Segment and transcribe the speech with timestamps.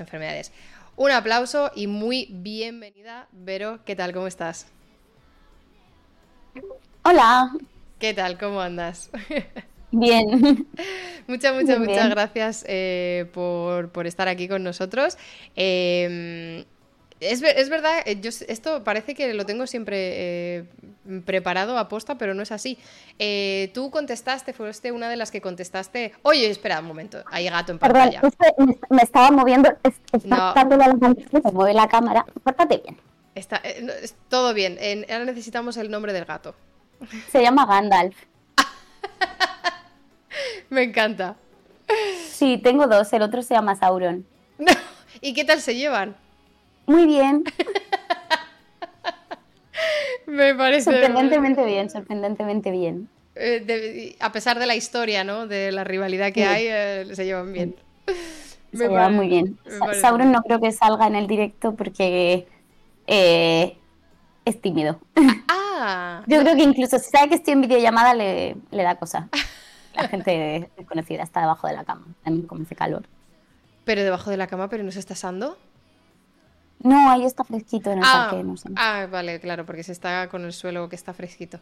[0.00, 0.52] enfermedades.
[0.96, 3.80] Un aplauso y muy bienvenida, Vero.
[3.84, 4.12] ¿Qué tal?
[4.12, 4.66] ¿Cómo estás?
[7.04, 7.52] Hola.
[7.98, 8.38] ¿Qué tal?
[8.38, 9.10] ¿Cómo andas?
[9.92, 10.66] Bien.
[11.26, 15.16] Muchas, muchas, muchas gracias eh, por, estar aquí con nosotros.
[15.54, 16.64] Em,
[17.20, 20.64] es, verdad, eh, yo, esto parece que lo tengo siempre eh,
[21.24, 22.78] preparado a posta, pero no es así.
[23.74, 26.12] tú contestaste, fuiste una de las que contestaste.
[26.22, 28.20] Oye, espera un momento, hay gato en pantalla.
[28.20, 29.70] Perdón, me estaba moviendo,
[30.12, 30.76] está no.
[30.76, 32.24] la, me mueve la cámara.
[32.42, 32.96] Pórtate bien.
[33.34, 33.62] Está,
[34.28, 34.78] todo bien,
[35.10, 36.54] ahora necesitamos el nombre del gato.
[37.30, 38.16] Se llama Gandalf.
[40.70, 41.36] Me encanta.
[42.28, 43.12] Sí, tengo dos.
[43.12, 44.26] El otro se llama Sauron.
[45.20, 46.16] ¿Y qué tal se llevan?
[46.90, 47.44] Muy bien.
[50.26, 50.90] Me parece.
[50.90, 53.08] Sorprendentemente bien, sorprendentemente bien.
[53.36, 55.46] Eh, a pesar de la historia, ¿no?
[55.46, 57.76] De la rivalidad que hay, eh, se llevan bien.
[58.72, 59.56] Se llevan muy bien.
[60.00, 62.48] Sauron no creo que salga en el directo porque
[63.06, 63.76] eh,
[64.44, 64.98] es tímido.
[65.82, 66.24] Ah.
[66.26, 69.30] Yo creo que incluso si sabe que estoy en videollamada le, le da cosa.
[69.94, 73.04] La gente desconocida está debajo de la cama, también como hace calor.
[73.86, 75.56] Pero debajo de la cama, pero no se está asando.
[76.82, 78.68] No, ahí está fresquito en el ah, parque, no sé.
[78.76, 81.58] Ah, vale, claro, porque se está con el suelo que está fresquito.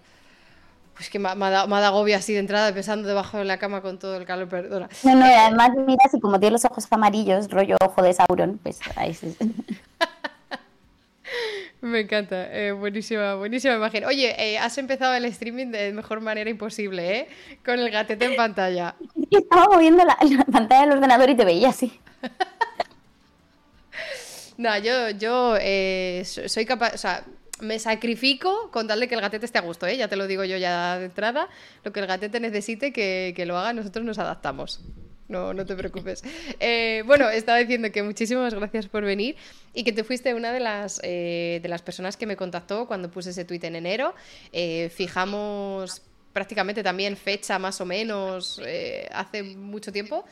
[0.95, 3.99] Pues que me, ha dado, agobio así de entrada, pensando debajo de la cama con
[3.99, 4.89] todo el calor, perdona.
[5.05, 8.81] No, no, además mira, si como tiene los ojos amarillos, rollo ojo de Sauron, pues
[8.97, 9.37] ahí sí.
[11.81, 14.05] Me encanta, eh, buenísima, buenísima imagen.
[14.07, 17.29] Oye, eh, has empezado el streaming de mejor manera imposible, ¿eh?
[17.65, 18.97] Con el gatete en pantalla.
[19.31, 20.17] Estaba moviendo la,
[20.51, 22.01] pantalla del ordenador y te veía así.
[24.59, 27.25] no, yo, yo eh, soy capaz, o sea,
[27.61, 29.97] me sacrifico con darle que el gatete esté a gusto, ¿eh?
[29.97, 31.49] Ya te lo digo yo ya de entrada.
[31.85, 34.81] Lo que el gatete necesite que, que lo haga, nosotros nos adaptamos
[35.29, 36.23] no, no te preocupes.
[36.61, 39.37] Eh, bueno, estaba diciendo que muchísimas gracias por venir
[39.75, 43.11] y que te fuiste una de las, eh, de las personas que me contactó cuando
[43.11, 44.15] puse ese tweet en enero.
[44.91, 48.61] Fijamos prácticamente también fecha más o menos
[49.13, 50.25] hace mucho tiempo.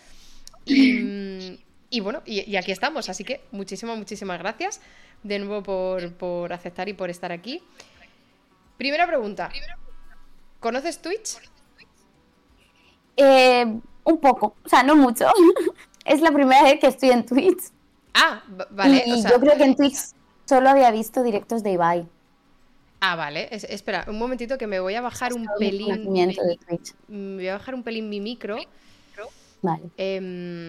[0.64, 1.60] Y,
[2.00, 3.08] bueno, y, aquí estamos.
[3.08, 4.80] Así que muchísimas, muchísimas gracias
[5.22, 7.62] de nuevo por, por aceptar y por estar aquí.
[8.76, 9.50] Primera pregunta.
[10.60, 11.38] ¿Conoces Twitch?
[13.16, 15.26] Eh un poco, o sea, no mucho.
[16.04, 17.64] es la primera vez que estoy en Twitch.
[18.14, 19.02] Ah, vale.
[19.04, 19.98] Y yo creo que en Twitch
[20.46, 22.08] solo había visto directos de Ibai.
[23.00, 23.48] Ah, vale.
[23.50, 26.10] espera, un momentito que me voy a bajar un pelín.
[26.10, 26.94] Mi, de Twitch.
[27.08, 28.56] Me voy a bajar un pelín mi micro.
[29.60, 29.82] Vale.
[29.96, 30.68] Em,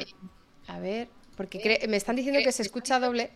[0.67, 3.31] a ver, porque me están diciendo que se escucha doble.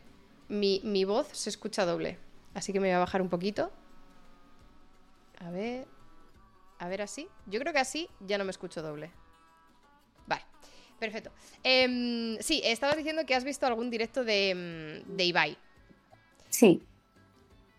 [0.50, 2.18] Mi, mi voz se escucha doble.
[2.54, 3.72] Así que me voy a bajar un poquito.
[5.40, 5.88] A ver.
[6.80, 7.30] A ver así.
[7.46, 9.12] Yo creo que así ya no me escucho doble.
[11.02, 11.32] Perfecto.
[11.64, 15.58] Em, sí, estabas diciendo que has visto algún directo de, mm, de Ibai.
[16.48, 16.84] Sí.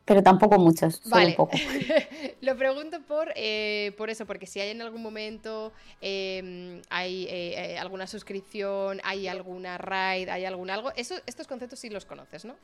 [0.05, 1.01] Pero tampoco muchos.
[1.09, 1.35] Vale.
[1.35, 1.57] poco.
[2.41, 7.75] Lo pregunto por, eh, por eso, porque si hay en algún momento em, hay eh,
[7.75, 10.93] eh, alguna suscripción, hay alguna raid, hay algún algo.
[10.97, 12.57] Eso, estos conceptos sí los conoces, ¿no?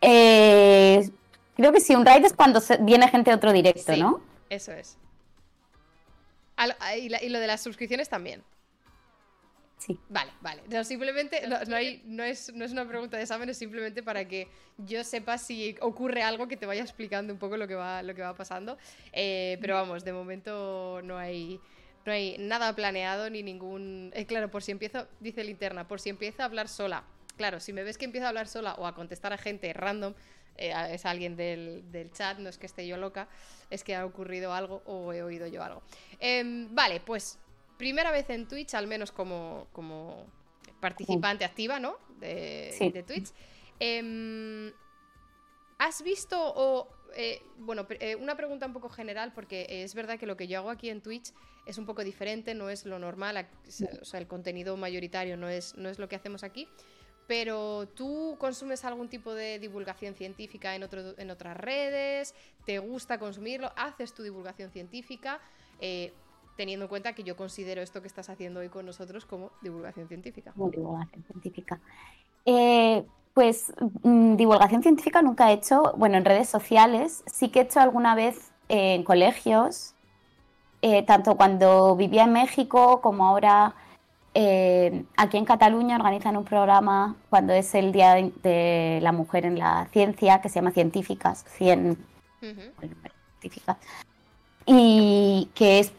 [0.00, 4.22] creo que sí, un raid es cuando viene gente a otro directo, ¿no?
[4.48, 4.96] Eso es.
[6.96, 8.42] y lo de las suscripciones también.
[9.80, 9.98] Sí.
[10.10, 10.62] Vale, vale.
[10.68, 14.28] No, simplemente no, hay, no, es, no es una pregunta de examen, es simplemente para
[14.28, 14.46] que
[14.76, 18.14] yo sepa si ocurre algo que te vaya explicando un poco lo que va, lo
[18.14, 18.76] que va pasando.
[19.14, 21.58] Eh, pero vamos, de momento no hay,
[22.04, 24.12] no hay nada planeado ni ningún.
[24.14, 27.02] Eh, claro, por si empiezo, dice Linterna, por si empiezo a hablar sola.
[27.38, 30.12] Claro, si me ves que empiezo a hablar sola o a contestar a gente random,
[30.58, 33.28] eh, es alguien del, del, chat, no es que esté yo loca,
[33.70, 35.82] es que ha ocurrido algo o he oído yo algo.
[36.18, 37.38] Em, vale, pues
[37.80, 40.26] primera vez en Twitch, al menos como, como
[40.80, 41.96] participante activa, ¿no?
[42.20, 43.30] De, Twitch.
[43.80, 44.70] Em,
[45.78, 46.88] ¿Has visto o...
[47.16, 50.58] Eh, bueno, eh, una pregunta un poco general, porque es verdad que lo que yo
[50.58, 51.32] hago aquí en Twitch
[51.64, 53.48] es un poco diferente, no es lo normal,
[54.00, 56.68] o sea, el contenido mayoritario no es, no es lo que hacemos aquí,
[57.26, 62.34] pero tú consumes algún tipo de divulgación científica en, otro, en otras redes,
[62.64, 65.40] te gusta consumirlo, haces tu divulgación científica,
[65.80, 66.12] eh,
[66.56, 70.08] teniendo en cuenta que yo considero esto que estás haciendo hoy con nosotros como divulgación
[70.08, 70.52] científica.
[70.52, 71.80] Como divulgación científica.
[72.44, 73.04] Eh,
[73.34, 77.80] pues mm, divulgación científica nunca he hecho, bueno, en redes sociales, sí que he hecho
[77.80, 79.94] alguna vez en colegios,
[80.82, 83.74] eh, tanto cuando vivía en México como ahora
[84.32, 89.58] eh, aquí en Cataluña organizan un programa cuando es el Día de, la Mujer en
[89.58, 91.98] la Ciencia, que se llama Científicas, 100
[93.40, 93.76] científicas,
[94.66, 95.92] y que es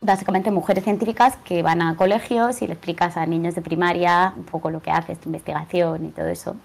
[0.00, 4.44] básicamente mujeres científicas que van a colegios y le explicas a niños de primaria un
[4.44, 6.56] poco lo que haces, tu investigación y todo eso.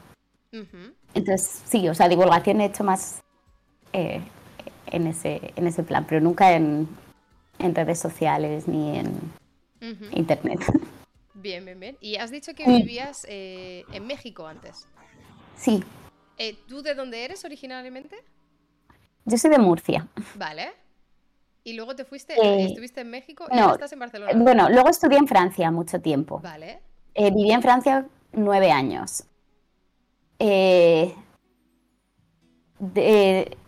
[1.13, 3.21] Entonces, sí, o sea, divulgación he hecho más
[3.91, 4.21] eh,
[4.87, 6.87] en, ese, en ese plan, pero nunca en,
[7.59, 9.31] redes sociales ni en
[10.11, 10.59] internet.
[11.33, 11.97] Bien, bien, bien.
[11.99, 14.87] Y has dicho que vivías eh, en México antes.
[15.57, 15.83] Sí.
[16.37, 18.15] Eh, ¿Tú de dónde eres originalmente?
[19.25, 20.07] Yo soy de Murcia.
[20.35, 20.71] Vale.
[21.63, 24.31] ¿Y luego te fuiste, eh, estuviste en México y ahora estás en Barcelona?
[24.35, 26.39] Bueno, luego estudié en Francia mucho tiempo.
[26.39, 26.81] Vale.
[27.15, 29.23] viví en Francia nueve años.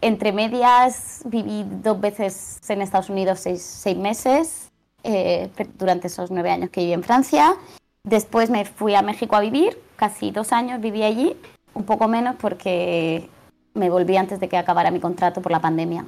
[0.02, 4.72] entre medias viví dos veces en Estados Unidos seis meses
[5.04, 7.56] eh, durante esos nueve años que viví en Francia.
[8.04, 11.38] Después me fui a México a vivir, casi dos años viví allí,
[11.74, 13.30] un poco menos porque
[13.74, 16.06] me volví antes de que acabara mi contrato por la pandemia.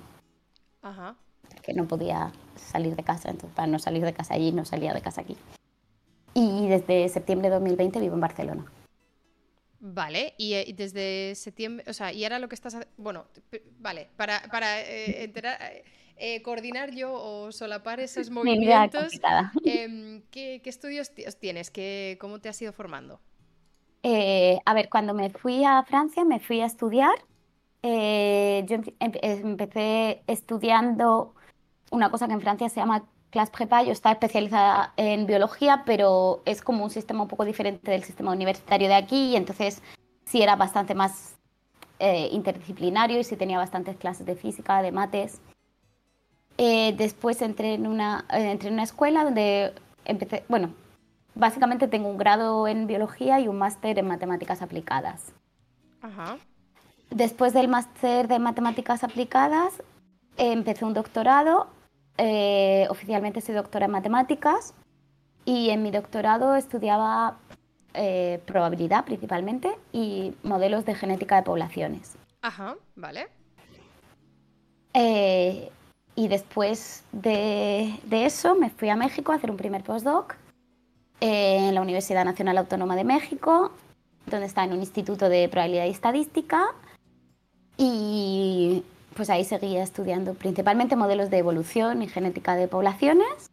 [0.81, 1.16] Ajá.
[1.67, 4.93] Que no podía salir de casa, entonces para no salir de casa allí no salía
[4.93, 5.35] de casa aquí.
[6.33, 8.65] Y desde septiembre de 2020 vivo en Barcelona.
[9.79, 13.25] Vale, y, eh, desde septiembre, o sea, y ahora lo que estás, bueno,
[13.79, 15.59] vale, para, para eh, enterar,
[16.19, 19.19] eh, coordinar yo o solapar esos movimientos.
[19.63, 21.69] Em, ¿qué, estudios tienes?
[21.69, 23.19] ¿Qué, ¿Cómo te has ido formando?
[24.03, 27.15] Eh, a ver, cuando me fui a Francia me fui a estudiar.
[27.83, 31.35] Eh, yo empecé estudiando
[31.92, 33.84] una cosa que en Francia se llama clase prepa.
[33.84, 38.31] Yo estaba especializada en biología, pero es como un sistema un poco diferente del sistema
[38.31, 39.81] universitario de aquí y entonces
[40.25, 41.34] sí era bastante más
[42.31, 45.42] interdisciplinario y sí tenía bastantes clases de física, de mates.
[46.57, 49.74] Eh, después entré en, una, eh, entré en una escuela donde
[50.06, 50.72] empecé, bueno,
[51.36, 55.34] básicamente tengo un grado en biología y un máster en matemáticas aplicadas.
[56.01, 56.38] Ajá.
[57.12, 59.84] Después del máster de matemáticas aplicadas,
[60.36, 61.68] empecé un doctorado.
[62.17, 64.73] Eh, oficialmente soy doctora en matemáticas
[65.45, 67.37] y en mi doctorado estudiaba
[68.45, 72.15] probabilidad principalmente y modelos de genética de poblaciones.
[72.43, 73.27] Ajá, vale.
[76.17, 80.35] Y después de, eso me fui a México a hacer un primer postdoc
[81.19, 83.71] en la Universidad Nacional Autónoma de México,
[84.25, 86.73] donde está en un instituto de probabilidad y estadística.
[87.77, 88.83] Y
[89.17, 93.49] pues ahí seguía estudiando principalmente modelos de evolución y genética de poblaciones,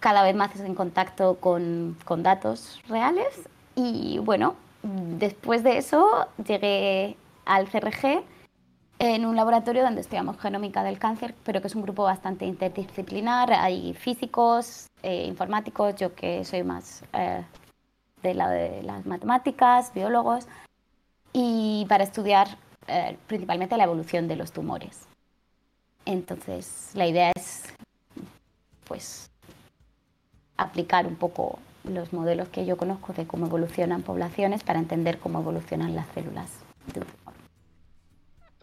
[0.00, 3.48] cada vez más en contacto con, con datos reales.
[3.76, 7.16] Y bueno, después de eso llegué
[7.46, 8.24] al CRG
[8.98, 13.52] en un laboratorio donde estudiamos genómica del cáncer, pero que es un grupo bastante interdisciplinar.
[13.52, 17.44] Hay físicos, eh, informáticos, yo que soy más eh,
[18.22, 20.48] de, la, de las matemáticas, biólogos,
[21.32, 22.58] y para estudiar
[22.88, 25.06] eh, principalmente la evolución de los tumores.
[26.04, 27.64] Entonces, la idea es,
[28.84, 29.30] pues,
[30.56, 35.40] aplicar un poco los modelos que yo conozco de cómo evolucionan poblaciones para entender cómo
[35.40, 36.50] evolucionan las células
[36.92, 37.06] de un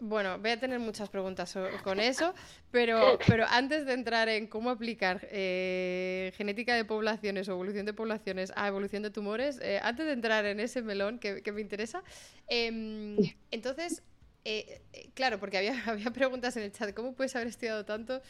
[0.00, 2.34] bueno, voy a tener muchas preguntas con eso,
[2.70, 7.94] pero, pero antes de entrar en cómo aplicar eh, genética de poblaciones o evolución de
[7.94, 12.02] poblaciones a evolución de tumores, eh, antes de entrar en ese melón que, me interesa,
[12.46, 13.16] em,
[13.50, 14.02] entonces,
[14.48, 18.22] eh, claro, porque había, había preguntas en el chat, ¿cómo puedes haber estudiado tanto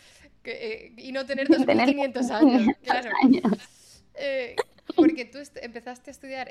[0.97, 2.77] y no tener 2.500 años?
[2.83, 3.11] Claro.
[4.95, 6.51] Porque tú empezaste a estudiar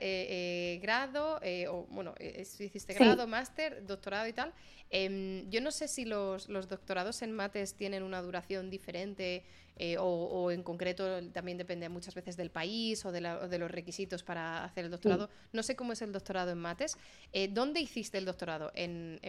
[0.82, 1.40] grado,
[1.70, 4.54] o bueno, hiciste grado, máster, doctorado y tal.
[4.89, 9.44] Em, yo no sé si los, doctorados en mates tienen una duración diferente
[9.77, 14.63] eh, o, en concreto también depende muchas veces del país o de, los requisitos para
[14.63, 15.30] hacer el doctorado.
[15.51, 16.98] No sé cómo es el doctorado en mates.
[17.34, 18.72] Eh, ¿Dónde hiciste el doctorado?
[18.74, 19.20] En,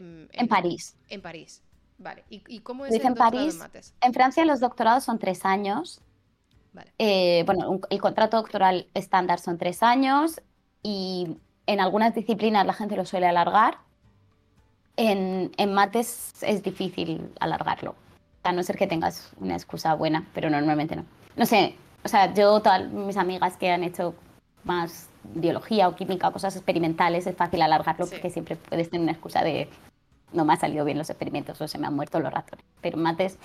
[0.49, 0.95] París.
[1.09, 1.63] En París.
[1.99, 2.25] Vale.
[2.29, 3.95] ¿Y, cómo es el doctorado en mates?
[4.01, 6.01] En Francia los doctorados son tres años.
[6.77, 6.93] Vale.
[6.99, 10.43] Eh, bueno, el contrato doctoral estándar son tres años
[10.83, 13.79] y en algunas disciplinas la gente lo suele alargar
[14.97, 17.95] en, mates es difícil alargarlo,
[18.43, 21.05] a no ser que tengas una excusa buena, pero normalmente no.
[21.35, 24.15] No sé, o sea, yo, todas mis amigas que han hecho
[24.65, 29.43] más biología o química cosas experimentales, es fácil alargarlo porque siempre puedes tener una excusa
[29.43, 29.69] de
[30.33, 32.65] no me han salido bien los experimentos o se me han muerto los ratones.
[32.83, 33.39] Pero en mates,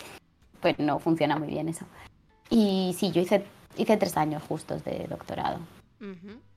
[0.62, 1.86] pues no funciona muy bien eso.
[2.52, 3.44] Y sí, yo hice,
[3.78, 5.60] hice tres años justos de doctorado.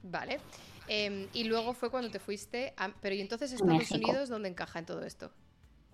[0.02, 0.40] Vale.
[0.88, 4.86] Em, y luego fue cuando te fuiste, pero ¿y entonces Estados Unidos dónde encaja en
[4.86, 5.30] todo esto?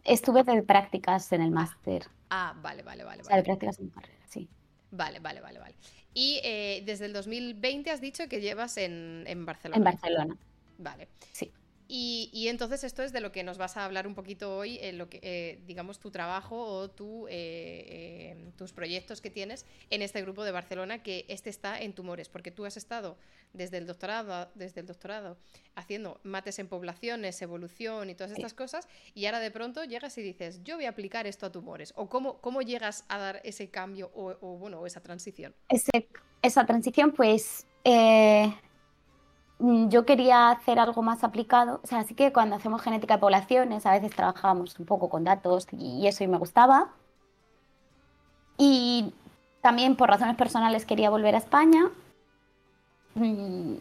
[0.02, 2.06] Estuve de prácticas en el máster.
[2.30, 3.22] Ah, vale, vale, vale.
[3.22, 4.48] O sea, de prácticas en carrera, sí.
[4.90, 5.74] Vale, vale, vale, vale.
[6.14, 9.76] Y eh, desde el 2020 has dicho que llevas en, en Barcelona.
[9.76, 10.36] En Barcelona.
[10.78, 11.08] Vale.
[11.32, 11.52] Sí.
[11.92, 14.96] Y, entonces esto es de lo que nos vas a hablar un poquito hoy, en
[14.96, 20.00] lo que, eh, digamos, tu trabajo o tu, eh, eh, tus proyectos que tienes en
[20.00, 23.18] este grupo de Barcelona, que este está en tumores, porque tú has estado
[23.52, 25.36] desde el doctorado, desde el doctorado
[25.74, 30.22] haciendo mates en poblaciones, evolución y todas estas cosas, y ahora de pronto llegas y
[30.22, 33.68] dices, yo voy a aplicar esto a tumores, o cómo, cómo llegas a dar ese
[33.68, 35.56] cambio o, bueno, esa transición.
[36.40, 38.52] esa transición, pues Mm,
[39.60, 41.80] yo quería hacer algo más aplicado.
[41.82, 45.24] O sea, así que cuando hacemos genética de poblaciones, a veces trabajábamos un poco con
[45.24, 46.90] datos y eso y me gustaba.
[48.58, 49.12] Y
[49.62, 51.90] también por razones personales quería volver a España.
[53.14, 53.74] Mm,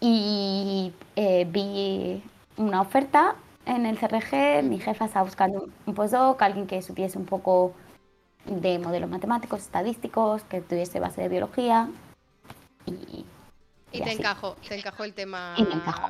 [0.00, 2.22] y eh, vi
[2.56, 4.62] una oferta en el CRG.
[4.64, 7.74] Mi jefa estaba buscando un postdoc, alguien que supiese un poco
[8.46, 11.88] de modelos matemáticos, estadísticos, que tuviese base de biología.
[12.86, 13.24] Y
[13.92, 15.54] y, te encajó, te encajó el tema.
[15.56, 16.08] Y me encajó.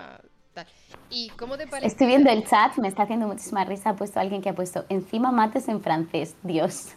[1.10, 1.88] ¿Y cómo te parece?
[1.88, 3.90] Estoy viendo el chat, me está haciendo muchísima risa.
[3.90, 6.36] Ha puesto alguien que ha puesto encima mates en francés.
[6.42, 6.92] Dios.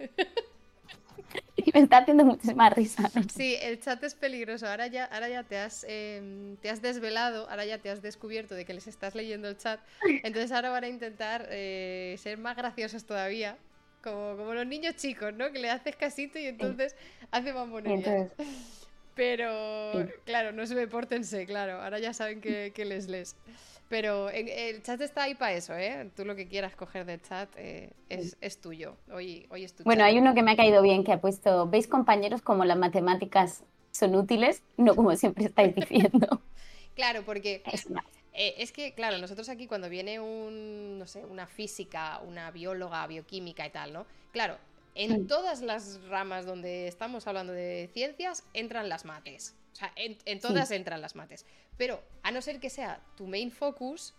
[1.56, 3.10] y me está haciendo muchísima risa.
[3.34, 4.68] Sí, el chat es peligroso.
[4.68, 8.56] Ahora ya, ahora ya te, has, em, te has desvelado, ahora ya te has descubierto
[8.56, 9.80] de que les estás leyendo el chat.
[10.24, 13.58] Entonces ahora van a intentar eh, ser más graciosos todavía.
[14.02, 15.52] Como, como los niños chicos, ¿no?
[15.52, 16.96] Que le haces casito y entonces
[17.32, 17.68] hace más.
[19.16, 21.82] Pero, claro, no se me pórtense, claro.
[21.82, 23.36] Ahora ya saben que, les lees.
[23.88, 26.10] Pero el chat está ahí para eso, ¿eh?
[26.16, 28.98] Tú lo que quieras coger del chat eh, es, tuyo.
[29.12, 31.70] Hoy, hoy es tu Bueno, hay uno que me ha caído bien que ha puesto,
[31.70, 34.64] ¿veis compañeros como las matemáticas son útiles?
[34.76, 36.42] No como siempre estáis diciendo.
[36.96, 37.88] claro, porque es,
[38.34, 43.08] eh, es, que, claro, nosotros aquí cuando viene un, no sé, una física, una bióloga,
[43.08, 44.06] bioquímica y tal, ¿no?
[44.34, 44.58] Claro,
[44.96, 49.56] en todas las ramas donde estamos hablando de ciencias entran las mates.
[49.74, 51.46] O sea, en, todas entran las mates.
[51.78, 54.14] Pero a no ser que sea tu main focus,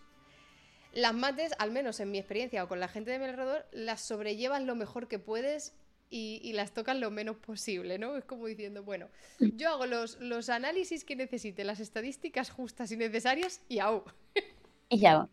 [0.93, 4.01] las mates, al menos en mi experiencia o con la gente de mi alrededor, las
[4.01, 5.73] sobrellevas lo mejor que puedes
[6.09, 8.15] y, las tocas lo menos posible, ¿no?
[8.15, 12.97] Es como diciendo, bueno, yo hago los, los análisis que necesite, las estadísticas justas y
[12.97, 14.05] necesarias y hago.
[14.89, 15.27] Y ya.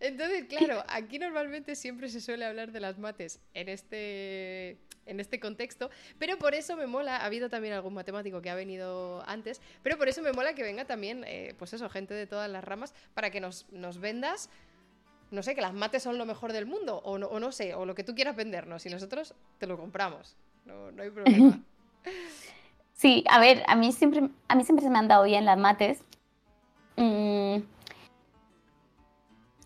[0.00, 5.38] Entonces, claro, aquí normalmente siempre se suele hablar de las mates en este, en este
[5.38, 9.60] contexto, pero por eso me mola, ha habido también algún matemático que ha venido antes,
[9.82, 12.64] pero por eso me mola que venga también, eh, pues eso, gente de todas las
[12.64, 13.66] ramas, para que nos,
[14.00, 14.48] vendas,
[15.30, 17.74] no sé, que las mates son lo mejor del mundo, o no, o no sé,
[17.74, 21.60] o lo que tú quieras vendernos, y nosotros te lo compramos, no, no hay problema.
[22.92, 25.56] Sí, a ver, a mí siempre, a mí siempre se me han dado bien las
[25.56, 26.04] mates.
[26.96, 27.29] Mm,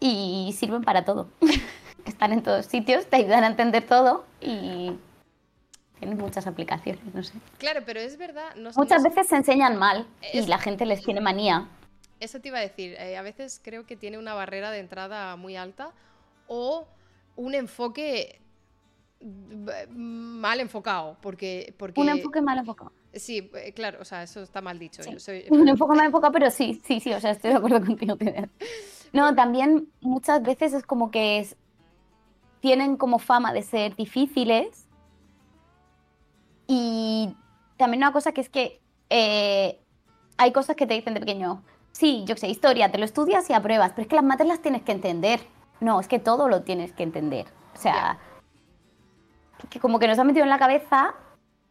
[0.05, 1.29] y sirven para todo.
[2.05, 4.93] Están en todos sitios, te ayudan a entender todo y
[5.99, 7.33] tienen muchas aplicaciones, no sé.
[7.57, 8.55] Claro, pero es verdad.
[8.77, 11.67] Muchas veces se enseñan mal y la gente les tiene manía.
[12.21, 12.95] Eso te iba a decir.
[12.99, 15.93] Eh, a veces creo que tiene una barrera de entrada muy alta
[16.47, 16.87] o
[17.37, 18.43] un enfoque
[19.89, 21.99] mal enfocado, porque, porque...
[21.99, 22.93] Un enfoque mal enfocado.
[23.15, 25.01] Sí, eh, claro, o sea, eso está mal dicho.
[25.51, 28.19] Un enfoque mal enfocado, pero sí, sí, sí, o sea, estoy de acuerdo contigo.
[29.15, 31.47] No, también muchas veces es como que
[32.59, 34.89] tienen como fama de ser difíciles.
[36.67, 37.37] Y
[37.77, 39.81] también una cosa que es que eh,
[40.37, 41.63] hay cosas que te dicen de pequeño.
[41.93, 44.61] Sí, yo sé, historia, te lo estudias y apruebas, pero es que las mates las
[44.61, 45.41] tienes que entender.
[45.79, 47.47] No, es que todo lo tienes que entender.
[47.73, 48.19] O sea,
[49.71, 51.15] que como que nos ha metido en la cabeza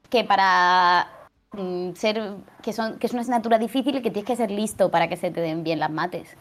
[0.09, 1.09] que para
[1.51, 4.89] mm, ser que son que es una asignatura difícil y que tienes que ser listo
[4.91, 6.37] para que se te den bien las mates.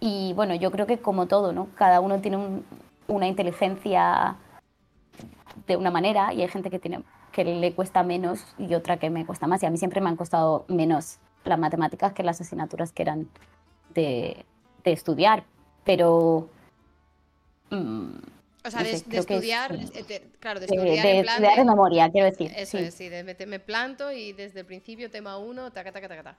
[0.00, 1.68] Y bueno, yo creo que como todo, ¿no?
[1.74, 2.62] Cada uno tiene
[3.06, 4.36] una inteligencia
[5.66, 7.02] de una manera y hay gente que, tiene,
[7.32, 9.62] que le cuesta menos y otra que me cuesta más.
[9.62, 13.28] Y a mí siempre me han costado menos las matemáticas que las asignaturas que eran
[13.94, 14.44] de,
[14.84, 15.44] estudiar.
[15.84, 16.48] Pero...
[17.68, 18.16] Mm,
[18.62, 22.52] o sea, de, estudiar, eh, claro, de estudiar, de, estudiar de memoria, quiero decir.
[22.54, 26.22] Eso es, sí, de me, planto y desde el principio tema uno, taca, taca, taca,
[26.22, 26.38] taca.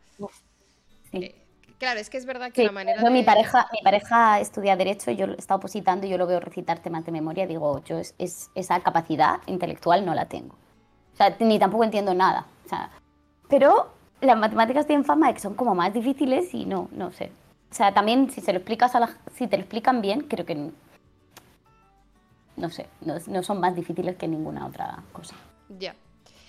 [1.12, 1.18] Sí.
[1.18, 1.36] Eh,
[1.82, 3.10] Claro, es que es verdad que la manera.
[3.10, 6.78] mi, pareja, mi pareja estudia Derecho y yo está opositando y yo lo veo recitar
[6.78, 7.48] temas de memoria.
[7.48, 8.14] Digo, yo es,
[8.54, 10.54] esa capacidad intelectual no la tengo.
[11.16, 12.46] O sea, ni tampoco entiendo nada.
[12.68, 12.92] O sea,
[13.50, 13.90] pero
[14.22, 17.32] las matemáticas tienen fama de que son como más difíciles y no, no sé.
[17.72, 20.46] O sea, también si se lo explicas a la, si te lo explican bien, creo
[20.46, 20.70] que
[22.58, 25.34] no sé, no, son más difíciles que ninguna otra cosa.
[25.80, 25.96] Ya.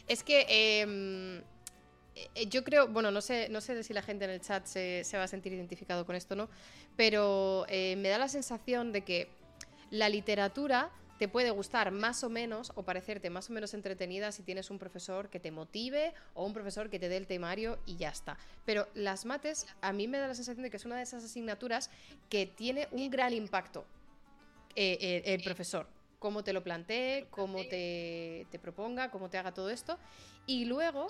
[0.09, 1.43] Es que eh,
[2.49, 5.25] yo creo, bueno, no sé, no sé si la gente en el chat se, va
[5.25, 6.49] a sentir identificado con esto, ¿no?
[6.97, 9.29] Pero eh, me da la sensación de que
[9.91, 14.43] la literatura te puede gustar más o menos o parecerte más o menos entretenida si
[14.43, 17.97] tienes un profesor que te motive o un profesor que te dé el temario y
[17.97, 18.37] ya está.
[18.65, 21.23] Pero las mates, a mí me da la sensación de que es una de esas
[21.23, 21.91] asignaturas
[22.29, 23.85] que tiene un gran impacto
[24.75, 25.87] eh, eh, el profesor.
[26.19, 29.99] Cómo te lo plantee, cómo te, te proponga, cómo te haga todo esto.
[30.47, 31.07] Y luego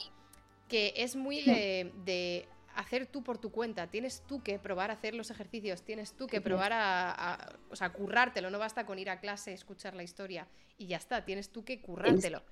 [0.73, 3.88] que es muy de, hacer tú por tu cuenta.
[3.88, 7.93] Tienes tú que probar a hacer los ejercicios, tienes tú que probar a, o sea,
[7.93, 8.49] currártelo.
[8.49, 10.49] No basta con ir a clase, escuchar la historia
[10.79, 11.26] y ya está.
[11.26, 12.43] Tienes tú que currártelo.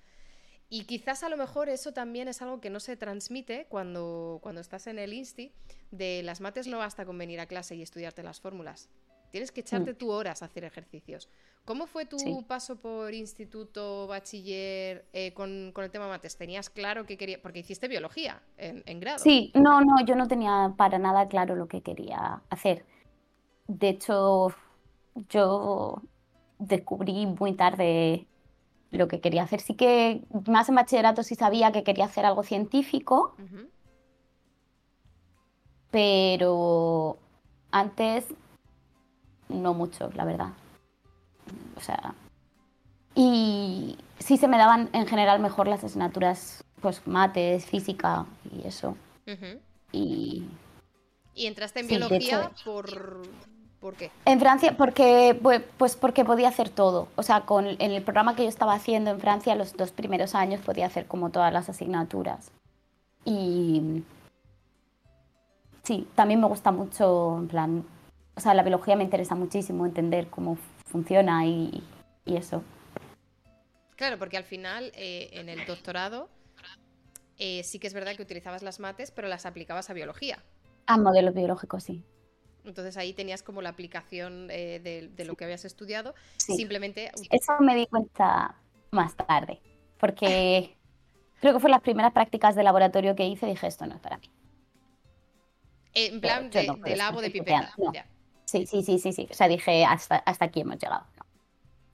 [0.68, 4.60] Y quizás a lo mejor eso también es algo que no se transmite cuando, cuando
[4.60, 5.50] estás en el Insti,
[5.90, 8.90] de las mates no basta con venir a clase y estudiarte las fórmulas.
[9.30, 9.96] Tienes que echarte mm.
[9.96, 11.28] tú horas a hacer ejercicios.
[11.64, 16.36] ¿Cómo fue tu paso por instituto, bachiller eh, con, el tema mates?
[16.36, 17.40] ¿Tenías claro que quería?
[17.40, 19.18] Porque hiciste biología en, grado.
[19.18, 22.84] Sí, no, no, yo no tenía para nada claro lo que quería hacer.
[23.68, 24.52] De hecho,
[25.28, 26.02] yo
[26.58, 28.26] descubrí muy tarde
[28.90, 29.60] lo que quería hacer.
[29.60, 33.36] Sí que más en bachillerato sí sabía que quería hacer algo científico,
[35.90, 37.18] pero
[37.70, 38.26] antes
[39.50, 40.50] no mucho, la verdad.
[41.76, 42.14] O sea,
[43.14, 48.96] y sí se me daban en general mejor las asignaturas, pues mates, física y eso.
[49.92, 50.48] Y...
[51.34, 53.22] ¿Y entraste en biología por...
[53.80, 54.10] ¿Por qué?
[54.26, 55.40] En Francia, porque,
[55.78, 57.08] pues porque podía hacer todo.
[57.16, 60.34] O sea, con, en el programa que yo estaba haciendo en Francia, los dos primeros
[60.34, 62.50] años podía hacer como todas las asignaturas.
[63.24, 64.02] Y
[65.82, 67.84] sí, también me gusta mucho, en plan,
[68.40, 70.56] o sea, la biología me interesa muchísimo entender cómo
[70.86, 71.84] funciona y,
[72.24, 72.64] eso.
[73.96, 76.30] Claro, porque al final eh, en el doctorado
[77.36, 80.42] eh, sí que es verdad que utilizabas las mates, pero las aplicabas a biología.
[80.86, 82.02] A modelos biológicos, sí.
[82.64, 84.80] Entonces ahí tenías como la aplicación eh,
[85.14, 86.14] de, lo que habías estudiado.
[86.38, 87.10] Simplemente.
[87.30, 88.54] Eso me di cuenta
[88.90, 89.60] más tarde,
[89.98, 90.78] porque
[91.40, 93.44] creo que fue las primeras prácticas de laboratorio que hice.
[93.44, 94.30] Dije, esto no es para mí.
[95.92, 97.74] En plan, de, de labo de pipeta.
[98.50, 99.28] Sí, sí, sí, sí, sí.
[99.30, 101.04] O sea, dije, hasta, hasta aquí hemos llegado.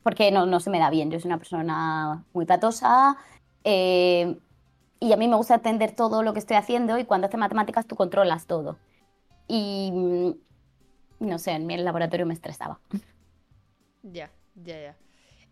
[0.03, 1.11] Porque no, no se me da bien.
[1.11, 3.19] Yo soy una persona muy patosa.
[3.63, 4.39] Eh,
[4.99, 7.87] y a mí me gusta entender todo lo que estoy haciendo y cuando haces matemáticas
[7.87, 8.79] tú controlas todo.
[9.49, 12.81] Y mm, no sé, en mi laboratorio me estresaba.
[14.03, 14.97] Ya, ya, ya.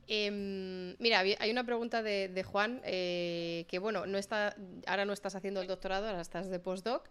[0.06, 5.34] Em, mira, hay una pregunta de, Juan eh, que, bueno, no está, ahora no estás
[5.34, 7.08] haciendo el doctorado, ahora estás de postdoc,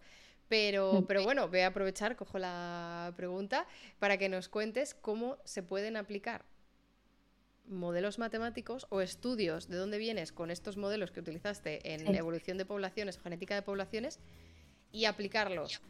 [0.48, 1.06] pero, mm.
[1.06, 3.66] pero bueno, voy a aprovechar, cojo la pregunta,
[3.98, 6.44] para que nos cuentes cómo se pueden aplicar
[7.66, 12.66] modelos matemáticos o estudios de dónde vienes con estos modelos que utilizaste en evolución de
[12.66, 14.20] poblaciones o genética de poblaciones
[14.92, 15.80] y aplicarlos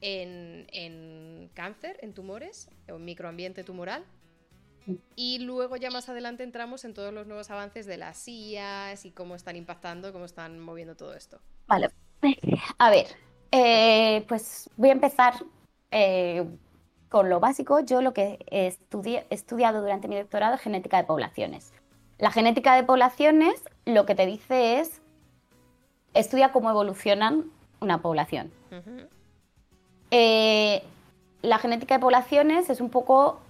[0.00, 4.04] en, en cáncer, en tumores, o en microambiente tumoral.
[4.86, 4.94] Mm.
[5.14, 9.12] Y luego ya más adelante entramos en todos los nuevos avances de las IAS y
[9.12, 11.40] cómo están impactando, cómo están moviendo todo esto.
[11.68, 11.90] Vale.
[12.78, 13.06] A ver,
[13.52, 15.34] eh, pues voy a empezar
[15.90, 16.44] eh,
[17.10, 17.80] con lo básico.
[17.80, 18.74] Yo lo que he,
[19.28, 21.72] estudiado durante mi doctorado es genética de poblaciones.
[22.18, 25.02] La genética de poblaciones lo que te dice es,
[26.14, 27.44] estudia cómo evolucionan
[27.80, 28.50] una población.
[30.10, 30.82] Eh,
[31.42, 33.40] la genética de poblaciones es un poco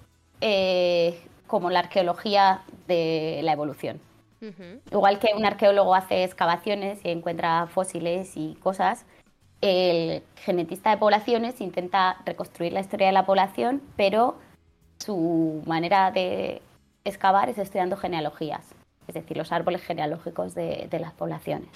[1.46, 4.00] como la arqueología de la evolución.
[4.90, 9.04] Igual que un arqueólogo hace excavaciones y encuentra fósiles y cosas,
[9.62, 14.36] el genetista de poblaciones intenta reconstruir la historia de la población, pero
[14.98, 16.60] su manera de
[17.04, 18.74] excavar es estudiando genealogías,
[19.06, 21.70] es decir, los árboles genealógicos de, las poblaciones.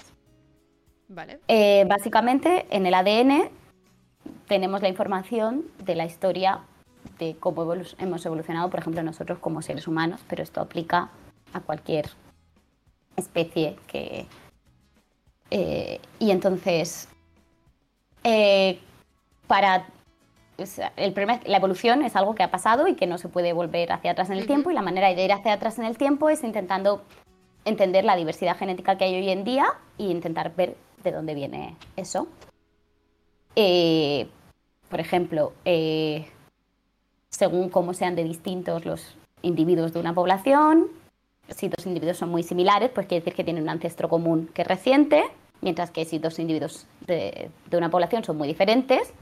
[1.07, 1.39] Vale.
[1.47, 3.49] Eh, básicamente, en el ADN
[4.47, 6.59] tenemos la información de la historia
[7.19, 11.09] de cómo hemos evolucionado, por ejemplo, nosotros como seres humanos, pero esto aplica
[11.53, 12.09] a cualquier
[13.15, 14.25] especie que...
[15.49, 17.07] Eh, y entonces,
[18.27, 18.79] eh,
[19.47, 19.87] para
[20.97, 23.93] el problema la evolución es algo que ha pasado y que no se puede volver
[23.93, 26.29] hacia atrás en el tiempo y la manera de ir hacia atrás en el tiempo
[26.29, 27.03] es intentando
[27.63, 31.77] entender la diversidad genética que hay hoy en día e intentar ver de dónde viene
[31.95, 32.27] eso.
[33.55, 34.27] Eh,
[34.89, 36.27] por ejemplo, eh,
[37.29, 40.87] según cómo sean de distintos los individuos de una población,
[41.49, 44.63] si dos individuos son muy similares, pues quiere decir que tienen un ancestro común que
[44.63, 45.23] es reciente
[45.61, 49.13] mientras que si dos individuos de, una población son muy diferentes,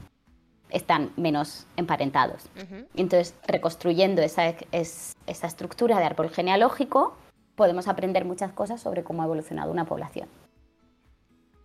[0.70, 2.48] están menos emparentados.
[2.94, 7.16] Entonces, reconstruyendo esa, esa estructura de árbol genealógico,
[7.54, 10.28] podemos aprender muchas cosas sobre cómo ha evolucionado una población.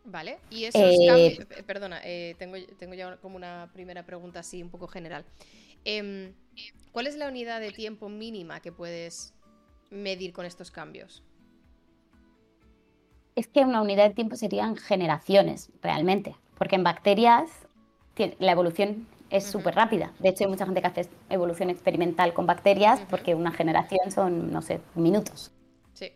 [0.03, 1.39] Vale, y esos eh, cambios.
[1.39, 5.25] Eh, perdona, eh, tengo, tengo, ya como una primera pregunta así, un poco general.
[5.86, 6.34] Em,
[6.91, 9.34] ¿Cuál es la unidad de tiempo mínima que puedes
[9.89, 11.23] medir con estos cambios?
[13.36, 17.50] Es que una unidad de tiempo serían generaciones, realmente, porque en bacterias
[18.39, 20.12] la evolución es súper rápida.
[20.20, 24.52] De hecho, hay mucha gente que hace evolución experimental con bacterias porque una generación son,
[24.52, 25.52] no sé, minutos.
[25.94, 26.12] Sí.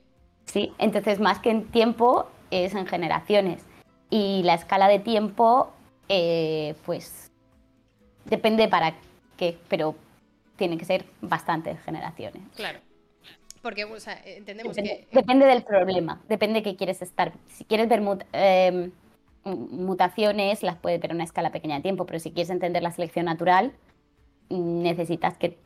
[0.45, 3.63] Sí, entonces más que en tiempo es en generaciones.
[4.09, 5.71] Y la escala de tiempo,
[6.09, 7.31] eh, pues,
[8.25, 8.95] depende para
[9.37, 9.95] qué, pero
[10.57, 12.43] tiene que ser bastantes generaciones.
[12.55, 12.79] Claro.
[13.65, 15.07] Porque, o sea, entendemos que...
[15.11, 17.33] Depende del problema, depende de qué quieres estar.
[17.47, 17.99] Si quieres ver
[18.33, 18.91] em,
[19.43, 22.91] mutaciones, las puedes ver a una escala pequeña de tiempo, pero si quieres entender la
[22.91, 23.73] selección natural,
[24.49, 25.57] necesitas que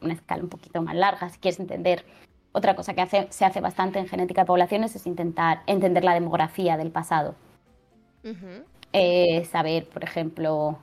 [0.00, 1.28] una escala un poquito más larga.
[1.28, 2.06] Si quieres entender
[2.52, 6.14] otra cosa que hace, se hace bastante en genética de poblaciones es intentar entender la
[6.14, 7.34] demografía del pasado.
[8.94, 10.78] Eh, saber, por ejemplo,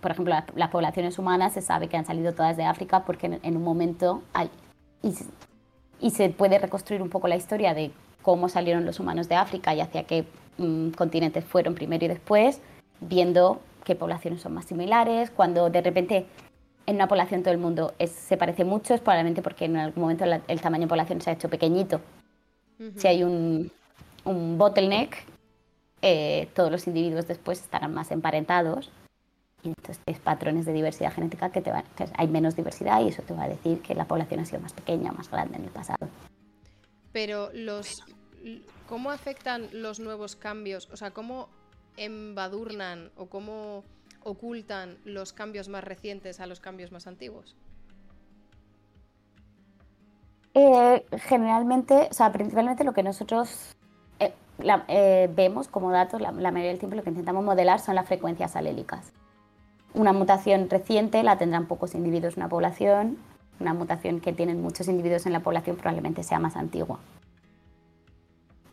[0.00, 3.56] por ejemplo, las, poblaciones humanas se sabe que han salido todas de África porque en,
[3.56, 4.50] un momento hay,
[6.00, 7.90] y, se puede reconstruir un poco la historia de
[8.22, 10.26] cómo salieron los humanos de África y hacia qué
[10.58, 12.60] mm, continentes fueron primero y después,
[13.00, 16.26] viendo qué poblaciones son más similares, cuando de repente
[16.86, 20.24] en una población todo el mundo se parece mucho, es probablemente porque en algún momento
[20.24, 22.00] el tamaño de población se ha hecho pequeñito.
[22.96, 23.70] Si hay un,
[24.24, 25.16] un bottleneck,
[26.00, 28.90] eh, todos los individuos después estarán más emparentados.
[29.76, 31.84] Entonces es patrones de diversidad genética que, te van,
[32.16, 34.72] hay menos diversidad y eso te va a decir que la población ha sido más
[34.72, 36.08] pequeña o más grande en el pasado.
[37.12, 38.04] Pero los
[38.88, 40.88] ¿cómo afectan los nuevos cambios?
[40.90, 41.48] O sea, ¿cómo
[41.96, 43.84] embadurnan o cómo
[44.22, 47.56] ocultan los cambios más recientes a los cambios más antiguos?
[50.54, 53.76] Eh, generalmente, o sea, principalmente lo que nosotros
[54.88, 58.56] eh, vemos como datos, la, mayoría del tiempo lo que intentamos modelar son las frecuencias
[58.56, 59.12] alélicas.
[59.98, 63.18] Una mutación reciente la tendrán pocos individuos en una población,
[63.58, 67.00] una mutación que tienen muchos individuos en la población probablemente sea más antigua.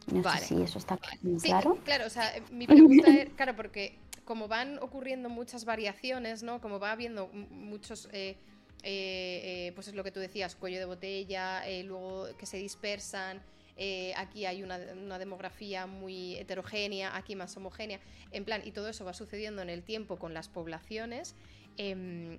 [0.06, 1.80] No sé si eso está claro.
[1.84, 6.62] Claro, o sea, mi pregunta es, claro, porque como van ocurriendo muchas variaciones, ¿no?
[6.62, 8.38] Como va habiendo muchos, eh,
[8.84, 13.42] eh, pues es lo que tú decías, cuello de botella, luego que se dispersan,
[13.78, 18.00] eh, aquí hay una, demografía muy heterogénea, aquí más homogénea,
[18.32, 21.36] en plan, y todo eso va sucediendo en el tiempo con las poblaciones,
[21.78, 22.38] em,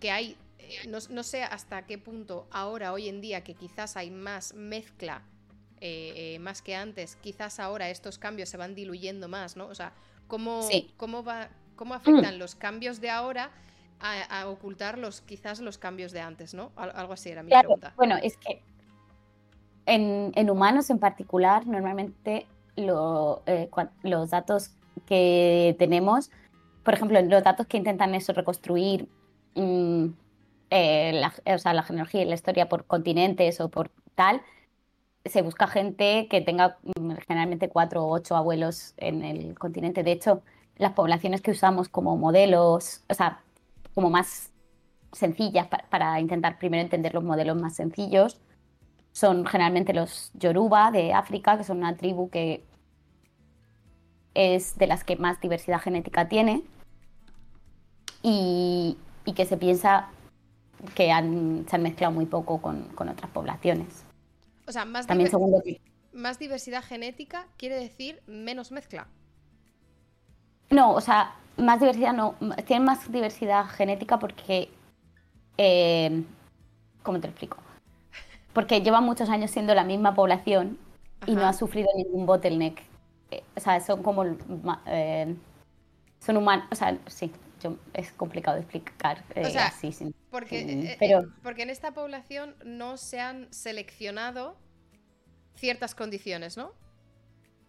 [0.00, 4.10] que hay, eh, no, sé hasta qué punto ahora, hoy en día, que quizás hay
[4.10, 5.22] más mezcla,
[5.80, 9.66] eh, más que antes, quizás ahora estos cambios se van diluyendo más, ¿no?
[9.68, 9.92] O sea,
[10.26, 13.52] ¿cómo, cómo, va, cómo afectan los cambios de ahora?
[14.00, 16.70] A, ocultar los, quizás los cambios de antes, ¿no?
[16.76, 17.92] Algo así era mi pregunta.
[17.96, 18.62] Bueno, es que
[19.88, 22.46] en, humanos en particular, normalmente
[22.76, 23.68] eh,
[24.02, 24.70] los datos
[25.06, 26.30] que tenemos,
[26.84, 29.08] por ejemplo, los datos que intentan eso, reconstruir
[29.54, 30.06] mm,
[30.70, 34.42] eh, la, o sea, la genealogía y la historia por continentes o por tal,
[35.24, 40.02] se busca gente que tenga mm, generalmente cuatro o ocho abuelos en el continente.
[40.02, 40.42] De hecho,
[40.76, 43.40] las poblaciones que usamos como modelos, o sea,
[43.94, 44.50] como más
[45.12, 48.38] sencillas para intentar primero entender los modelos más sencillos,
[49.12, 52.64] son generalmente los Yoruba de África, que son una tribu que
[54.34, 56.62] es de las que más diversidad genética tiene
[58.22, 58.96] y,
[59.34, 60.08] que se piensa
[60.94, 64.04] que se han mezclado muy poco con, otras poblaciones.
[64.66, 65.06] O sea, más,
[66.12, 69.06] más diversidad genética quiere decir menos mezcla.
[70.70, 72.34] No, o sea, más diversidad no.
[72.66, 74.70] Tienen más diversidad genética porque.
[75.56, 76.22] Eh,
[77.02, 77.56] ¿Cómo te lo explico?
[78.58, 80.80] Porque lleva muchos años siendo la misma población
[81.26, 82.82] y no ha sufrido ningún bottleneck.
[83.30, 84.24] Eh, o sea, son como...
[84.84, 85.36] Eh,
[86.18, 87.30] son humanos, o sea, sí,
[87.94, 89.94] es complicado de explicar eh, o sea, así.
[90.32, 91.32] porque, pero...
[91.44, 94.56] porque en esta población no se han seleccionado
[95.54, 96.72] ciertas condiciones, ¿no?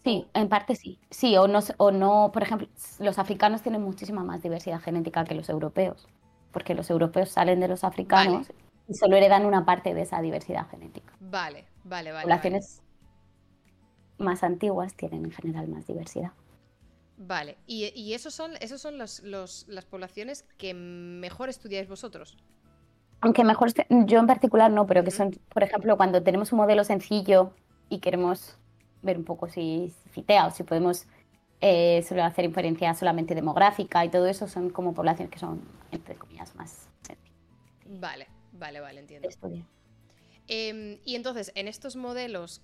[0.04, 0.98] Sí, en parte sí.
[1.12, 5.36] Sí, o no, o no, por ejemplo, los africanos tienen muchísima más diversidad genética que
[5.36, 6.08] los europeos,
[6.52, 8.52] porque los europeos salen de los africanos
[8.90, 11.14] y solo heredan una parte de esa diversidad genética.
[11.20, 12.24] Vale, vale, vale.
[12.24, 12.82] Poblaciones
[14.18, 16.32] más antiguas tienen en general más diversidad.
[17.18, 19.22] Vale, y, y esos son, esos son los,
[19.68, 22.38] las poblaciones que mejor estudiáis vosotros.
[23.22, 26.84] Aunque mejor, yo en particular no, pero que son, por ejemplo, cuando tenemos un modelo
[26.86, 27.52] sencillo
[27.90, 28.58] y queremos
[29.02, 31.06] ver un poco si fitea o si podemos
[31.60, 36.16] eh, solo hacer inferencia solamente demográfica y todo eso, son como poblaciones que son, entre
[36.16, 37.36] comillas, más sencillas.
[37.86, 38.28] Vale,
[38.60, 39.30] Vale, vale, entiendo.
[40.48, 42.62] Em, y entonces, en estos modelos,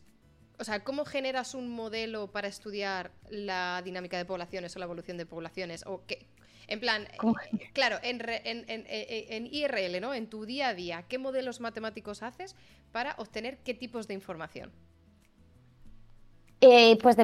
[0.60, 5.18] o sea, ¿cómo generas un modelo para estudiar la dinámica de poblaciones o la evolución
[5.18, 5.86] de poblaciones?
[5.86, 6.26] O qué,
[6.68, 10.14] En plan, eh, claro, en, en, IRL, ¿no?
[10.14, 12.56] En tu día a día, ¿qué modelos matemáticos haces
[12.92, 14.72] para obtener qué tipos de información?
[17.02, 17.16] pues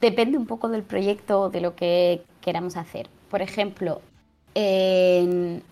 [0.00, 3.08] depende un poco del proyecto, de lo que queramos hacer.
[3.28, 4.00] Por ejemplo,
[4.54, 5.62] en,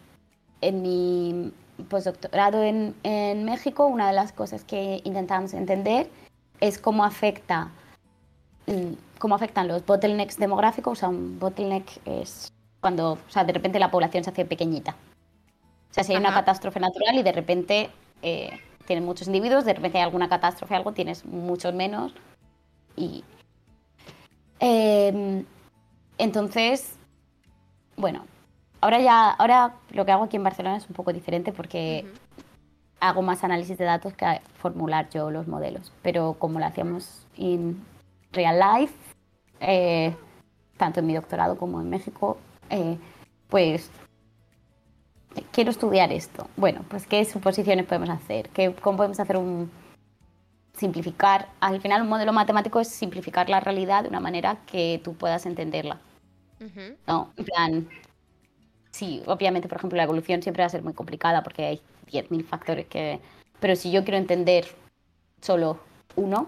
[0.63, 1.53] mi
[1.89, 6.09] postdoctorado en, en México, una de las cosas que intentamos entender
[6.61, 7.71] es cómo afecta
[8.67, 10.93] mm, cómo afectan los bottlenecks demográficos.
[10.93, 14.97] O sea, un bottleneck es cuando, o sea, de repente la población se hace pequeñita.
[15.91, 17.91] O sea, si hay una catástrofe natural y de repente
[18.23, 22.15] eh, tienes muchos individuos, de repente hay alguna catástrofe, algo, tienes muchos menos.
[22.97, 23.23] Y.
[24.59, 25.45] Em,
[26.19, 26.97] entonces,
[27.97, 28.25] bueno,
[28.81, 32.07] ahora ya, ahora lo que hago aquí en Barcelona es un poco diferente porque
[33.01, 35.93] hago más análisis de datos que formular yo los modelos.
[36.03, 37.83] Pero como lo hacíamos en
[38.33, 38.95] real life,
[39.61, 40.15] eh,
[40.77, 42.39] tanto en mi doctorado como en México,
[42.69, 42.99] eh,
[43.49, 43.91] pues
[45.53, 46.47] quiero estudiar esto.
[46.57, 49.71] Bueno, pues qué suposiciones podemos hacer, ¿Qué, cómo podemos hacer un
[50.81, 51.49] simplificar.
[51.61, 55.47] Al final un modelo matemático es simplificar la realidad de una manera que tú puedas
[55.47, 55.99] entenderla.
[57.07, 57.89] No, en plan,
[59.01, 61.81] sí, obviamente, por ejemplo, la evolución siempre va a ser muy complicada porque hay
[62.13, 63.19] 10.000 factores que...
[63.59, 64.67] Pero si yo quiero entender
[65.41, 65.81] solo
[66.17, 66.47] uno,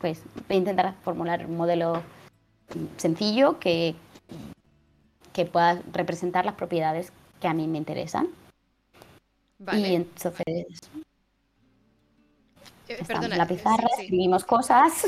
[0.00, 2.02] pues voy a intentar formular un modelo
[2.96, 3.94] sencillo que,
[5.34, 8.28] que pueda representar las propiedades que a mí me interesan.
[9.74, 10.42] Y entonces
[12.88, 15.02] eh, en la pizarra, escribimos cosas,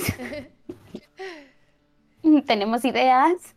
[2.47, 3.55] tenemos ideas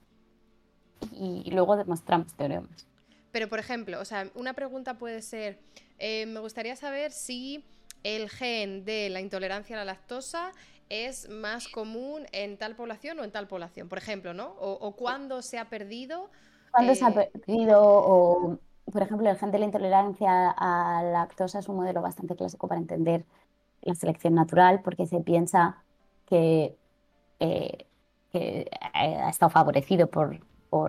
[1.12, 2.92] y luego demostramos teoremas.
[3.34, 5.58] Pero, por ejemplo, o sea, una pregunta puede ser,
[5.98, 7.65] eh, me gustaría saber si
[8.04, 10.52] el gen de la intolerancia a la lactosa
[10.88, 14.54] es más común en tal población o en tal población, por ejemplo, ¿no?
[14.60, 16.30] O, cuándo se ha perdido.
[16.69, 17.82] ¿Cuándo se ha eh, perdido?
[17.82, 18.60] O,
[18.91, 22.67] por ejemplo, el gen de la intolerancia a la lactosa es un modelo bastante clásico
[22.67, 23.26] para entender
[23.82, 25.84] la selección natural, porque se piensa
[26.28, 26.78] que,
[27.39, 27.88] eh,
[28.93, 30.39] ha estado favorecido por,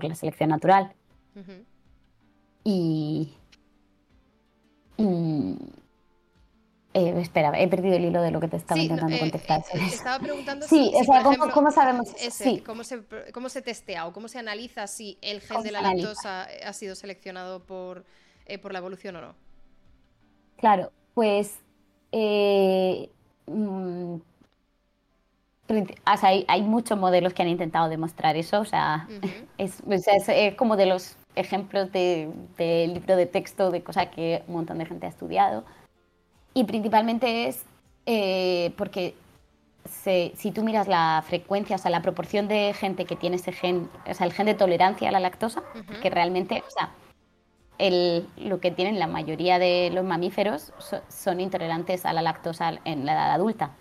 [0.05, 0.93] la selección natural.
[2.65, 3.35] Y,
[6.97, 9.65] eh, espera, he perdido el hilo de lo que te estaba intentando eh, contestar.
[9.75, 12.07] Eh, estaba preguntando sí, si, ¿cómo, sabemos?
[12.31, 12.63] sí.
[12.65, 16.47] ¿cómo, se, ¿Cómo se testea o cómo se analiza si el gen de la lactosa
[16.65, 18.05] ha sido seleccionado por,
[18.63, 19.35] por la evolución o no?
[20.57, 21.59] Claro, pues
[22.13, 24.17] mm,
[26.05, 29.09] hay, muchos modelos que han intentado demostrar eso, o sea,
[29.59, 29.83] es,
[30.57, 34.87] como de los ejemplos de, de, libro de texto de cosas que un montón de
[34.87, 35.65] gente ha estudiado.
[36.55, 37.65] Y principalmente es
[38.07, 39.15] eh, porque
[39.87, 43.91] si tú miras la frecuencia, o sea, la proporción de gente que tiene ese gen,
[44.09, 45.63] o sea, el gen de tolerancia a la lactosa,
[46.01, 46.91] que realmente, o sea,
[47.79, 50.73] el, lo que tienen la mayoría de los mamíferos
[51.09, 53.73] son intolerantes a la lactosa en la edad adulta.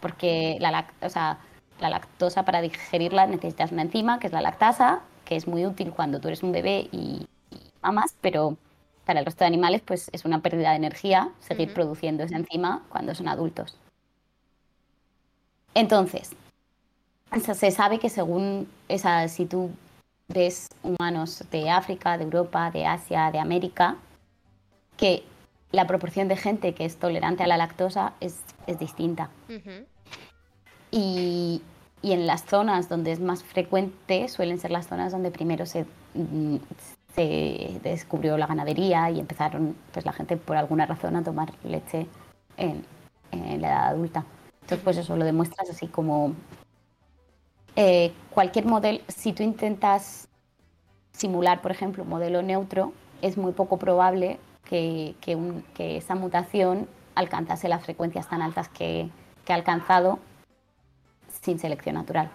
[0.00, 1.38] Porque la, o sea,
[1.80, 5.92] la lactosa para digerirla necesitas una enzima, que es la lactasa, que es muy útil
[5.92, 8.56] cuando tú eres un bebé y, y mamas, pero
[9.04, 12.82] para el resto de animales pues es una pérdida de energía seguir produciendo esa enzima
[12.88, 13.76] cuando son adultos.
[15.74, 16.30] Entonces,
[17.42, 19.70] se sabe que según esa, si tú
[20.28, 23.96] ves humanos de África, de Europa, de Asia, de América,
[24.96, 25.22] que
[25.72, 28.40] la proporción de gente que es tolerante a la lactosa es,
[28.80, 29.28] distinta.
[30.90, 31.62] y,
[32.06, 35.86] y, en las zonas donde es más frecuente suelen ser las zonas donde primero se,
[36.14, 36.56] mm,
[37.16, 42.06] se descubrió la ganadería y empezaron pues la gente por alguna razón a tomar leche
[42.56, 42.84] en,
[43.32, 44.24] la edad adulta.
[44.62, 46.32] Entonces pues eso lo demuestras así como
[47.74, 50.28] eh, cualquier modelo, si tú intentas
[51.12, 57.68] simular por ejemplo un modelo neutro, es muy poco probable que, que, esa mutación alcanzase
[57.68, 59.08] las frecuencias tan altas que,
[59.44, 60.18] que ha alcanzado
[61.46, 62.30] sin selección natural.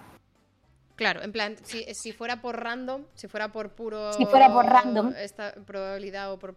[0.96, 4.14] Claro, en plan, si, fuera por random, si fuera por puro.
[4.14, 5.14] Si fuera por random.
[5.18, 6.56] Esta probabilidad o por,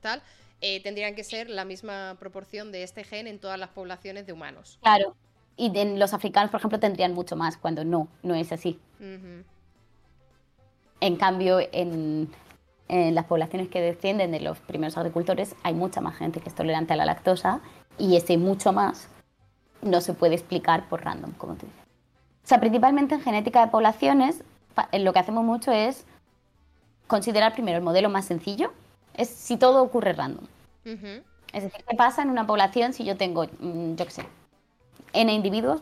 [0.00, 0.22] tal,
[0.60, 4.32] eh, tendrían que ser la misma proporción de este gen en todas las poblaciones de
[4.32, 4.78] humanos.
[4.82, 5.14] Claro.
[5.56, 8.78] Y en los africanos, por ejemplo, tendrían mucho más, cuando no, no es así.
[11.00, 12.30] En cambio, en,
[12.88, 16.54] en las poblaciones que descienden de los primeros agricultores, hay mucha más gente que es
[16.54, 17.60] tolerante a la lactosa
[17.98, 19.08] y ese mucho más
[19.82, 21.79] no se puede explicar por random, como tú dices.
[22.50, 24.42] O sea, principalmente en genética de poblaciones,
[24.92, 26.04] lo que hacemos mucho es
[27.06, 28.72] considerar primero el modelo más sencillo,
[29.14, 30.44] es si todo ocurre random.
[30.84, 34.26] Es decir, ¿qué pasa en una población si yo tengo, mm, yo qué sé,
[35.12, 35.80] n individuos,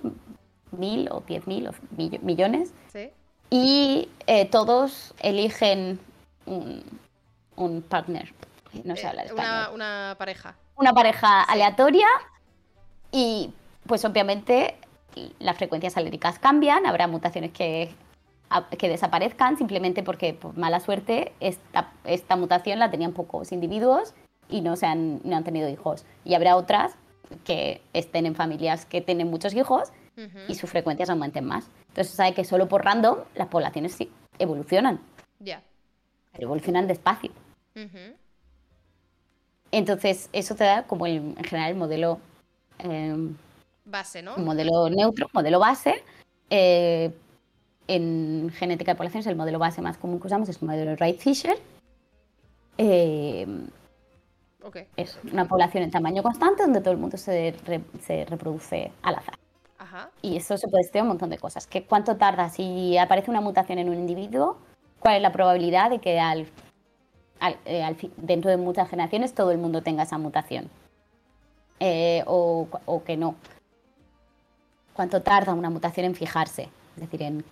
[0.71, 2.75] mil o diez mil o millones,
[3.49, 5.99] y eh, todos eligen
[6.45, 6.85] un,
[7.57, 8.35] un partner.
[8.85, 9.75] No sé Eh, hablar una, español.
[9.75, 10.55] una pareja.
[10.77, 12.09] Una pareja aleatoria
[13.11, 13.55] y
[13.87, 14.77] pues obviamente
[15.39, 17.91] las frecuencias aléricas cambian, habrá mutaciones que,
[18.79, 24.15] que desaparezcan simplemente porque por mala suerte esta, esta mutación la tenían pocos individuos
[24.49, 26.05] y no, se han, no han tenido hijos.
[26.25, 26.95] Y habrá otras
[27.45, 31.69] que estén en familias que tienen muchos hijos Ujú, y sus frecuencias aumenten más.
[31.89, 35.01] Entonces se sabe que solo por random las poblaciones sí evolucionan,
[35.41, 35.63] Ya.
[36.33, 37.31] pero evolucionan despacio.
[39.71, 42.19] Entonces eso te da como el- en general el modelo,
[42.79, 43.15] eh,
[43.91, 44.35] Base, ¿no?
[44.37, 46.03] un modelo neutro, modelo base.
[46.51, 47.11] Eh,
[47.87, 51.57] en genética de poblaciones el modelo base más común que usamos es el modelo Wright-Fisher.
[52.77, 53.47] Eh,
[54.63, 54.77] Ok.
[54.97, 59.15] es una población en tamaño constante donde todo el mundo se, re- se reproduce al
[59.15, 59.35] azar.
[59.79, 60.11] Ajá.
[60.21, 61.67] Y eso se puede estudiar un montón de cosas.
[61.67, 64.59] Que ¿Cuánto tarda si aparece una mutación en un individuo?
[65.01, 66.47] ¿Cuál es la probabilidad de que al,
[67.41, 70.69] al- eh, al dentro de muchas generaciones todo el mundo tenga esa mutación?
[71.81, 72.69] Eh, o
[73.07, 73.37] que no.
[74.99, 76.69] ¿Cuánto tarda una mutación en fijarse?
[76.97, 77.45] Es decir, en,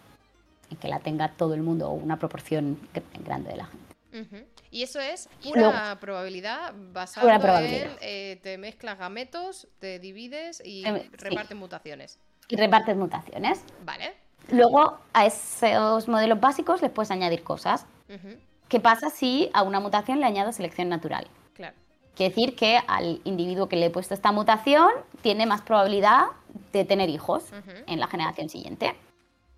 [0.68, 4.40] en que la tenga todo el mundo o una proporción gr- grande de la gente.
[4.72, 7.86] Y eso es pura probabilidad basada probabilidad.
[7.92, 11.10] en eh, te mezclas gametos, te divides y sí.
[11.12, 12.18] reparten mutaciones.
[12.48, 13.62] Y repartes mutaciones.
[13.84, 14.14] Vale.
[14.50, 17.86] Luego, a esos modelos básicos les puedes añadir cosas.
[18.08, 18.34] Ujú,
[18.68, 21.28] ¿Qué pasa si a una mutación le añado selección natural?
[21.54, 21.76] Claro.
[22.16, 24.88] Quiere decir que al individuo que le he puesto esta mutación
[25.22, 26.24] tiene más probabilidad
[26.72, 27.44] de tener hijos
[27.86, 28.94] en la generación siguiente.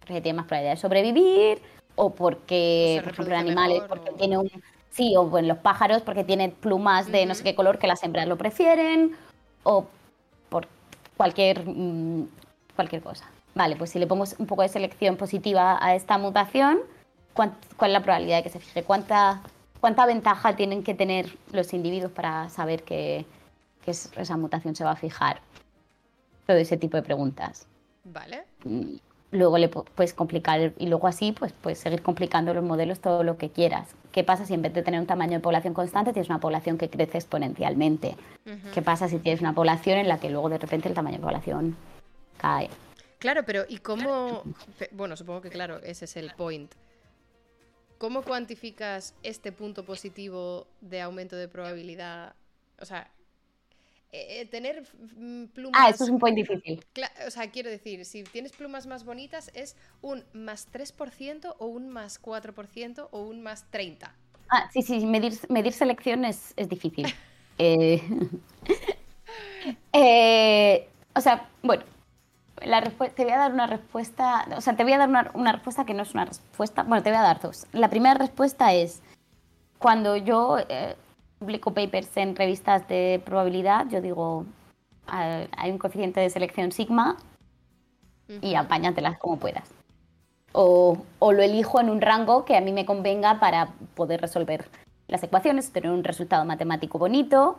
[0.00, 1.60] Porque tiene más probabilidad de sobrevivir,
[1.96, 4.50] o porque, por ejemplo, en animales, mejor, porque o- tiene un.
[4.90, 8.02] Sí, o en los pájaros, porque tiene plumas de no sé qué color que las
[8.02, 9.14] hembras lo prefieren,
[9.64, 9.86] o
[10.48, 10.66] por
[11.16, 12.26] cualquier, mm,
[12.74, 13.26] cualquier cosa.
[13.54, 16.78] Vale, pues si le pongo un poco de selección positiva a esta mutación,
[17.34, 18.82] ¿cuán- ¿cuál es la probabilidad de que se fije?
[18.82, 19.42] ¿Cuánta,
[19.80, 23.26] cuánta ventaja tienen que tener los individuos para saber que,
[23.84, 25.40] que es- esa mutación se va a fijar?
[26.48, 27.66] Todo ese tipo de preguntas.
[28.04, 28.44] Vale.
[28.64, 28.96] Mm,
[29.32, 33.22] Luego le pu- puedes complicar y luego así pues puedes seguir complicando los modelos todo
[33.22, 33.90] lo que quieras.
[34.10, 36.78] ¿Qué pasa si en vez de tener un tamaño de población constante tienes una población
[36.78, 38.16] que crece exponencialmente?
[38.72, 41.22] ¿Qué pasa si tienes una población en la que luego de repente el tamaño de
[41.22, 41.76] población
[42.38, 42.70] cae?
[43.18, 44.44] Claro, pero ¿y cómo?
[44.92, 46.72] Bueno, supongo que claro, ese es el point.
[47.98, 52.34] ¿Cómo cuantificas este punto positivo de aumento de probabilidad?
[52.80, 53.10] O sea,
[54.10, 54.84] eh, eh, tener
[55.52, 55.80] plumas.
[55.80, 56.82] Ah, esto es un point difícil.
[57.26, 61.90] O sea, quiero decir, si tienes plumas más bonitas, ¿es un más 3% o un
[61.90, 64.08] más 4% o un más 30%?
[64.50, 67.06] Ah, sí, sí, medir, medir selección es, es difícil.
[67.60, 68.00] Eh,
[69.92, 71.82] eh, o sea, bueno,
[72.62, 75.50] la te voy a dar una respuesta, o sea, te voy a dar una, una
[75.50, 77.66] respuesta que no es una respuesta, bueno, te voy a dar dos.
[77.72, 79.02] La primera respuesta es,
[79.80, 80.94] cuando yo eh,
[81.38, 84.44] publico papers en revistas de probabilidad, yo digo,
[85.06, 87.16] ah, hay un coeficiente de selección sigma
[88.42, 89.70] y apáñatelas como puedas.
[90.52, 94.68] O, o lo elijo en un rango que a mí me convenga para poder resolver
[95.06, 97.58] las ecuaciones, tener un resultado matemático bonito,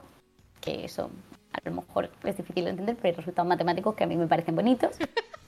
[0.62, 1.10] que eso
[1.54, 4.28] a lo mejor es difícil de entender, pero hay resultados matemáticos que a mí me
[4.28, 4.98] parecen bonitos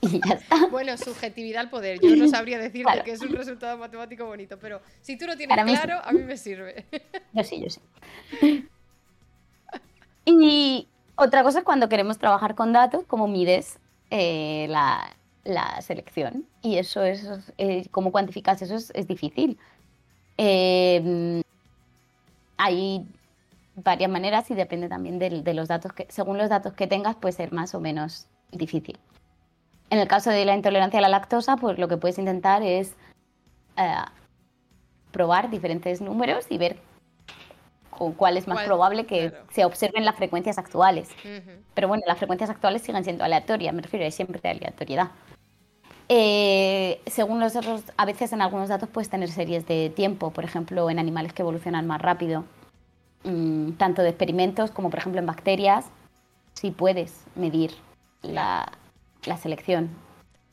[0.00, 0.56] y ya está.
[0.70, 2.00] Bueno, subjetividad al poder.
[2.00, 3.04] Yo no sabría decirte Claro.
[3.04, 5.82] que es un resultado matemático bonito, pero si tú lo tienes Para mí sí.
[5.82, 6.84] claro, a mí me sirve.
[7.32, 8.68] Yo sí, yo sí.
[10.24, 13.78] Y otra cosa es cuando queremos trabajar con datos, cómo mides
[14.10, 16.46] eh, la, la selección.
[16.62, 19.58] Y eso es, eh, cómo cuantificas eso es, es difícil.
[20.38, 21.42] Eh,
[22.56, 23.04] hay
[23.76, 27.32] varias maneras y depende también de, los datos que, según los datos que tengas, puede
[27.32, 28.98] ser más o menos difícil.
[29.90, 32.94] En el caso de la intolerancia a la lactosa, pues lo que puedes intentar es
[33.76, 33.94] eh,
[35.10, 36.78] probar diferentes números y ver
[37.90, 39.44] con cuál es más Cuál- probable que claro.
[39.50, 41.10] se observen las frecuencias actuales.
[41.74, 45.10] Pero bueno, las frecuencias actuales siguen siendo aleatorias, me refiero, hay siempre aleatoriedad.
[46.08, 50.44] Eh, según los datos, a veces en algunos datos puedes tener series de tiempo, por
[50.44, 52.44] ejemplo, en animales que evolucionan más rápido,
[53.24, 55.86] mm, tanto de experimentos como, por ejemplo, en bacterias,
[56.54, 57.72] sí puedes medir
[58.22, 58.70] la,
[59.24, 59.90] la selección.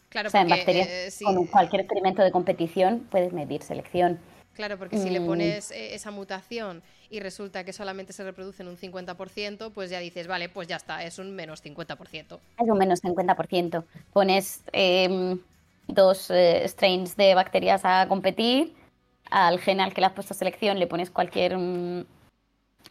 [0.09, 3.61] Claro, o sea, en porque, bacterias, eh, sí, con cualquier experimento de competición, puedes medir
[3.61, 4.19] selección.
[4.55, 5.25] claro, porque si le Mm.
[5.25, 9.99] pones eh, esa mutación y resulta que solamente se reproduce en un 50%, pues ya
[9.99, 12.39] dices, vale, pues ya está, es un menos 50%.
[12.57, 13.85] Es un menos 50%.
[14.11, 15.39] Pones em,
[15.87, 18.73] dos eh, strains de bacterias a competir,
[19.29, 22.03] al gen al que le has puesto selección le pones cualquier mm,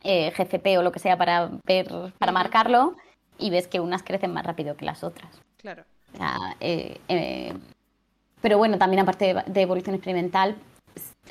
[0.02, 2.96] eh, GCP o lo que sea para ver, para marcarlo
[3.38, 5.30] y ves que unas crecen más rápido que las otras.
[5.58, 5.84] Claro.
[6.14, 7.52] O sea, eh, eh,
[8.40, 10.56] pero bueno, también aparte de, de evolución experimental,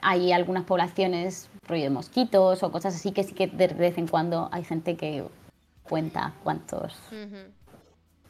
[0.01, 4.07] hay algunas poblaciones, rollo de mosquitos o cosas así, que sí que de vez en
[4.07, 5.23] cuando hay gente que
[5.83, 6.93] cuenta cuántos.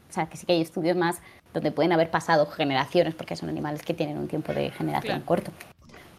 [0.08, 1.20] O sea, que sí que hay estudios más
[1.52, 5.50] donde pueden haber pasado generaciones, porque son animales que tienen un tiempo de generación corto.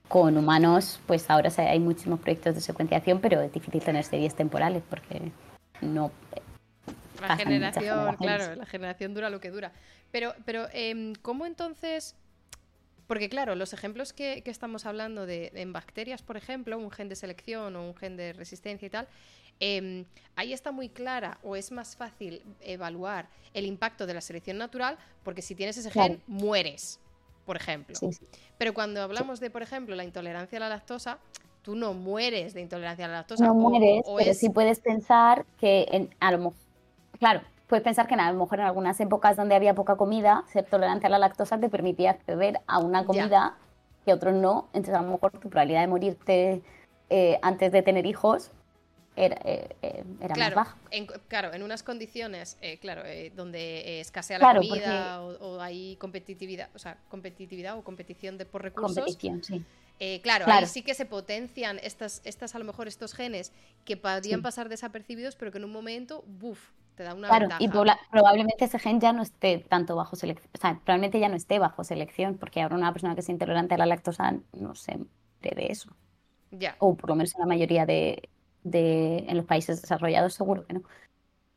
[0.10, 4.84] Con humanos, pues ahora hay muchísimos proyectos de secuenciación, pero es difícil tener series temporales
[4.90, 5.32] porque
[5.82, 6.12] no.
[7.22, 9.72] La generación, claro, la generación dura lo que dura.
[10.12, 12.16] Pero, pero eh, ¿cómo entonces.?
[13.06, 17.16] Porque claro, los ejemplos que, estamos hablando de en bacterias, por ejemplo, un gen de
[17.16, 19.08] selección o un gen de resistencia y tal,
[19.60, 20.06] em,
[20.36, 24.98] ahí está muy clara o es más fácil evaluar el impacto de la selección natural
[25.24, 27.00] porque si tienes ese gen, mueres,
[27.50, 27.96] por ejemplo.
[28.60, 31.18] Pero cuando hablamos de, por ejemplo, la intolerancia a la lactosa,
[31.64, 33.44] tú no mueres de intolerancia a la lactosa.
[33.44, 36.54] No mueres, pero sí puedes pensar que en, a lo mejor,
[37.18, 40.66] claro, puedes pensar que a lo mejor en algunas épocas donde había poca comida, ser
[40.66, 43.56] tolerante a la lactosa te permitía acceder a una comida
[44.06, 44.68] que otros no.
[44.74, 46.62] Entonces, a lo mejor tu probabilidad de morirte
[47.10, 48.52] eh, antes de tener hijos
[49.26, 50.04] era, eh, eh,
[50.38, 50.78] más baja.
[51.28, 53.04] claro, en unas condiciones, claro,
[53.36, 58.98] donde escasea la comida o, hay competitividad, o sea, competitividad o competición de por recursos.
[58.98, 59.64] Competición, sí.
[60.22, 63.52] claro, ahí sí que se potencian estas, estas, a lo mejor estos genes
[63.86, 66.60] que podrían pasar desapercibidos, pero que en un momento, buf,
[66.96, 71.30] claro, Y probablemente ese gen ya no esté tanto bajo selección, o sea, probablemente ya
[71.30, 74.76] no esté bajo selección, porque ahora una persona que es intolerante a la lactosa no
[74.76, 75.00] se
[75.42, 75.96] de eso.
[76.52, 76.76] Ya.
[76.80, 78.30] O por lo menos en la mayoría de,
[78.64, 80.84] en los países desarrollados seguro que no.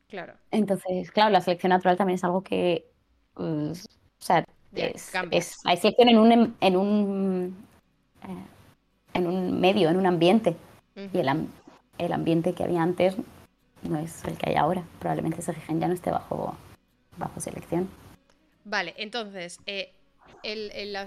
[0.07, 0.33] Claro.
[0.51, 2.85] Entonces, claro, la selección natural también es algo que,
[3.33, 3.87] pues,
[4.19, 4.45] o sea,
[4.75, 5.11] es,
[5.65, 7.65] hay selección en un, en un,
[8.23, 8.45] eh,
[9.13, 10.55] en un medio, en un ambiente.
[10.95, 11.47] Y el,
[11.97, 13.15] el ambiente que había antes
[13.81, 14.83] no es el que hay ahora.
[14.99, 16.55] Probablemente ese gen ya no esté bajo,
[17.17, 17.89] bajo selección.
[18.65, 19.93] Vale, entonces, eh,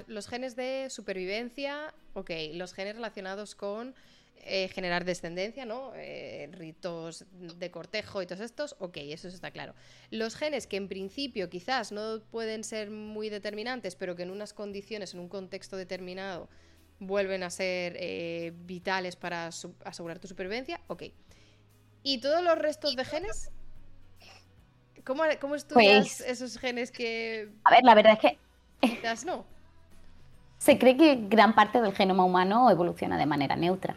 [0.09, 3.94] los genes de supervivencia, ok, los genes relacionados con
[4.39, 5.93] eh, generar descendencia, ¿no?
[5.95, 9.74] Eh, ritos de cortejo y todos estos, ok, eso está claro.
[10.11, 14.53] Los genes que en principio quizás no pueden ser muy determinantes, pero que en unas
[14.53, 16.49] condiciones, en un contexto determinado,
[16.99, 19.49] vuelven a ser vitales para
[19.84, 21.05] asegurar tu supervivencia, ok.
[22.03, 23.51] ¿Y todos los restos de genes?
[25.05, 27.49] ¿Cómo, cómo estudias pues esos genes que...
[27.64, 28.39] A ver, la verdad es que...
[28.80, 29.45] Quizás no.
[30.59, 33.97] Se cree que gran parte del genoma humano evoluciona de manera neutra.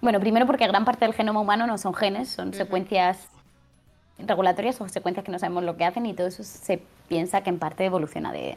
[0.00, 3.28] Bueno, primero porque gran parte del genoma humano no son genes, son secuencias
[4.18, 7.50] regulatorias o secuencias que no sabemos lo que hacen y todo eso se piensa que
[7.50, 8.56] en parte evoluciona de,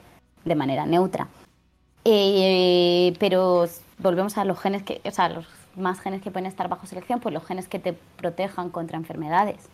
[0.55, 1.27] manera neutra.
[2.05, 3.67] Eh, pero
[3.99, 7.19] volvemos a los genes que, o sea, los más genes que pueden estar bajo selección,
[7.19, 9.69] pues los genes que te protejan contra enfermedades.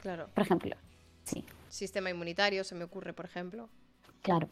[0.00, 0.28] Claro.
[0.34, 0.76] Por ejemplo,
[1.24, 1.44] sí.
[1.68, 3.68] Sistema inmunitario, se me ocurre, por ejemplo.
[4.22, 4.48] Claro.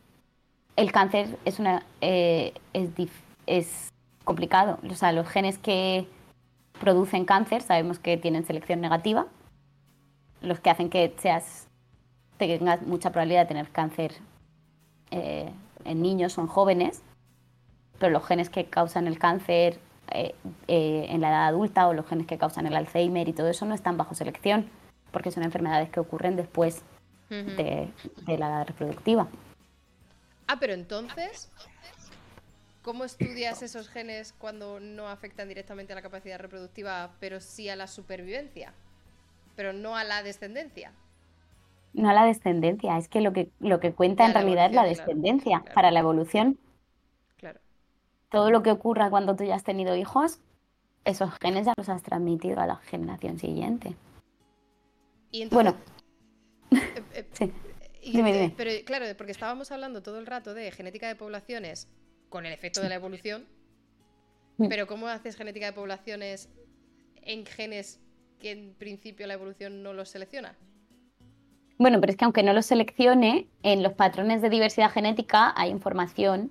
[0.77, 2.95] El cáncer es una eh, es,
[3.59, 3.93] es
[4.25, 4.79] complicado.
[4.89, 6.07] O sea, los genes que
[6.81, 9.27] producen cáncer sabemos que tienen selección negativa.
[10.41, 11.69] Los que hacen que seas
[12.39, 14.15] tengas mucha probabilidad de tener cáncer
[15.11, 15.51] eh,
[15.85, 17.03] en niños o en jóvenes
[18.01, 19.79] pero los genes que causan el cáncer
[20.11, 20.35] eh,
[20.67, 23.67] eh, en la edad adulta o los genes que causan el Alzheimer y todo eso
[23.67, 24.69] no están bajo selección,
[25.13, 26.83] porque son enfermedades que ocurren después
[27.29, 27.93] de,
[28.27, 29.29] la edad reproductiva.
[30.49, 31.49] Ah, pero entonces,
[32.83, 37.77] ¿cómo estudias esos genes cuando no afectan directamente a la capacidad reproductiva, pero sí a
[37.77, 38.73] la supervivencia?
[39.57, 40.93] Pero no a la descendencia.
[41.93, 44.85] No a la descendencia, es que lo que, lo que cuenta en realidad es la
[44.85, 46.59] descendencia para la evolución
[48.31, 50.39] todo lo que ocurra cuando tú ya has tenido hijos,
[51.05, 53.95] esos genes ya los has transmitido a la generación siguiente.
[55.33, 55.77] ¿Y bueno.
[56.71, 57.53] Eh, eh, sí.
[58.05, 58.55] dime, dime.
[58.57, 61.89] Pero claro, porque estábamos hablando todo el rato de genética de poblaciones
[62.31, 63.47] con el efecto de la evolución.
[64.69, 66.49] Pero ¿cómo haces genética de poblaciones
[67.23, 68.01] en genes
[68.39, 70.55] que en principio la evolución no los selecciona?
[71.79, 75.71] Bueno, pero es que aunque no los seleccione, en los patrones de diversidad genética hay
[75.71, 76.51] información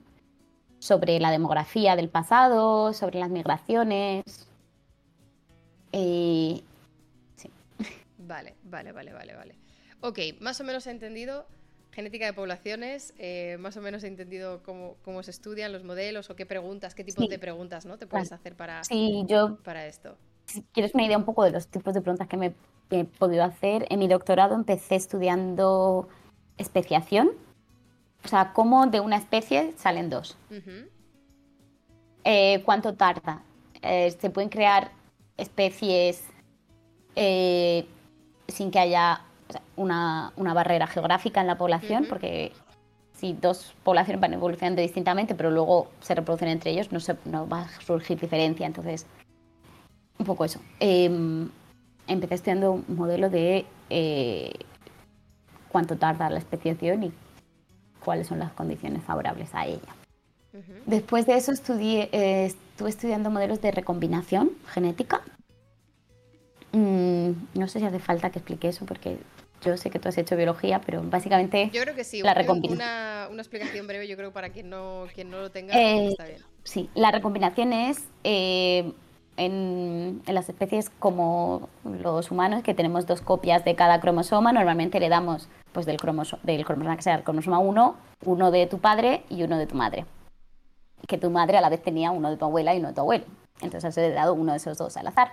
[0.79, 4.47] sobre la demografía del pasado, sobre las migraciones.
[5.91, 6.61] Eh,
[7.35, 7.49] sí.
[8.17, 9.55] Vale, vale, vale, vale, vale.
[10.01, 11.45] Ok, más o menos he entendido
[11.99, 16.35] genética de poblaciones, eh, más o menos he entendido cómo, se estudian los modelos o
[16.37, 17.97] qué preguntas, qué tipos de preguntas ¿no?
[17.97, 20.15] te puedes hacer para, sí, yo, para esto.
[20.45, 22.53] Si quieres una idea un poco de los tipos de preguntas que me
[22.89, 26.07] he podido hacer, en mi doctorado empecé estudiando
[26.57, 27.31] especiación,
[28.23, 30.37] o sea, cómo de una especie salen dos.
[32.23, 33.43] Eh, ¿Cuánto tarda?
[33.81, 34.91] Eh, ¿Se pueden crear
[35.35, 36.23] especies
[37.15, 37.85] eh,
[38.47, 39.25] sin que haya
[39.75, 42.05] una, barrera geográfica en la población?
[42.07, 42.51] Porque
[43.13, 47.47] si dos poblaciones van evolucionando distintamente, pero luego se reproducen entre ellos, no, se, no
[47.47, 48.65] va a surgir diferencia.
[48.65, 49.05] Entonces,
[50.17, 50.59] un poco eso.
[50.79, 51.49] Em,
[52.07, 54.53] empecé estudiando un modelo de eh,
[55.69, 57.13] cuánto tarda la especiación y
[58.03, 59.95] cuáles son las condiciones favorables a ella.
[60.85, 65.21] Después de eso estudié, eh, estuve estudiando modelos de recombinación genética.
[66.71, 69.19] Mm, no sé si hace falta que explique eso porque
[69.61, 71.69] yo sé que tú has hecho biología, pero básicamente...
[71.73, 75.29] Yo creo que sí, la una, una, explicación breve yo creo para quien no, quien
[75.29, 76.41] no lo tenga eh, está bien.
[76.63, 78.93] Sí, la recombinación es eh,
[79.37, 84.99] en, en, las especies como los humanos, que tenemos dos copias de cada cromosoma, normalmente
[84.99, 87.95] le damos pues del, cromosoma, del cromosoma que sea el cromosoma 1,
[88.25, 90.05] uno de tu padre y uno de tu madre.
[91.07, 93.01] Que tu madre a la vez tenía uno de tu abuela y uno de tu
[93.01, 93.25] abuelo.
[93.61, 95.31] Entonces has dado uno de esos dos al azar.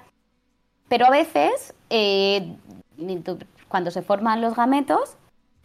[0.88, 2.56] Pero a veces eh,
[3.76, 5.18] cuando se forman los gametos,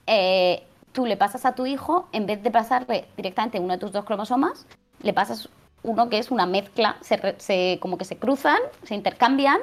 [0.05, 3.93] eh, tú le pasas a tu hijo, en vez de pasarle directamente uno de tus
[3.93, 4.67] dos cromosomas,
[5.01, 5.47] le pasas
[5.81, 9.59] uno que es una mezcla, se, como que se cruzan, se intercambian,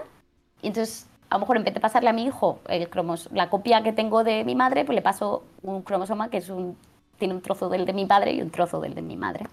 [0.63, 2.89] y entonces a lo mejor en vez de pasarle a mi hijo el
[3.33, 6.79] la copia que tengo de mi madre, pues le paso un cromosoma que es un,
[7.19, 9.45] tiene un trozo del de mi padre y un trozo del de mi madre.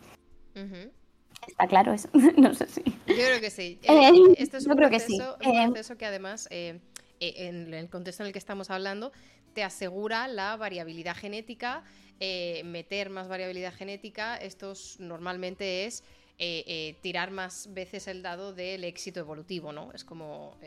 [1.46, 2.08] ¿Está claro eso?
[2.38, 2.82] no sé si.
[2.82, 3.78] Yo creo que sí.
[3.84, 6.80] Eh, esto es un, proceso, que, un proceso que además eh,
[7.20, 9.12] en el contexto en el que estamos hablando,
[9.54, 11.84] te asegura la variabilidad genética.
[12.20, 16.04] Eh, meter más variabilidad genética, esto normalmente es
[16.38, 19.92] eh, tirar más veces el dado del éxito evolutivo, ¿no?
[19.92, 20.58] Es como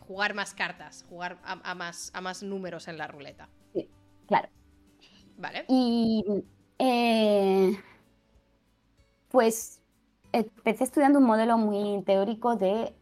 [0.00, 3.48] jugar más cartas, jugar a, más, a más números en la ruleta.
[3.72, 3.88] Sí,
[4.26, 4.48] claro.
[5.36, 5.64] Vale.
[5.68, 6.24] Y
[9.30, 9.80] pues
[10.32, 12.94] empecé estudiando un modelo muy teórico de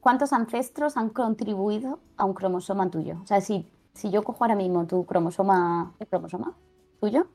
[0.00, 3.20] cuántos ancestros han contribuido a un cromosoma tuyo.
[3.22, 6.56] O sea, si, si yo cojo ahora mismo tu cromosoma, ¿el cromosoma
[7.00, 7.28] tuyo?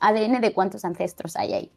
[0.00, 1.72] ADN de cuántos ancestros hay ahí.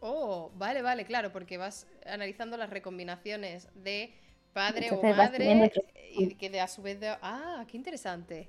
[0.00, 4.14] Oh, vale, vale, claro, porque vas analizando las recombinaciones de
[4.52, 5.72] padre o madre
[6.16, 7.08] y que de a su vez de...
[7.22, 8.48] Ah, qué interesante.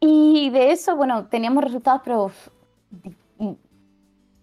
[0.00, 2.30] Y de eso, bueno, teníamos resultados, pero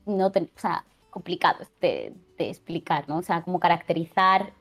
[0.06, 2.14] no, o sea, complicados de,
[2.50, 3.18] explicar, ¿no?
[3.18, 4.54] O sea, cómo caracterizar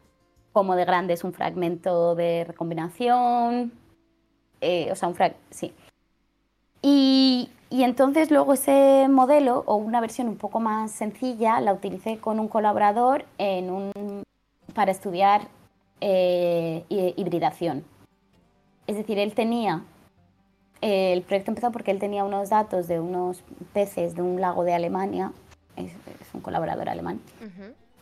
[0.53, 3.73] cómo de grande es un fragmento de recombinación,
[4.61, 5.75] eh, o sea, un fragmento, sí.
[6.83, 12.39] Y, entonces luego ese modelo o una versión un poco más sencilla la utilicé con
[12.39, 14.23] un colaborador en un,
[14.75, 15.49] para estudiar
[16.01, 17.85] eh, hibridación.
[18.87, 19.85] Es decir, él tenía,
[20.83, 24.75] el proyecto empezó porque él tenía unos datos de unos peces de un lago de
[24.75, 25.33] Alemania
[25.77, 25.93] es,
[26.33, 27.21] un colaborador alemán,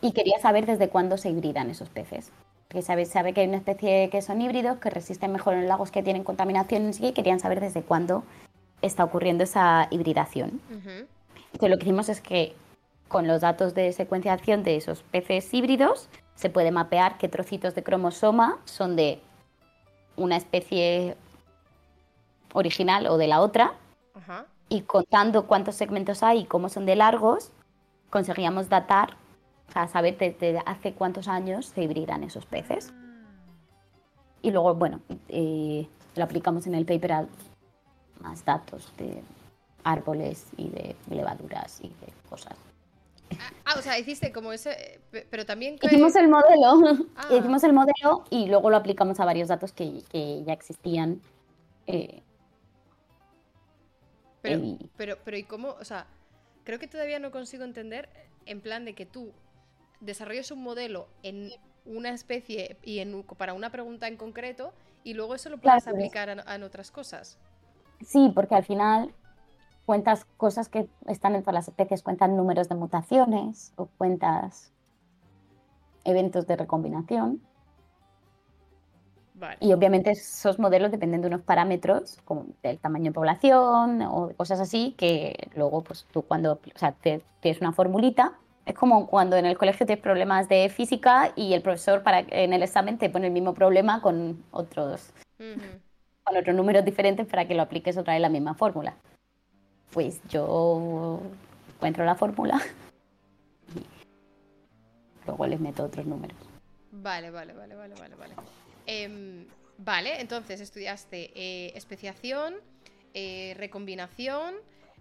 [0.01, 2.31] y quería saber desde cuándo se hibridan esos peces.
[2.69, 5.91] Que sabe, sabe que hay una especie que son híbridos, que resisten mejor en lagos
[5.91, 8.23] que tienen contaminación y querían saber desde cuándo
[8.81, 10.61] está ocurriendo esa hibridación.
[10.69, 12.55] Entonces lo que hicimos es que
[13.07, 17.83] con los datos de secuenciación de esos peces híbridos se puede mapear qué trocitos de
[17.83, 19.21] cromosoma son de
[20.15, 21.17] una especie
[22.53, 23.73] original o de la otra.
[24.69, 27.51] Y contando cuántos segmentos hay y cómo son de largos,
[28.11, 29.17] conseguíamos datar,
[29.69, 32.93] o sea, saber desde hace cuántos años se hibridan esos peces.
[34.43, 34.99] Y luego, bueno,
[35.29, 37.27] eh, lo aplicamos en el paper a
[38.19, 39.23] más datos de
[39.83, 42.55] árboles y de levaduras y de cosas.
[43.65, 44.99] Ah, o sea, hiciste como ese,
[45.29, 45.79] pero también...
[45.81, 47.27] Hicimos el modelo, ah.
[47.31, 50.03] hicimos el modelo y luego lo aplicamos a varios datos que,
[50.45, 51.21] ya existían.
[51.87, 52.21] Eh,
[54.41, 55.69] pero, pero, pero, ¿y cómo?
[55.79, 56.07] O sea,
[56.63, 58.09] creo que todavía no consigo entender
[58.45, 59.31] en plan de que tú
[59.99, 61.51] desarrolles un modelo en
[61.85, 66.29] una especie y en, para una pregunta en concreto y luego eso lo puedes aplicar
[66.29, 67.37] a, en otras cosas.
[68.05, 69.13] Sí, porque al final
[69.85, 74.71] cuentas cosas que están en todas las especies, cuentan números de mutaciones o cuentas
[76.03, 77.41] eventos de recombinación.
[79.59, 84.59] Y obviamente esos modelos dependen de unos parámetros como del tamaño de población o cosas
[84.59, 88.33] así que luego pues tú cuando o sea, te, tienes una formulita
[88.65, 92.53] es como cuando en el colegio tienes problemas de física y el profesor para en
[92.53, 95.11] el examen te pone el mismo problema con otros
[96.23, 98.95] con otros números diferentes para que lo apliques otra vez la misma fórmula.
[99.91, 101.19] Pues yo
[101.75, 102.61] encuentro la fórmula
[103.75, 103.83] y
[105.25, 106.37] luego les meto otros números.
[106.91, 108.35] Vale, vale, vale, vale, vale, vale.
[108.93, 109.45] Em,
[109.77, 112.55] vale, entonces estudiaste eh, especiación,
[113.13, 114.55] eh, recombinación,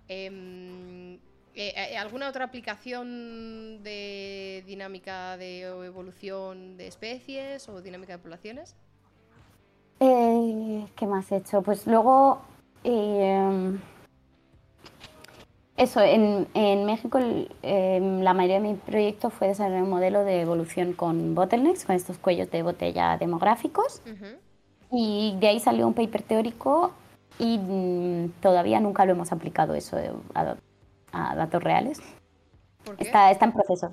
[0.06, 1.18] em,
[1.56, 8.76] eh, ¿alguna otra aplicación de dinámica de evolución de especies o dinámica de poblaciones?
[9.98, 11.60] ¿Qué más he hecho?
[11.60, 12.42] Pues luego,
[12.84, 13.76] eh,
[15.80, 17.18] eso, en, en México
[17.62, 21.96] em, la mayoría de mi proyecto fue desarrollar un modelo de evolución con bottlenecks, con
[21.96, 24.02] estos cuellos de botella demográficos.
[24.92, 26.92] Y de ahí salió un paper teórico
[27.38, 30.56] y mm, todavía nunca lo hemos aplicado eso eh, a,
[31.12, 32.00] a datos reales.
[32.98, 33.90] Está, está en proceso.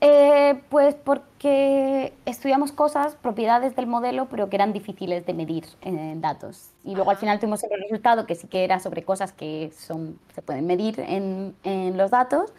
[0.00, 6.20] Eh, pues porque estudiamos cosas, propiedades del modelo, pero que eran difíciles de medir en
[6.20, 6.70] datos.
[6.84, 7.20] Y luego al Ajá.
[7.20, 11.00] final tuvimos el resultado que sí que era sobre cosas que son, se pueden medir
[11.00, 12.52] en, en los datos.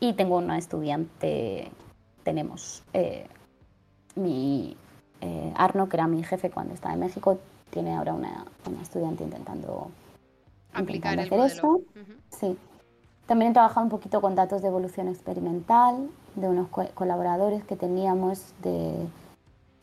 [0.00, 1.70] Y tengo una estudiante,
[2.24, 3.26] tenemos eh,
[4.16, 4.76] mi
[5.22, 7.38] eh, Arno, que era mi jefe cuando estaba en México,
[7.70, 9.90] tiene ahora una, una estudiante intentando,
[10.74, 11.84] Aplicar el intentando hacer modelo.
[11.86, 12.00] eso.
[12.00, 12.12] Ujú.
[12.30, 12.58] Sí.
[13.32, 17.76] También he trabajado un poquito con datos de evolución experimental de unos co- colaboradores que
[17.76, 19.06] teníamos de-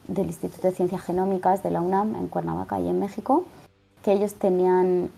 [0.07, 3.45] del Instituto de Ciencias Genómicas de la UNAM en Cuernavaca y en México,
[4.03, 5.09] que ellos tenían,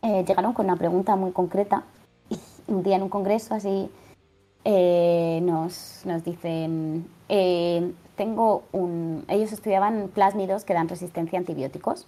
[0.00, 1.82] eh, llegaron con una pregunta muy concreta
[2.30, 3.90] y un día en un congreso así
[4.64, 12.06] eh, nos, nos dicen, eh, tengo un, ellos estudiaban plásmidos que dan resistencia a antibióticos.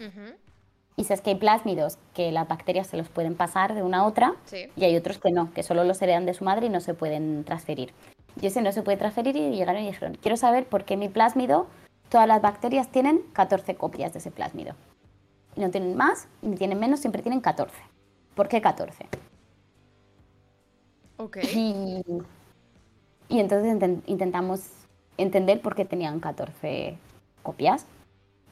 [0.96, 4.04] Y sabes que hay plásmidos que las bacterias se los pueden pasar de una a
[4.06, 4.66] otra Sí.
[4.76, 6.94] y hay otros que no, que solo los heredan de su madre y no se
[6.94, 7.92] pueden transferir.
[8.40, 11.08] Y ese no se puede transferir y llegaron y dijeron, quiero saber por qué mi
[11.08, 11.66] plásmido,
[12.08, 14.74] todas las bacterias tienen 14 copias de ese plásmido.
[15.56, 17.74] Y no tienen más, ni tienen menos, siempre tienen 14.
[18.34, 19.06] ¿Por qué 14?
[21.18, 21.38] Ok.
[21.54, 22.02] Y,
[23.28, 24.68] y entonces inten- intentamos
[25.16, 26.98] entender por qué tenían 14
[27.42, 27.86] copias.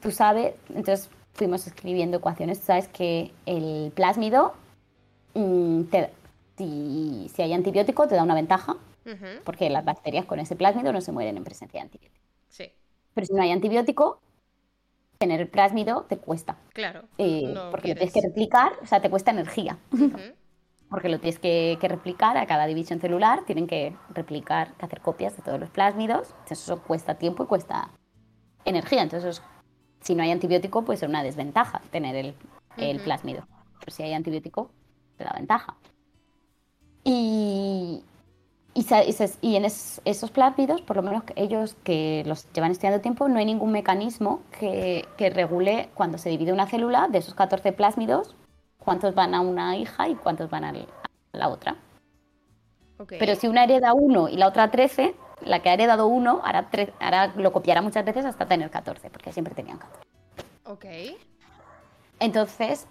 [0.01, 2.59] Tú sabes, entonces fuimos escribiendo ecuaciones.
[2.59, 4.53] Sabes que el plásmido,
[5.35, 6.11] mm, te-
[6.57, 8.77] si, si hay antibiótico, te da una ventaja,
[9.45, 12.25] porque las bacterias con ese plásmido no se mueren en presencia de antibiótico.
[12.49, 12.71] Sí,
[13.13, 14.19] Pero si no hay antibiótico,
[15.17, 17.03] tener el plásmido te cuesta, claro.
[17.17, 19.77] eh, no porque lo tienes que replicar, o sea, te cuesta energía.
[20.89, 25.01] Porque lo tienes que, que replicar a cada división celular, tienen que replicar, que hacer
[25.01, 27.89] copias de todos los plásmidos, entonces eso cuesta tiempo y cuesta
[28.65, 29.41] energía, entonces
[30.03, 32.35] si no hay antibiótico puede ser una desventaja tener el,
[32.79, 33.03] el Ujú.
[33.03, 33.47] plásmido,
[33.79, 34.71] pero si hay antibiótico
[35.17, 35.75] te da ventaja.
[37.03, 38.03] Y,
[38.75, 38.85] y,
[39.41, 43.39] y en es- esos plásmidos, por lo menos ellos que los llevan estudiando tiempo, no
[43.39, 48.35] hay ningún mecanismo que, que regule cuando se divide una célula de esos 14 plásmidos,
[48.79, 50.73] cuántos van a una hija y cuántos van a
[51.33, 51.77] la otra.
[52.97, 53.13] Ok.
[53.17, 55.15] Pero si una hereda uno y la otra 13,
[55.45, 59.09] la que ha heredado uno hará, tre- hará- lo copiará muchas veces hasta tener 14,
[59.09, 60.07] porque siempre tenían 14.
[60.65, 60.85] Ok.
[62.19, 62.87] Entonces,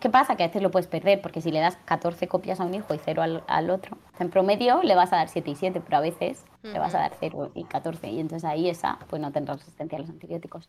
[0.00, 0.36] ¿qué pasa?
[0.36, 2.94] Que a veces lo puedes perder, porque si le das 14 copias a un hijo
[2.94, 5.98] y 0 al, al otro, en promedio le vas a dar 7 y 7, pero
[5.98, 9.32] a veces le vas a dar 0 y 14, y entonces ahí esa pues no
[9.32, 10.68] tendrá resistencia a los antibióticos.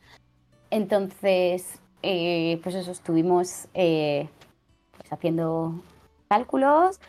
[0.70, 4.30] Entonces, eh, pues eso, estuvimos eh,
[4.98, 5.76] pues haciendo
[6.30, 7.00] cálculos.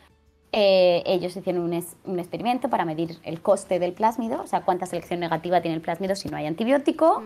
[0.54, 4.62] Eh, ellos hicieron un, es- un experimento para medir el coste del plásmido, o sea,
[4.62, 7.22] cuánta selección negativa tiene el plásmido si no hay antibiótico,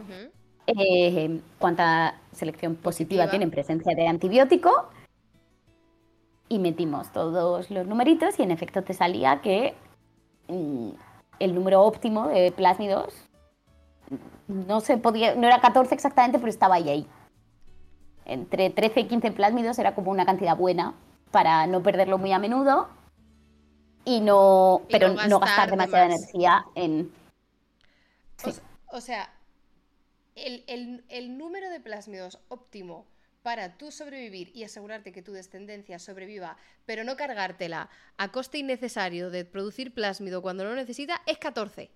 [0.68, 3.30] eh, cuánta selección positiva, Positiva.
[3.30, 4.88] tiene en presencia de antibiótico.
[6.48, 9.74] Y metimos todos los numeritos y en efecto te salía que
[10.46, 10.90] mm,
[11.40, 13.12] el número óptimo de plásmidos
[14.46, 17.06] no se podía, no era 14 exactamente, pero estaba ahí ahí.
[18.24, 20.94] Entre 13 y 15 plásmidos era como una cantidad buena
[21.32, 22.88] para no perderlo muy a menudo
[24.06, 26.16] y no, Y pero no no gastar gastar, de demasiada más.
[26.16, 27.12] energía en
[28.92, 29.30] O, sea,
[30.36, 33.06] el, el- el número de plásmidos óptimo
[33.42, 39.30] para tú sobrevivir y asegurarte que tu descendencia sobreviva, pero no cargártela a coste innecesario
[39.30, 41.90] de producir plásmido cuando no lo necesita, es 14.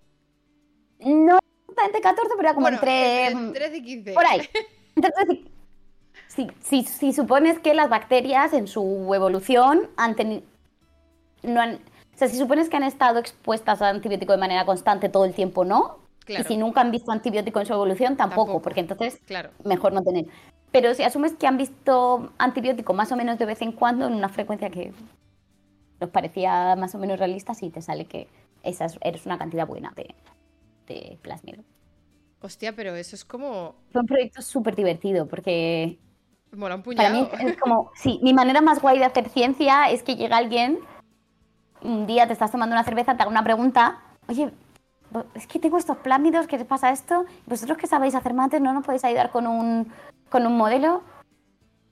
[0.99, 4.13] no exactamente 14, pero era como Bueno, entre, mm, 13 y 15.
[4.13, 4.41] Por ahí.
[4.95, 5.39] Entonces,
[6.27, 10.43] si, si, si supones que las bacterias en su evolución han tenido...
[11.43, 11.79] No han,
[12.21, 15.65] sea, si supones que han estado expuestas a antibiótico de manera constante todo el tiempo,
[15.65, 15.99] no.
[16.25, 16.43] Claro.
[16.43, 18.61] Y si nunca han visto antibiótico en su evolución, tampoco, Tampoco.
[18.61, 19.49] porque entonces Claro.
[19.65, 20.25] mejor no tener.
[20.71, 24.13] Pero si asumes que han visto antibiótico más o menos de vez en cuando, en
[24.13, 24.93] una frecuencia que
[25.99, 28.27] nos parecía más o menos realista, sí te sale que
[28.63, 30.13] esa es- eres una cantidad buena de,
[30.87, 31.63] de plásmido.
[32.41, 33.75] Hostia, pero eso es como.
[33.91, 35.99] Fue un proyecto súper divertido porque
[36.53, 37.13] Mola un para puñado.
[37.13, 40.79] mí es como, sí, mi manera más guay de hacer ciencia es que llega alguien,
[41.83, 44.51] un día te estás tomando una cerveza, te haga una pregunta, oye,
[45.33, 47.25] es que tengo estos plásmidos, ¿qué les pasa esto?
[47.45, 49.91] ¿Vosotros que sabéis hacer mates no nos podéis ayudar con un,
[50.29, 51.01] con un modelo?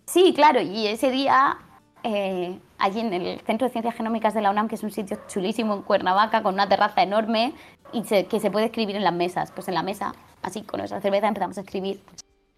[0.05, 1.57] Sí, claro, y ese día,
[2.03, 5.19] eh, allí en el Centro de Ciencias Genómicas de la UNAM, que es un sitio
[5.27, 7.53] chulísimo en Cuernavaca, con una terraza enorme
[7.91, 10.77] y se- que se puede escribir en las mesas, pues en la mesa, así con
[10.79, 12.01] nuestra cerveza empezamos a escribir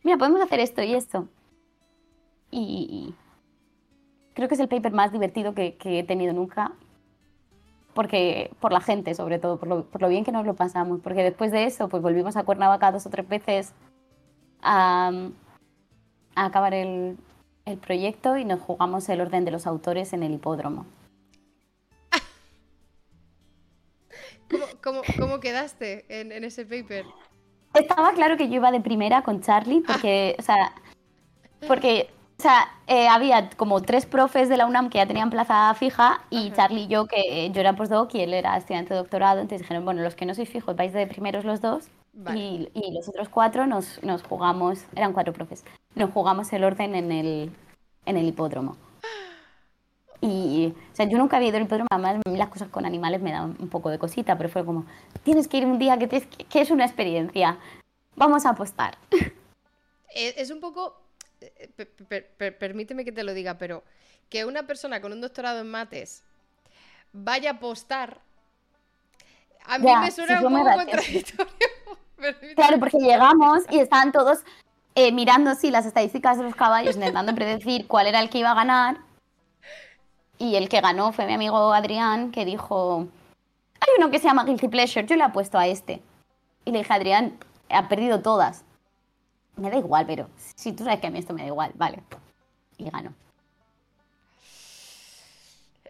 [0.03, 1.27] mira, podemos hacer esto y esto.
[2.49, 3.13] Y
[4.33, 6.71] creo que es el paper más divertido que, he tenido nunca.
[7.93, 10.99] Porque, por la gente, sobre todo, por lo, bien que nos lo pasamos.
[11.01, 13.73] Porque después de eso, pues volvimos a Cuernavaca dos o tres veces
[14.61, 15.11] a,
[16.35, 17.17] acabar el,
[17.81, 20.85] proyecto y nos jugamos el orden de los autores en el hipódromo.
[24.81, 27.05] ¿Cómo, quedaste en, en, ese paper?
[27.73, 30.73] Estaba claro que yo iba de primera con Charlie, porque, o sea,
[31.67, 32.09] porque
[32.41, 36.21] o sea, eh, había como tres profes de la UNAM que ya tenían plaza fija
[36.31, 39.41] y Charlie y yo, que eh, yo era postdoc y él era estudiante de doctorado,
[39.41, 41.89] entonces dijeron, bueno, los que no sois fijos vais de primeros los dos
[42.33, 45.63] y, los otros cuatro nos, nos, jugamos, eran cuatro profes,
[45.93, 47.51] nos jugamos el orden en el,
[48.07, 48.75] en el hipódromo.
[50.19, 53.31] Y, o sea, yo nunca había ido al hipódromo, además las cosas con animales me
[53.31, 54.87] dan un poco de cosita, pero fue como,
[55.21, 57.59] tienes que ir un día que, que es una experiencia,
[58.15, 58.97] vamos a apostar.
[60.13, 61.01] Eh, es un poco
[62.59, 63.83] permíteme que te lo diga, pero
[64.29, 66.23] que una persona con un doctorado en mates
[67.13, 68.21] vaya a apostar,
[69.65, 71.53] a mí me suena un poco contradictorio.
[72.55, 74.39] claro, porque llegamos y estaban todos
[74.95, 78.51] eh, mirando sí, las estadísticas de los caballos, intentando predecir cuál era el que iba
[78.51, 78.97] a ganar.
[80.37, 83.07] Y el que ganó fue mi amigo Adrián, que dijo,
[83.79, 86.01] hay uno que se llama Guilty Pleasure, yo le he puesto a este.
[86.65, 87.37] Y le dije, Adrián,
[87.69, 88.65] ha perdido todas.
[89.55, 92.03] Me da igual, pero si tú sabes que a mí esto me da igual, vale.
[92.77, 93.13] Y gano.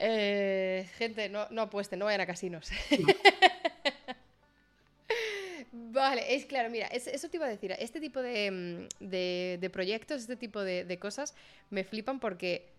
[0.03, 2.71] Eh, gente, no, no apuesten, no vayan a casinos.
[5.71, 7.75] vale, es claro, mira, eso te iba a decir.
[7.77, 11.35] Este tipo de, mm, proyectos, este tipo de, cosas
[11.69, 12.71] me flipan porque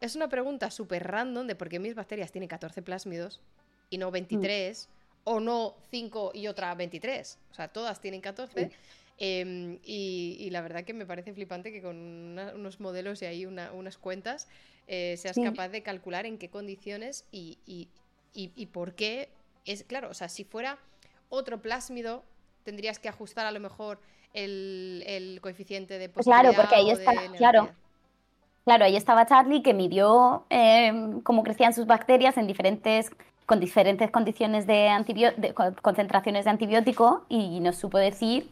[0.00, 3.40] es una pregunta súper random de por qué mis bacterias tienen 14 plásmidos
[3.90, 4.92] y no 23, mm.
[5.24, 7.38] o no 5 y otra 23.
[7.50, 8.70] O sea, todas tienen 14.
[9.18, 13.98] Em, y, la verdad que me parece flipante que con unos modelos y ahí unas
[13.98, 14.48] cuentas
[14.88, 17.58] eh, seas capaz de calcular en qué condiciones y,
[18.34, 19.28] y, por qué
[19.64, 20.78] es claro, o sea, si fuera
[21.28, 22.24] otro plásmido,
[22.64, 24.00] tendrías que ajustar a lo mejor
[24.32, 27.70] el, coeficiente de Claro, porque ahí está, claro.
[28.64, 33.10] Claro, ahí estaba Charlie que midió em, cómo crecían sus bacterias en diferentes
[33.46, 34.90] con diferentes condiciones de,
[35.36, 38.48] de concentraciones de antibiótico y nos supo decir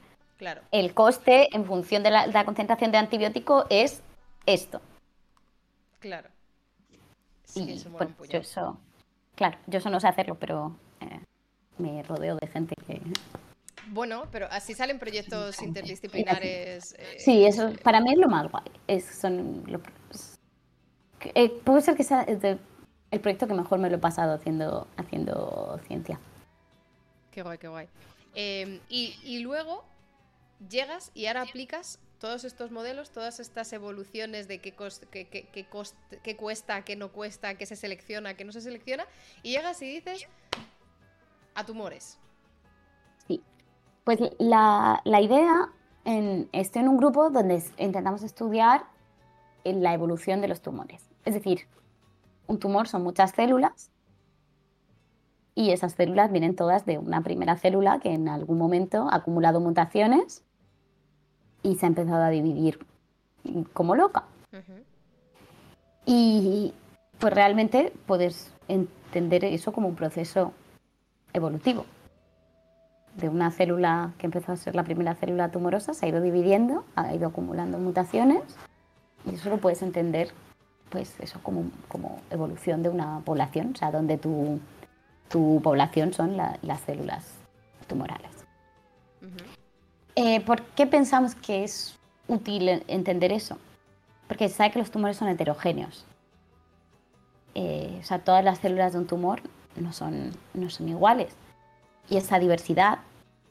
[0.71, 4.03] el coste en función de la, concentración de antibiótico es
[4.47, 4.81] esto.
[6.01, 6.29] Claro.
[7.45, 7.91] Sí, eso
[8.29, 8.79] yo eso,
[9.35, 11.21] claro, yo eso no sé hacerlo, pero eh,
[11.79, 13.01] me rodeo de gente que...
[13.89, 16.95] Bueno, pero así salen proyectos interdisciplinares.
[16.99, 18.65] Eh, sí, eso para mí es lo más guay.
[18.87, 19.65] Es, son
[21.35, 25.79] eh, puede ser que sea el proyecto que mejor me lo he pasado haciendo, haciendo
[25.87, 26.19] ciencia.
[27.31, 27.89] Qué guay, qué guay.
[28.35, 29.85] Em, y, y, luego,
[30.69, 36.95] llegas y ahora aplicas todos estos modelos, todas estas evoluciones de qué, qué, cuesta, qué
[36.95, 39.07] no cuesta, qué se selecciona, qué no se selecciona,
[39.43, 40.29] y llegas y dices
[41.55, 42.21] a tumores.
[43.27, 43.43] Sí.
[44.05, 45.71] Pues la, idea,
[46.05, 48.85] en, estoy en un grupo donde intentamos estudiar
[49.65, 51.11] la evolución de los tumores.
[51.25, 51.67] Es decir,
[52.47, 53.91] un tumor son muchas células
[55.57, 59.61] y esas células vienen todas de una primera célula que en algún momento ha acumulado
[59.61, 60.45] mutaciones
[61.63, 62.79] y se ha empezado a dividir
[63.73, 64.25] como loca.
[66.05, 66.75] Y
[67.19, 70.53] pues realmente puedes entender eso como un proceso
[71.33, 71.87] evolutivo.
[73.17, 76.85] De una célula que empezó a ser la primera célula tumorosa, se ha ido dividiendo,
[76.97, 78.43] ha ido acumulando mutaciones
[79.31, 80.31] y eso lo puedes entender
[80.89, 84.61] pues eso como, como evolución de una población, o sea, donde tu,
[85.31, 87.35] tu población son las células
[87.87, 88.31] tumorales.
[90.15, 91.99] Eh, ¿Por qué pensamos que es
[92.29, 93.59] útil entender eso?
[94.29, 96.05] Porque se sabe que los tumores son heterogéneos.
[97.55, 99.43] Eh, o sea, todas las células de un tumor
[99.77, 101.35] no son, no son iguales.
[102.09, 102.99] Y esa diversidad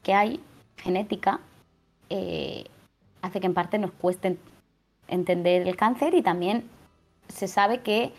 [0.02, 0.40] que hay
[0.76, 1.40] genética
[2.10, 2.64] eh,
[3.22, 4.36] hace que en parte nos cueste
[5.08, 6.68] entender el cáncer y también
[7.28, 8.12] se sabe que,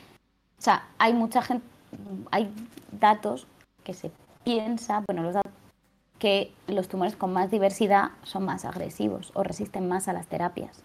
[0.58, 1.66] o sea, hay mucha gente,
[2.32, 2.52] hay
[2.92, 3.48] datos
[3.84, 4.12] que se
[4.44, 5.43] piensa, bueno, los datos
[6.24, 10.82] que los tumores con más diversidad son más agresivos o resisten más a las terapias.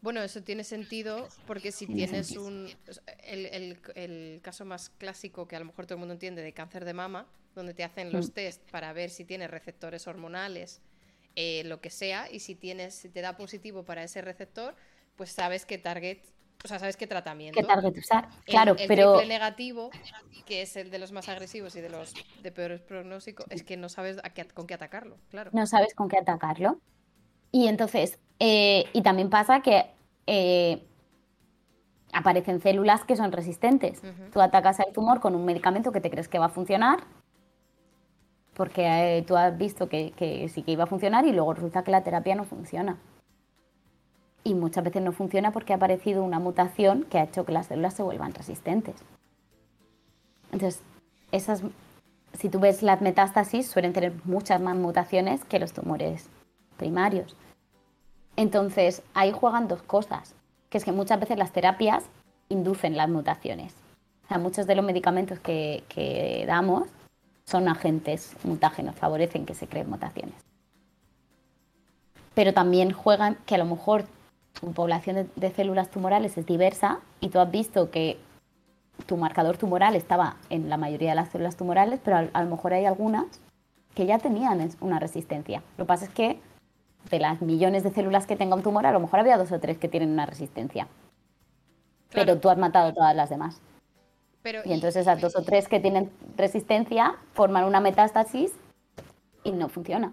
[0.00, 2.70] Bueno, eso tiene sentido porque si tienes un...
[3.22, 6.94] El, caso más clásico que a lo mejor todo el mundo entiende de cáncer de
[6.94, 8.32] mama, donde te hacen los mm.
[8.32, 10.80] test para ver si tienes receptores hormonales,
[11.36, 14.74] eh, lo que sea, y si tienes, si te da positivo para ese receptor,
[15.16, 16.20] pues sabes qué target
[16.64, 17.58] o sea, sabes qué tratamiento.
[17.60, 18.28] ¿Qué target usar?
[18.44, 19.20] Claro, pero.
[19.20, 19.90] El negativo,
[20.46, 23.76] que es el de los más agresivos y de los de peores pronósticos, es que
[23.76, 24.18] no sabes
[24.54, 25.50] con qué atacarlo, claro.
[25.52, 26.78] No sabes con qué atacarlo.
[27.50, 29.86] Y entonces, Eh, y también pasa que
[30.26, 30.82] eh,
[32.12, 34.02] aparecen células que son resistentes.
[34.32, 37.04] Tú atacas al tumor con un medicamento que te crees que va a funcionar,
[38.54, 38.82] porque
[39.18, 41.92] eh, tú has visto que, que, sí que iba a funcionar y luego resulta que
[41.92, 42.98] la terapia no funciona.
[44.44, 47.66] Y muchas veces no funciona porque ha aparecido una mutación que ha hecho que las
[47.66, 48.96] células se vuelvan resistentes.
[50.50, 50.82] Entonces,
[51.30, 51.62] esas,
[52.32, 56.28] si tú ves las metástasis, suelen tener muchas más mutaciones que los tumores
[56.76, 57.36] primarios.
[58.36, 60.34] Entonces, ahí juegan dos cosas
[60.72, 62.02] que es que muchas veces las terapias
[62.48, 63.74] inducen las mutaciones.
[64.24, 66.88] O sea, muchos de los medicamentos que, damos
[67.44, 70.34] son agentes mutágenos, favorecen que se creen mutaciones.
[72.34, 74.06] Pero también juegan que a lo mejor
[74.60, 78.18] tu población de, células tumorales es diversa y tú has visto que
[79.06, 82.50] tu marcador tumoral estaba en la mayoría de las células tumorales, pero a, a, lo
[82.50, 83.26] mejor hay algunas
[83.94, 85.62] que ya tenían una resistencia.
[85.76, 86.40] Lo que pasa es que
[87.10, 89.60] de las millones de células que tenga un tumor, a lo mejor había dos o
[89.60, 90.88] tres que tienen una resistencia.
[92.10, 93.60] Pero tú has matado todas las demás.
[94.44, 98.52] y entonces esas dos o tres que tienen resistencia forman una metástasis
[99.44, 100.12] y no funciona.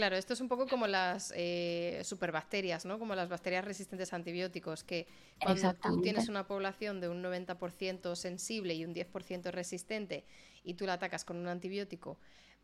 [0.00, 2.98] Claro, esto es un poco como las eh, superbacterias, ¿no?
[2.98, 5.06] Como las bacterias resistentes a antibióticos, que
[5.38, 10.24] cuando tú tienes una población de un 90% sensible y un 10% resistente
[10.64, 12.16] y tú la atacas con un antibiótico,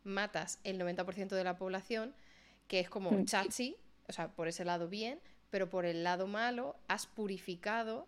[0.03, 2.15] matas el 90% de la población,
[2.67, 3.25] que es como mm.
[3.25, 3.77] chachi,
[4.07, 5.19] o sea, por ese lado bien,
[5.51, 8.07] pero por el lado malo has purificado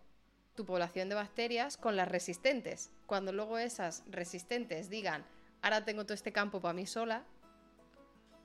[0.56, 2.90] tu población de bacterias con las resistentes.
[3.06, 5.24] Cuando luego esas resistentes digan,
[5.62, 7.22] ahora tengo todo este campo para mí sola,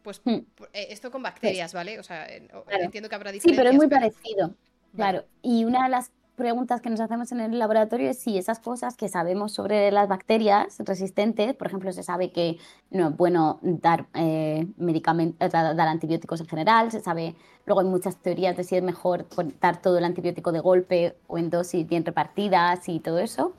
[0.05, 0.29] pues mm.
[0.71, 1.99] eh, esto con bacterias, ¿vale?
[1.99, 3.55] O sea, entiendo que habrá diferencias.
[3.55, 4.53] Sí, pero es muy parecido.
[4.95, 8.59] Claro, y una de las preguntas que nos hacemos en el laboratorio es si esas
[8.59, 12.57] cosas que sabemos sobre las bacterias resistentes, por ejemplo, se sabe que
[12.91, 17.35] no es bueno dar, eh, medicamentos, dar antibióticos en general, se sabe,
[17.65, 19.25] luego hay muchas teorías de si es mejor
[19.59, 23.53] dar todo el antibiótico de golpe o en dosis bien repartidas y todo eso.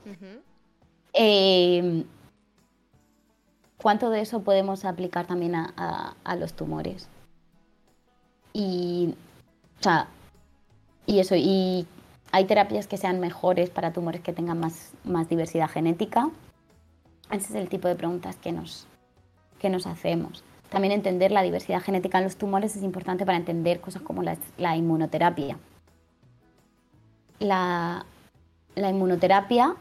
[1.13, 2.05] Eh,
[3.81, 7.07] ¿Cuánto de eso podemos aplicar también a, a los tumores?
[8.53, 9.13] Y,
[9.79, 10.07] o sea,
[11.05, 11.87] y eso, y
[12.31, 16.29] hay terapias que sean mejores para tumores que tengan más, más diversidad genética.
[17.31, 18.87] Ese es el tipo de preguntas que nos,
[19.59, 20.43] que nos hacemos.
[20.69, 24.75] También entender la diversidad genética en los tumores es importante para entender cosas como la,
[24.75, 25.57] inmunoterapia.
[27.39, 28.05] La,
[28.75, 29.75] inmunoterapia,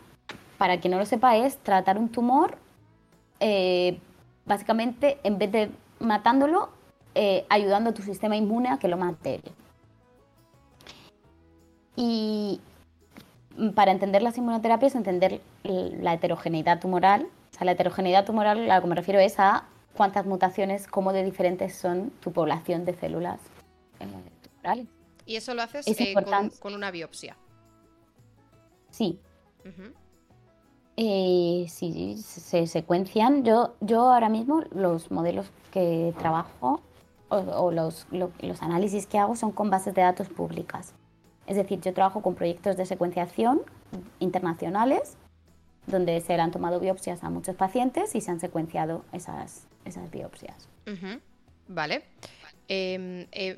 [0.59, 2.57] para quien no lo sepa, es tratar un tumor,
[3.41, 3.99] eh,
[4.45, 5.71] básicamente, en vez de
[6.01, 6.71] matándolo,
[7.15, 9.41] eh, ayudando a tu sistema inmune a que lo mate.
[11.97, 12.61] Y
[13.75, 17.25] para entender las inmunoterapias, entender la heterogeneidad tumoral.
[17.25, 19.65] O sea, la heterogeneidad tumoral, a lo que me refiero es a
[19.95, 23.41] cuántas mutaciones, cómo de diferentes son tu población de células
[24.43, 24.87] tumorales.
[25.25, 26.15] Y eso lo haces eh,
[26.61, 27.37] con, una biopsia.
[28.91, 29.19] Sí.
[30.97, 33.45] Eh, sí, se secuencian.
[33.45, 36.81] Yo, yo ahora mismo los modelos que trabajo
[37.29, 40.95] o, los, los análisis que hago son con bases de datos públicas.
[41.47, 43.63] Es decir, yo trabajo con proyectos de secuenciación
[44.19, 45.17] internacionales
[45.87, 50.69] donde se han tomado biopsias a muchos pacientes y se han secuenciado esas, esas biopsias.
[51.69, 52.05] Vale.
[52.69, 53.57] Em, eh,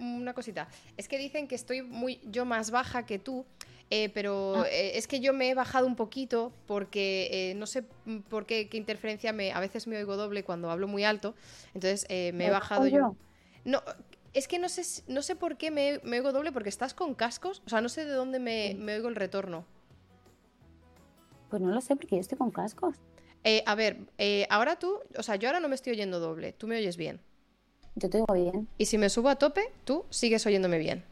[0.00, 0.68] una cosita.
[0.96, 3.44] Es que dicen que estoy muy yo más baja que tú,
[3.90, 4.68] eh, pero ah.
[4.68, 7.84] eh, es que yo me he bajado un poquito porque no sé
[8.28, 9.52] por qué, qué, interferencia me.
[9.52, 11.34] A veces me oigo doble cuando hablo muy alto.
[11.74, 13.14] Entonces me he bajado yo.
[13.64, 13.82] No,
[14.32, 17.62] es que no sé, no sé por qué me, oigo doble, porque estás con cascos.
[17.66, 19.64] O sea, no sé de dónde me, oigo el retorno.
[21.50, 22.96] Pues no lo sé, porque yo estoy con cascos.
[23.64, 23.98] A ver,
[24.48, 26.52] ahora tú, o sea, yo ahora no me estoy oyendo doble.
[26.52, 27.20] Tú me oyes bien.
[27.96, 28.68] Yo te oigo bien.
[28.78, 31.04] Y si me subo a tope, tú sigues oyéndome bien.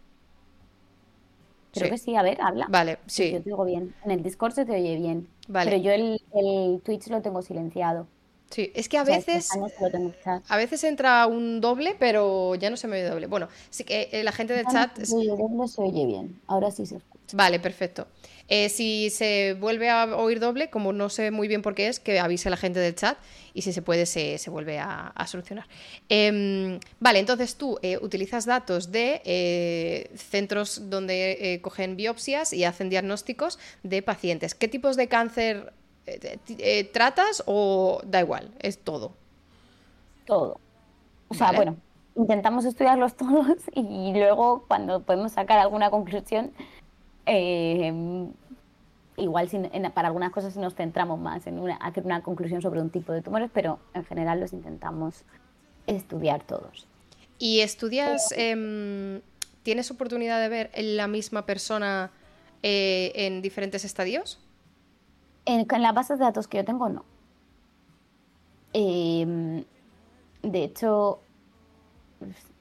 [1.72, 2.66] Creo que sí, a ver, habla.
[2.68, 3.32] Vale, sí.
[3.32, 3.94] Yo te oigo bien.
[4.04, 5.28] En el Discord se te oye bien.
[5.48, 5.70] Vale.
[5.70, 8.06] Pero yo el, el Twitch lo tengo silenciado.
[8.50, 9.50] Sí, es que a veces.
[10.48, 13.26] A veces entra un doble, pero ya no se me oye doble.
[13.26, 14.98] Bueno, sí que eh, la gente del chat.
[15.02, 16.40] se oye bien.
[16.46, 17.36] Ahora sí se escucha.
[17.36, 18.06] Vale, perfecto.
[18.48, 22.00] Eh, si se vuelve a oír doble, como no sé muy bien por qué es,
[22.00, 23.18] que avise la gente del chat
[23.54, 25.66] y si se puede se, vuelve a, solucionar.
[26.08, 33.58] Em, vale, entonces tú eh, utilizas datos de centros donde cogen biopsias y hacen diagnósticos
[33.82, 34.54] de pacientes.
[34.54, 35.72] ¿Qué tipos de cáncer
[36.08, 38.50] eh, eh, tratas o da igual?
[38.60, 39.12] Es todo.
[40.24, 40.60] Todo.
[41.28, 41.76] O sea, bueno,
[42.16, 46.52] intentamos estudiarlos todos y luego cuando podemos sacar alguna conclusión,
[47.28, 47.92] eh,
[49.18, 49.48] igual
[49.94, 53.50] para algunas cosas nos centramos más en hacer una conclusión sobre un tipo de tumores,
[53.52, 55.24] pero en general los intentamos
[55.86, 56.86] estudiar todos.
[57.38, 59.20] ¿Y estudias, em,
[59.62, 62.10] tienes oportunidad de ver la misma persona
[62.62, 64.40] eh, en diferentes estadios?
[65.44, 67.04] En, en, las bases de datos que yo tengo, no.
[68.72, 69.64] Em,
[70.42, 71.20] de hecho,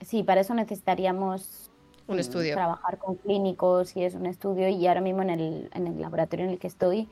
[0.02, 1.67] sí, para eso necesitaríamos
[2.08, 2.54] un estudio.
[2.54, 6.46] Trabajar con clínicos y es un estudio y ahora mismo en el, en el laboratorio
[6.46, 7.08] en el que estoy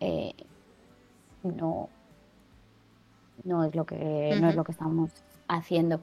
[0.00, 0.32] eh,
[1.42, 1.88] no,
[3.44, 5.10] no, es lo que, no es lo que estamos
[5.48, 6.00] haciendo.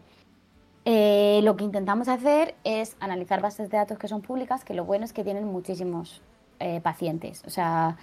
[0.86, 4.86] Eh, lo que intentamos hacer es analizar bases de datos que son públicas, que lo
[4.86, 6.22] bueno es que tienen muchísimos
[6.60, 7.44] eh, pacientes.
[7.46, 7.98] O sea,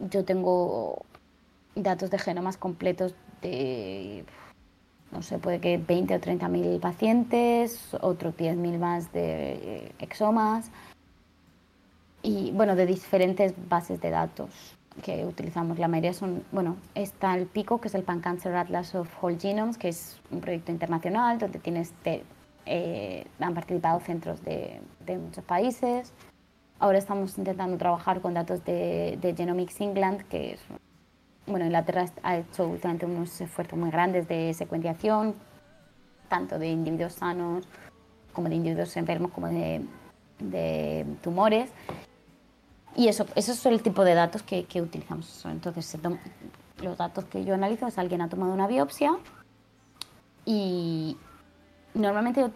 [0.00, 1.02] yo tengo
[1.76, 4.24] datos de genomas completos de
[5.14, 10.70] no sé, puede que 20 o 30 mil pacientes, otros 10 mil más de exomas
[12.22, 15.78] y bueno, de diferentes bases de datos que utilizamos.
[15.78, 19.38] La mayoría son, bueno, está el PICO, que es el Pan Cancer Atlas of Whole
[19.38, 21.92] Genomes, que es un proyecto internacional donde tienes,
[22.66, 26.12] eh, han participado centros de, de, muchos países.
[26.78, 30.60] Ahora estamos intentando trabajar con datos de, de Genomics England, que es
[31.46, 35.34] bueno, Inglaterra ha hecho últimamente unos esfuerzos muy grandes de secuenciación,
[36.28, 37.68] tanto de individuos sanos
[38.32, 41.70] como de individuos enfermos, como de, tumores.
[42.96, 45.44] Y eso, esos son el tipo de datos que, utilizamos.
[45.46, 45.96] Entonces,
[46.82, 49.16] los datos que yo analizo es alguien ha tomado una biopsia
[50.44, 51.16] y
[51.94, 52.50] normalmente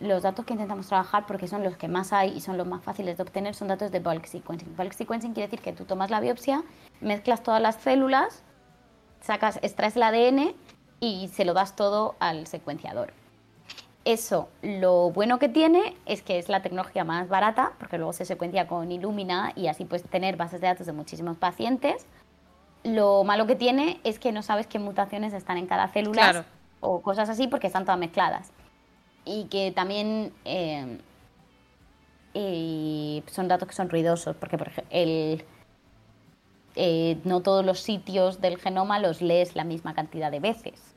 [0.00, 2.82] los datos que intentamos trabajar, porque son los que más hay y son los más
[2.82, 4.76] fáciles de obtener, son datos de bulk sequencing.
[4.76, 6.62] Bulk sequencing quiere decir que tú tomas la biopsia,
[7.00, 8.42] mezclas todas las células,
[9.20, 10.54] sacas, extraes el ADN
[10.98, 13.12] y se lo das todo al secuenciador.
[14.04, 18.24] Eso, lo bueno que tiene es que es la tecnología más barata, porque luego se
[18.24, 22.06] secuencia con Illumina y así puedes tener bases de datos de muchísimos pacientes.
[22.82, 26.46] Lo malo que tiene es que no sabes qué mutaciones están en cada célula
[26.80, 28.52] o cosas así porque están todas mezcladas
[29.24, 30.98] y que también eh,
[33.26, 35.44] son datos que son ruidosos, porque por ejemplo, el,
[36.76, 40.94] eh, no todos los sitios del genoma los lees la misma cantidad de veces.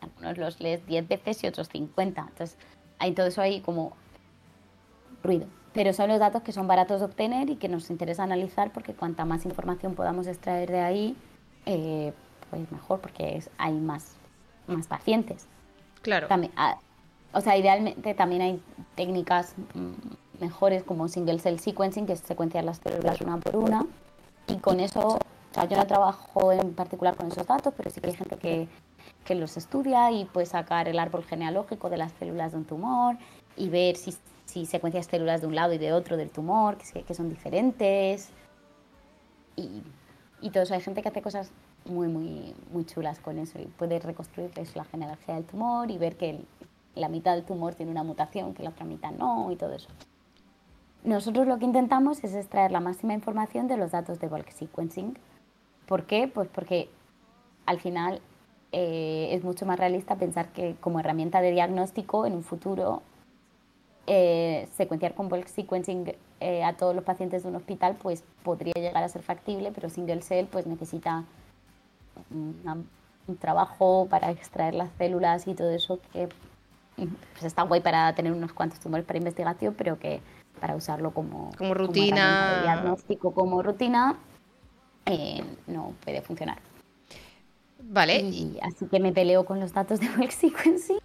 [0.00, 2.20] Algunos los lees 10 veces y otros 50.
[2.20, 2.56] Entonces,
[2.98, 3.92] hay todo eso ahí como
[5.22, 5.46] ruido.
[5.72, 8.94] Pero son los datos que son baratos de obtener y que nos interesa analizar porque
[8.94, 11.16] cuanta más información podamos extraer de ahí,
[11.66, 12.12] eh,
[12.50, 14.14] pues mejor, porque hay más,
[14.66, 15.46] más pacientes.
[16.02, 16.26] Claro.
[16.26, 16.78] También, ah,
[17.32, 18.62] o sea, idealmente también hay
[18.94, 23.86] técnicas mm, mejores como single cell sequencing, que es secuenciar las células una por una.
[24.46, 28.00] Y con eso, o sea, yo no trabajo en particular con esos datos, pero sí
[28.00, 28.68] que hay gente que,
[29.24, 33.16] que los estudia y puede sacar el árbol genealógico de las células de un tumor
[33.56, 34.14] y ver si,
[34.46, 38.30] si secuencias células de un lado y de otro del tumor, que, son diferentes.
[39.56, 39.82] Y,
[40.40, 41.50] y todo eso, hay gente que hace cosas
[41.84, 46.16] muy, muy, muy chulas con eso y puede reconstruir la genealogía del tumor y ver
[46.16, 46.40] que
[46.98, 49.88] la mitad del tumor tiene una mutación, que la otra mitad no y todo eso.
[51.04, 55.16] Nosotros lo que intentamos es extraer la máxima información de los datos de bulk sequencing.
[55.86, 56.28] ¿Por qué?
[56.28, 56.90] Pues porque
[57.66, 58.20] al final
[58.72, 63.02] eh, es mucho más realista pensar que como herramienta de diagnóstico en un futuro
[64.06, 68.74] eh, secuenciar con bulk sequencing eh, a todos los pacientes de un hospital pues podría
[68.74, 71.24] llegar a ser factible, pero single cell pues necesita
[72.30, 76.28] un trabajo para extraer las células y todo eso que
[77.06, 80.20] pues está guay para tener unos cuantos tumores para investigación, pero que
[80.60, 84.16] para usarlo como, como rutina, como diagnóstico, como rutina,
[85.06, 86.58] eh, no puede funcionar.
[87.80, 88.20] Vale.
[88.20, 90.98] Y así que me peleo con los datos de bulk sequencing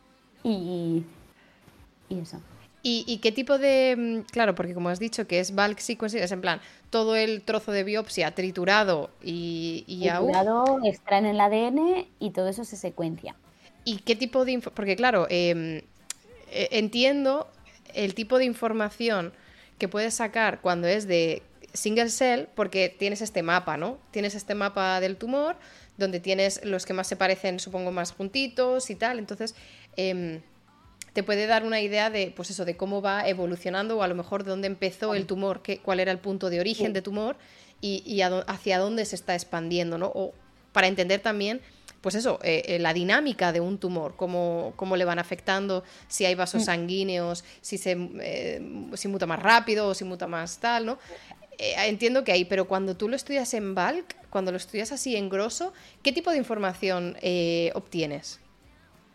[0.44, 1.04] y,
[2.10, 2.42] y eso.
[2.86, 3.96] ¿Y, qué tipo de...?
[3.98, 7.42] Mm, claro, porque como has dicho que es bulk sequencing, es en plan todo el
[7.42, 13.36] trozo de biopsia triturado y, y triturado, extraen el ADN y todo eso se secuencia.
[13.86, 14.60] ¿Y qué tipo de...
[14.60, 15.82] Porque claro, em,
[16.52, 17.48] e, entiendo
[17.94, 19.34] el tipo de información
[19.78, 21.42] que puedes sacar cuando es de
[21.74, 23.98] single cell, porque tienes este mapa, ¿no?
[24.12, 25.56] Tienes este mapa del tumor,
[25.98, 29.20] donde tienes los que más se parecen, supongo, más juntitos y tal.
[29.20, 29.56] Entonces,
[29.96, 30.42] em,
[31.14, 34.16] te puede dar una idea de, pues eso, de cómo va evolucionando o a lo
[34.16, 37.38] mejor de dónde empezó el tumor, qué, cuál era el punto de origen de tumor
[37.82, 40.08] y, hacia dónde se está expandiendo, ¿no?
[40.08, 40.34] O
[40.72, 41.62] para entender también
[42.04, 46.26] pues eso, eh, eh, la dinámica de un tumor, cómo, cómo, le van afectando, si
[46.26, 46.66] hay vasos mm.
[46.66, 48.62] sanguíneos, si se eh,
[48.96, 51.00] si muta más rápido o si muta más tal, ¿no?
[51.58, 55.30] entiendo que hay, pero cuando tú lo estudias en bulk, cuando lo estudias así en
[55.30, 57.16] grosso, ¿qué tipo de información
[57.76, 58.42] obtienes?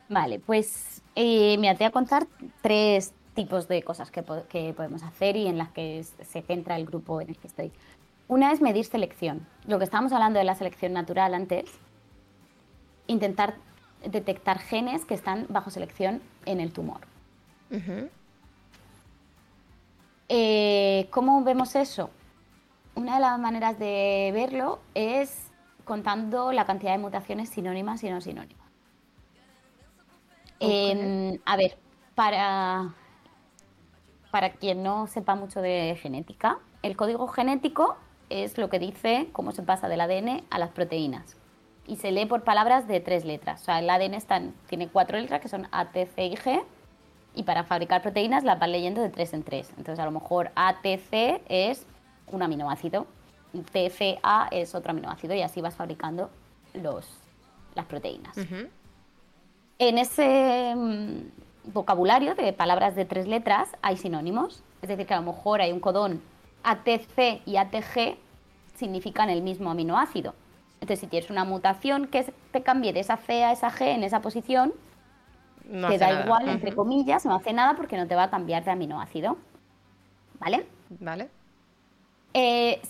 [0.09, 2.27] Vale, pues me voy a contar
[2.63, 6.87] tres tipos de cosas que, que podemos hacer y en las que se centra el
[6.87, 7.73] grupo en el que estoy.
[8.29, 9.47] Una es medir selección.
[9.67, 11.67] Lo que estábamos hablando de la selección natural antes,
[13.09, 13.57] intentar
[14.05, 17.01] detectar genes que están bajo selección en el tumor.
[20.29, 22.11] Eh, ¿Cómo vemos eso?
[22.95, 25.51] Una de las maneras de verlo es
[25.85, 28.69] contando la cantidad de mutaciones sinónimas y no sinónimas.
[31.45, 31.77] a ver,
[32.15, 32.95] para,
[34.31, 37.97] para quien no sepa mucho de genética, el código genético
[38.29, 41.37] es lo que dice cómo se pasa del ADN a las proteínas.
[41.89, 43.63] Y se lee por palabras de tres letras.
[43.63, 44.19] O sea, el ADN
[44.69, 46.63] tiene cuatro letras que son A, T, C y G.
[47.35, 49.71] Y para fabricar proteínas las van leyendo de tres en tres.
[49.71, 51.87] Entonces, a lo mejor ATC es
[52.31, 53.07] un aminoácido,
[53.53, 56.31] TCA es otro aminoácido y así vas fabricando
[56.75, 57.07] los,
[57.75, 58.37] las proteínas.
[59.79, 64.63] En ese mm, vocabulario de palabras de tres letras hay sinónimos.
[64.83, 66.21] Es decir, que a lo mejor hay un codón
[66.65, 68.19] ATC y ATG
[68.75, 70.35] significan el mismo aminoácido.
[70.81, 74.05] Entonces, si tienes una mutación que te cambie de esa C a esa G en
[74.05, 74.73] esa posición,
[75.69, 78.71] te da igual, entre comillas, no hace nada porque no te va a cambiar de
[78.71, 79.37] aminoácido.
[80.41, 80.67] ¿Vale?
[81.01, 81.29] Vale.
[82.33, 82.81] Eh,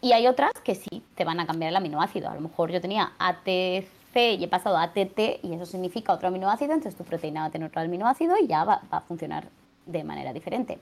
[0.00, 2.28] y hay otras que sí te van a cambiar el aminoácido.
[2.28, 6.28] A lo mejor yo tenía ATC y he pasado a ATT y eso significa otro
[6.28, 9.48] aminoácido, entonces tu proteína va a tener otro aminoácido y ya va, a funcionar
[9.86, 10.78] de manera diferente.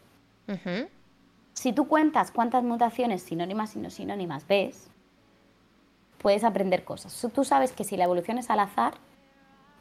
[1.53, 4.90] Si tú cuentas cuántas mutaciones sinónimas y no sinónimas ves,
[6.21, 7.27] puedes aprender cosas.
[7.35, 8.95] Tú sabes que si la evolución es al azar,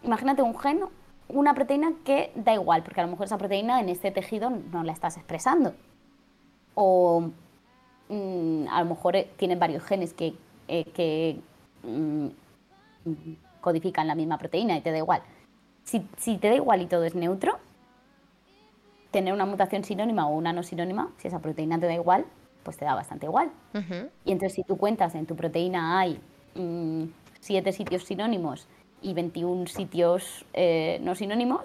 [0.04, 0.82] imagínate un gen,
[1.28, 4.84] una proteína que da igual, porque a lo mejor esa proteína en este tejido no
[4.84, 5.74] la estás expresando.
[6.76, 7.30] O
[8.10, 10.34] mm, a lo mejor eh, tienen varios genes que,
[10.68, 11.40] eh,
[11.84, 12.28] mm,
[13.62, 15.22] codifican la misma proteína y te da igual.
[15.84, 17.60] Si, si te da igual y todo es neutro,
[19.12, 22.26] tener una mutación sinónima o una no sinónima, si esa proteína te da igual,
[22.64, 23.52] pues te da bastante igual.
[24.26, 26.20] Y entonces si tú cuentas en tu proteína hay
[27.40, 28.68] siete sitios sinónimos
[29.02, 31.62] y 21 sitios eh, no sinónimos,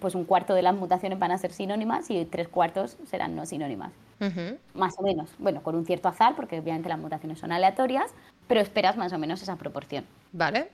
[0.00, 3.46] pues un cuarto de las mutaciones van a ser sinónimas y tres cuartos serán no
[3.46, 3.92] sinónimas.
[4.74, 5.30] Más o menos.
[5.38, 8.10] Bueno, con un cierto azar, porque obviamente las mutaciones son aleatorias,
[8.48, 10.04] pero esperas más o menos esa proporción.
[10.32, 10.68] Vale.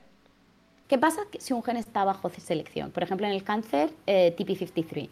[0.88, 2.90] ¿Qué pasa si un gen está bajo selección?
[2.90, 5.08] Por ejemplo, en el cáncer, eh, TP53.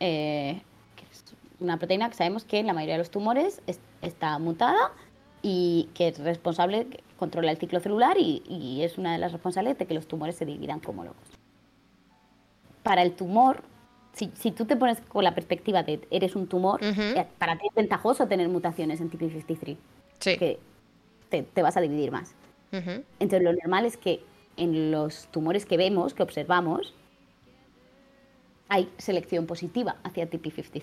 [0.00, 0.60] Eh,
[1.10, 1.24] es
[1.60, 3.62] una proteína que sabemos que en la mayoría de los tumores
[4.02, 4.92] está mutada
[5.42, 6.86] y que es responsable,
[7.18, 10.44] controla el ciclo celular y, es una de las responsables de que los tumores se
[10.44, 11.28] dividan como locos.
[12.82, 13.62] Para el tumor,
[14.12, 17.74] si, tú te pones con la perspectiva de eres un tumor, eh, para ti es
[17.74, 19.76] ventajoso tener mutaciones en TP53.
[20.18, 20.36] Sí.
[20.36, 20.58] Que
[21.28, 22.34] te, vas a dividir más.
[22.72, 24.22] Entonces, lo normal es que
[24.56, 26.94] en los tumores que vemos, que observamos,
[28.68, 30.82] hay selección positiva hacia TP53.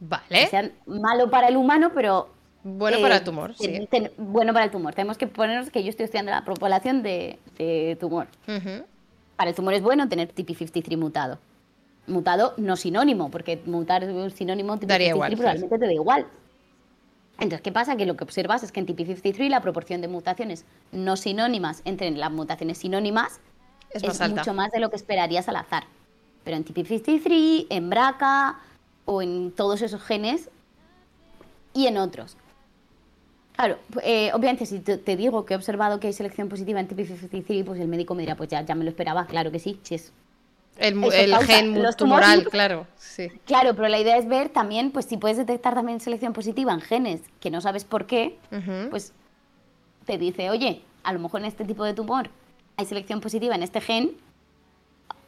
[0.00, 0.46] Vale.
[0.46, 2.37] sea malo para el humano, pero...
[2.76, 3.88] Bueno para el eh, tumor, sí.
[4.16, 4.94] bueno para el tumor.
[4.94, 7.38] Tenemos que ponernos que yo estoy estudiando la población de,
[8.00, 8.28] tumor.
[9.36, 11.38] Para el tumor es bueno tener TP53 mutado.
[12.06, 16.26] Mutado no sinónimo, porque mutar un sinónimo TP53 probablemente te da igual.
[17.34, 17.96] Entonces, ¿qué pasa?
[17.96, 22.10] Que lo que observas es que en TP53 la proporción de mutaciones no sinónimas entre
[22.10, 23.40] las mutaciones sinónimas
[23.90, 25.84] es, es mucho más de lo que esperarías al azar
[26.48, 28.58] pero en TP53, en BRCA
[29.04, 30.48] o en todos esos genes
[31.74, 32.38] y en otros.
[33.58, 37.64] Claro, eh, obviamente si te, digo que he observado que hay selección positiva en TP53,
[37.64, 39.96] pues el médico me dirá, pues ya, ya me lo esperaba, claro que sí, si
[39.96, 40.12] es...
[40.76, 40.94] El,
[41.44, 43.32] gen tumoral, claro, sí.
[43.46, 46.80] Claro, pero la idea es ver también, pues si puedes detectar también selección positiva en
[46.80, 48.38] genes que no sabes por qué,
[48.90, 49.12] pues
[50.06, 52.30] te dice, oye, a lo mejor en este tipo de tumor
[52.76, 54.12] hay selección positiva en este gen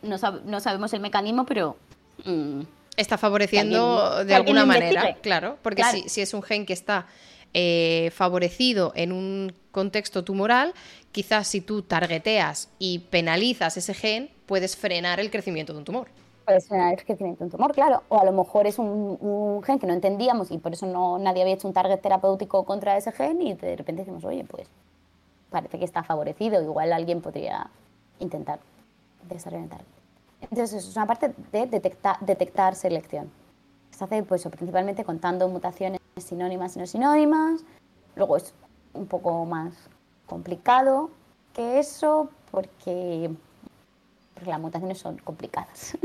[0.03, 1.77] no, no sabemos el mecanismo, pero...
[2.25, 2.61] Mm,
[2.97, 7.07] está favoreciendo de alguna manera, claro, porque Si, es un gen que está
[7.55, 10.73] eh, favorecido en un contexto tumoral,
[11.13, 16.09] quizás si tú targeteas y penalizas ese gen, puedes frenar el crecimiento de un tumor.
[16.45, 18.03] Puedes frenar el crecimiento de un tumor, claro.
[18.09, 21.43] O a lo mejor es un, gen que no entendíamos y por eso no, nadie
[21.43, 24.69] había hecho un target terapéutico contra ese gen y de repente decimos, oye, pues
[25.51, 27.69] parece que está favorecido, igual alguien podría
[28.19, 28.61] intentar
[29.29, 29.83] desorientar.
[30.41, 33.31] Entonces, es una parte de detectar, detectar selección.
[33.91, 37.65] Se hace pues, principalmente contando mutaciones sinónimas y no sinónimas.
[38.17, 38.55] Luego es
[38.93, 39.75] un poco más
[40.27, 41.11] complicado
[41.55, 43.31] que eso porque,
[44.45, 45.97] las mutaciones son complicadas.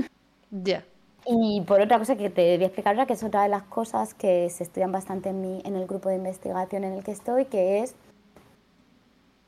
[0.52, 0.86] Ya.
[1.26, 3.64] Y por otra cosa que te voy a explicar ahora, que es otra de las
[3.64, 7.12] cosas que se estudian bastante en, mi, en el grupo de investigación en el que
[7.12, 7.96] estoy, que es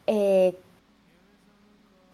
[0.07, 0.57] eh,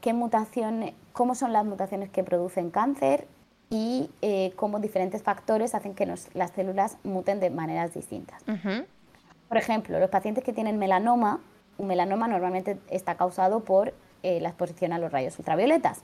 [0.02, 3.26] qué mutaciones, cómo son las mutaciones que producen cáncer
[3.70, 8.44] y eh, cómo diferentes factores hacen que las células muten de maneras distintas.
[8.44, 11.40] Por ejemplo, los pacientes que tienen melanoma,
[11.78, 16.04] un melanoma normalmente está causado por eh, la exposición a los rayos ultravioletas.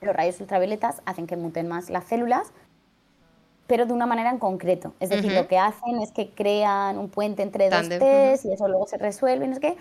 [0.00, 2.52] los rayos ultravioletas hacen que muten más las células,
[3.66, 4.94] pero de una manera en concreto.
[4.98, 8.66] Es decir, lo que hacen es que crean un puente entre dos T's y eso
[8.66, 9.76] luego se resuelve, no sé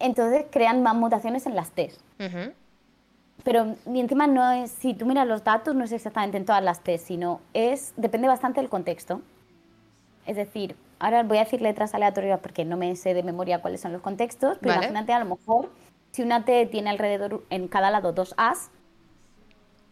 [0.00, 1.98] Entonces crean más mutaciones en las T's.
[3.44, 6.62] Pero ni encima no es, si tú miras los datos, no es exactamente en todas
[6.62, 9.22] las T's, sino es, depende bastante del contexto.
[10.26, 13.80] Es decir, ahora voy a decir letras aleatorias porque no me sé de memoria cuáles
[13.80, 15.70] son los contextos, pero imagínate a lo mejor
[16.10, 18.70] si una T tiene alrededor en cada lado dos A's,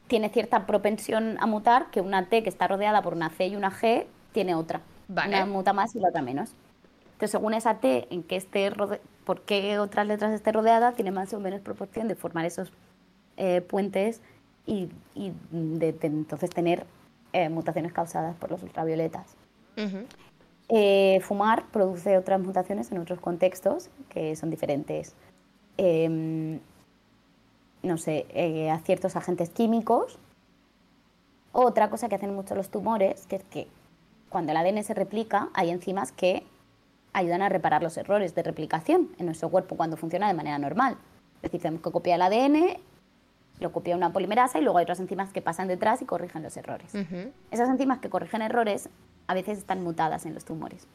[0.09, 3.57] tiene cierta propensión a mutar que una T que está rodeada por una C y
[3.57, 4.81] una G tiene otra.
[5.09, 6.55] Una muta más y la otra menos.
[7.13, 8.73] Entonces, según esa T en que esté
[9.25, 12.73] por qué otras letras esté rodeada, tiene más o menos proporción de formar esos
[13.37, 14.21] eh, puentes
[14.67, 14.89] y,
[15.51, 16.87] de, entonces tener
[17.33, 19.37] eh, mutaciones causadas por los ultravioletas.
[20.69, 25.15] Eh, fumar produce otras mutaciones en otros contextos que son diferentes.
[25.77, 26.61] Em,
[27.83, 28.27] no sé,
[28.73, 30.19] a ciertos agentes químicos.
[31.53, 33.69] Otra cosa que hacen mucho los tumores, que es que
[34.31, 36.45] cuando el ADN se replica, hay enzimas que
[37.15, 40.99] ayudan a reparar los errores de replicación en nuestro cuerpo cuando funciona de manera normal.
[41.37, 42.77] Es decir, tenemos que copiar el ADN,
[43.61, 46.57] lo copia una polimerasa y luego hay otras enzimas que pasan detrás y corrigen los
[46.57, 46.93] errores.
[47.51, 48.89] Esas enzimas que corrigen errores
[49.27, 50.87] a veces están mutadas en los tumores.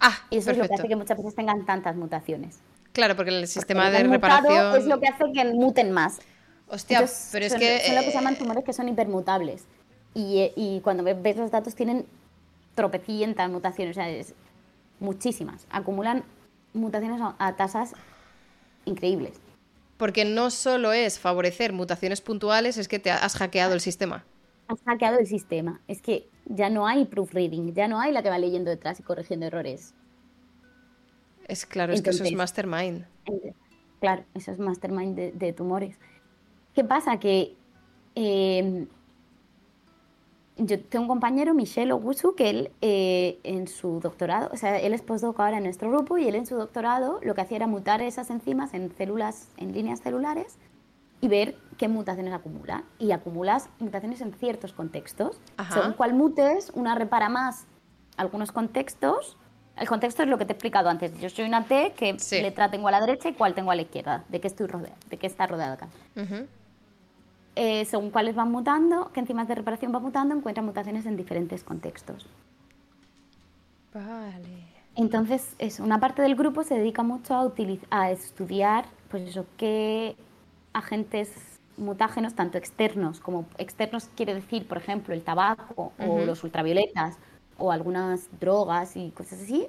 [0.00, 2.60] Ah, y eso es lo que hace que muchas veces tengan tantas mutaciones.
[2.92, 4.76] Claro, porque el sistema de reparación.
[4.76, 6.20] Es lo que hace que muten más.
[6.68, 7.80] Hostia, pero es que.
[7.80, 9.64] Son lo que se llaman eh, tumores que son hipermutables.
[10.14, 12.06] Y, y cuando ves los datos tienen
[12.74, 14.34] tropecientas mutaciones, o sea, es
[15.00, 15.66] muchísimas.
[15.70, 16.24] Acumulan
[16.74, 17.94] mutaciones a tasas
[18.84, 19.40] increíbles.
[19.98, 24.24] Porque no solo es favorecer mutaciones puntuales, es que te has hackeado el sistema.
[24.68, 25.80] Has hackeado el sistema.
[25.88, 29.02] Es que ya no hay proofreading, ya no hay la que va leyendo detrás y
[29.02, 29.94] corrigiendo errores.
[31.46, 33.06] Es claro, es que eso es mastermind.
[34.00, 35.98] Claro, eso es mastermind de, tumores.
[36.74, 37.18] ¿Qué pasa?
[37.18, 37.56] Que
[38.14, 38.86] eh,
[40.58, 44.92] yo tengo un compañero, Michelle Ogusu, que él eh, en su doctorado, o sea, él
[44.92, 47.66] es postdoc ahora en nuestro grupo y él en su doctorado lo que hacía era
[47.66, 50.58] mutar esas enzimas en células, en líneas celulares
[51.20, 52.84] y ver qué mutaciones acumula.
[52.98, 55.40] Y acumulas mutaciones en ciertos contextos.
[55.72, 57.66] Según cuál mutes, una repara más
[58.16, 59.36] algunos contextos
[59.80, 61.18] el contexto es lo que te he explicado antes.
[61.20, 63.82] Yo soy una T, ¿qué letra tengo a la derecha y cuál tengo a la
[63.82, 64.24] izquierda?
[64.28, 64.96] ¿De qué estoy rodeada?
[65.08, 65.88] ¿De qué está rodeada acá?
[67.60, 71.64] Eh, según cuáles van mutando, qué enzimas de reparación van mutando, encuentran mutaciones en diferentes
[71.64, 72.24] contextos.
[73.92, 74.62] Vale.
[74.94, 77.52] Entonces, es una parte del grupo se dedica mucho a,
[77.90, 80.14] a estudiar, pues eso, qué
[80.72, 81.32] agentes
[81.76, 87.16] mutágenos, tanto externos como externos, quiere decir, por ejemplo, el tabaco o los ultravioletas,
[87.56, 89.66] o algunas drogas y cosas así,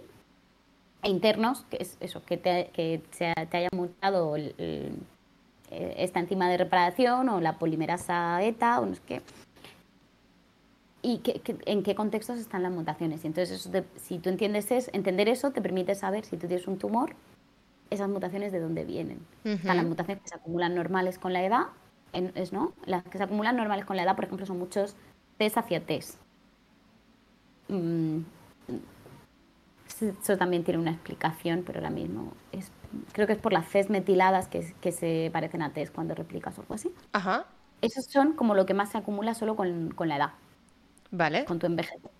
[1.02, 4.92] e internos, que es eso, que te, que se te haya mutado eh,
[5.70, 9.22] esta enzima de reparación o la polimerasa ETA o no sé qué.
[11.02, 11.22] Y
[11.66, 13.24] en qué contextos están las mutaciones.
[13.24, 16.78] Y entonces, si tú entiendes eso, entender eso te permite saber si tú tienes un
[16.78, 17.16] tumor,
[17.90, 19.20] esas mutaciones de dónde vienen.
[19.44, 21.68] Están las mutaciones que se acumulan normales con la edad,
[22.14, 22.74] es, ¿no?
[22.86, 24.96] Las que se acumulan normales con la edad, por ejemplo, son muchos
[25.38, 26.20] test hacia test.
[27.70, 28.20] Mm,
[30.22, 32.72] eso también tiene una explicación, pero ahora mismo es,
[33.12, 36.58] creo que es por las Cs metiladas que, que se parecen a Ts cuando replicas
[36.58, 36.94] o algo así.
[37.14, 37.46] Ajá.
[37.82, 40.32] Esos son como lo que más se acumula solo con, con la edad.
[41.12, 41.46] Vale.
[41.46, 42.12] Con tu envejecimiento.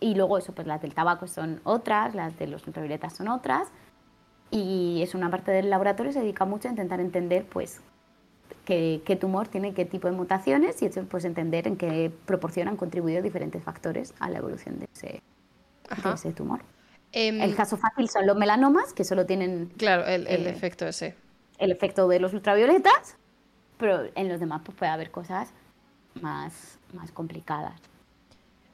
[0.00, 3.68] Y luego eso, pues las del tabaco son otras, las de los ultravioletas son otras.
[4.50, 7.82] Y es una parte del laboratorio se dedica mucho a intentar entender, pues,
[8.64, 12.76] qué, tumor tiene qué tipo de mutaciones y eso pues entender en qué proporción han
[12.76, 15.22] contribuido diferentes factores a la evolución de ese,
[16.14, 16.60] ese tumor.
[17.12, 19.72] Em, el caso fácil son los melanomas, que solo tienen...
[19.76, 21.14] Claro, el, el eh, efecto ese.
[21.58, 23.16] El efecto de los ultravioletas,
[23.78, 25.50] pero en los demás pues, puede haber cosas
[26.20, 27.80] más, más complicadas.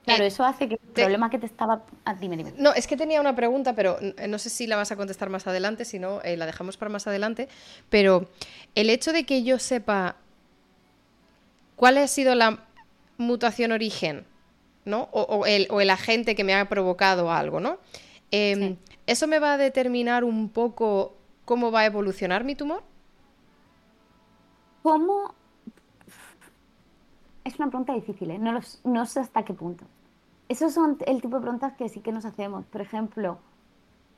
[0.07, 1.83] Claro, eso hace que el problema que te estaba...
[2.05, 2.53] Ah, dime, dime.
[2.57, 3.99] No, es que tenía una pregunta, pero
[4.29, 6.91] no sé si la vas a contestar más adelante, si no, eh, la dejamos para
[6.91, 7.49] más adelante.
[7.91, 8.29] Pero
[8.77, 10.15] el hecho de que yo sepa
[11.75, 12.61] cuál ha sido la
[13.19, 14.25] mutación origen,
[14.85, 15.09] ¿no?
[15.13, 17.79] O, el, agente que me ha provocado algo, ¿no?
[18.31, 18.77] Em,
[19.07, 22.83] ¿Eso me va a determinar un poco cómo va a evolucionar mi tumor?
[24.83, 25.35] ¿Cómo?
[27.45, 28.39] Es una pregunta difícil, ¿eh?
[28.39, 29.85] No, no sé hasta qué punto.
[30.49, 32.65] Esos son el tipo de preguntas que sí que nos hacemos.
[32.67, 33.39] Por ejemplo,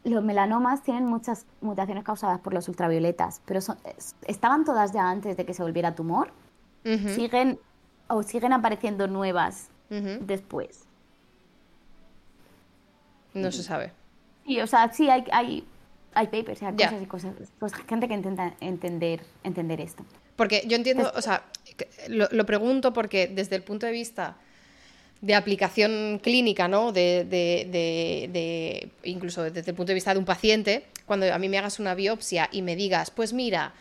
[0.05, 3.61] los melanomas tienen muchas mutaciones causadas por los ultravioletas, pero
[4.27, 6.33] estaban todas ya antes de que se volviera tumor.
[6.85, 7.59] Siguen
[8.09, 10.88] o siguen apareciendo nuevas después.
[13.35, 13.93] No se sabe.
[14.47, 15.65] Sí, o sea, sí hay, hay,
[16.15, 17.35] hay papers, hay cosas y cosas.
[17.59, 20.05] Pues gente que intenta entender, entender esto.
[20.37, 21.45] Porque yo entiendo, o sea,
[22.09, 24.37] lo, pregunto porque desde el punto de vista
[25.21, 26.93] de aplicación clínica, ¿no?
[26.93, 31.59] De, de, incluso desde el punto de vista de un paciente, cuando a mí me
[31.59, 33.73] hagas una biopsia y me digas, pues mira,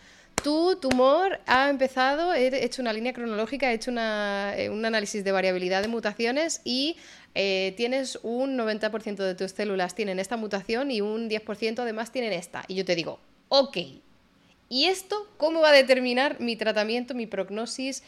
[0.42, 5.32] tu tumor ha empezado, he hecho una línea cronológica, he hecho eh, un análisis de
[5.32, 6.96] variabilidad de mutaciones y
[7.34, 12.32] eh, tienes un 90% de tus células tienen esta mutación y un 10% además tienen
[12.32, 12.64] esta.
[12.68, 13.76] Y yo te digo, ok,
[14.68, 18.02] ¿y esto cómo va a determinar mi tratamiento, mi prognosis?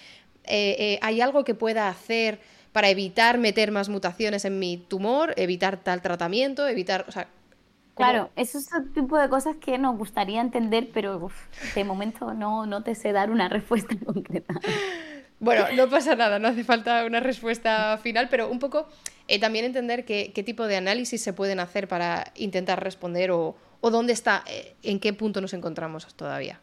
[0.44, 2.40] Eh, ¿Hay algo que pueda hacer
[2.72, 7.28] para evitar meter más mutaciones en mi tumor, evitar tal tratamiento, evitar, o sea,
[7.94, 11.30] Claro, esos son el tipo de cosas que nos gustaría entender, pero
[11.74, 14.54] de momento no, no te sé dar una respuesta concreta.
[15.38, 18.86] Bueno, no pasa nada, no hace falta una respuesta final, pero un poco
[19.26, 24.12] eh, también entender qué, tipo de análisis se pueden hacer para intentar responder o, dónde
[24.12, 26.60] está, eh, en qué punto nos encontramos todavía.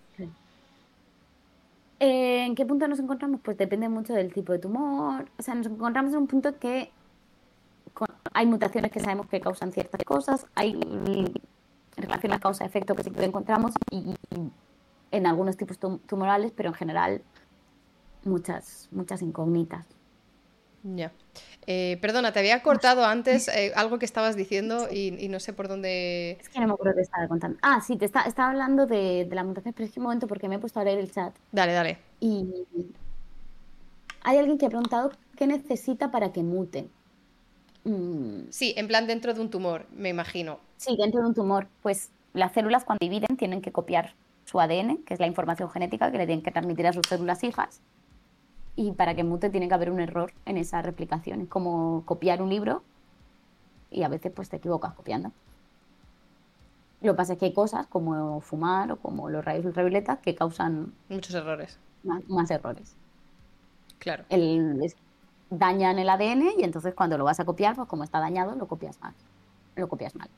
[2.00, 3.42] Eh, ¿En qué punto nos encontramos?
[3.44, 5.26] Pues depende mucho del tipo de tumor.
[5.40, 6.92] O sea, nos encontramos en un punto que
[8.38, 10.80] hay mutaciones que sabemos que causan ciertas cosas, hay
[11.96, 14.14] relaciones causa-efecto que sí que encontramos y,
[15.10, 17.24] en algunos tipos tumorales, pero en general
[18.26, 19.88] muchas, muchas incógnitas.
[20.84, 21.12] Ya.
[21.66, 25.68] Eh, perdona, te había cortado antes eh, algo que estabas diciendo y, no sé por
[25.68, 26.38] dónde.
[26.40, 27.58] Es que no me acuerdo que estaba contando.
[27.64, 30.48] Ah, sí, te estaba hablando de, de la mutación, pero es que un momento porque
[30.48, 31.34] me he puesto a leer el chat.
[31.52, 31.98] Dale, dale.
[32.20, 32.46] Y
[34.22, 36.88] hay alguien que ha preguntado qué necesita para que mute.
[37.88, 38.50] Mm.
[38.50, 40.60] Sí, en plan dentro de un tumor, me imagino.
[40.76, 41.68] Sí, dentro de un tumor.
[41.82, 46.12] Pues las células cuando dividen tienen que copiar su ADN, que es la información genética
[46.12, 47.82] que le tienen que transmitir a sus células hijas.
[48.76, 51.42] Y para que mute tiene que haber un error en esa replicación.
[51.42, 52.84] Es como copiar un libro
[53.90, 55.32] y a veces pues te equivocas copiando.
[57.02, 60.36] Lo que pasa es que hay cosas como fumar o como los rayos ultravioleta que
[60.36, 60.94] causan...
[61.10, 61.80] Muchos errores.
[62.04, 62.96] Más, errores.
[64.00, 64.26] Claro.
[64.30, 64.94] El,
[65.50, 68.68] dañan el ADN y entonces cuando lo vas a copiar, pues como está dañado, lo
[68.68, 69.14] copias mal.
[69.76, 70.30] Lo copias mal.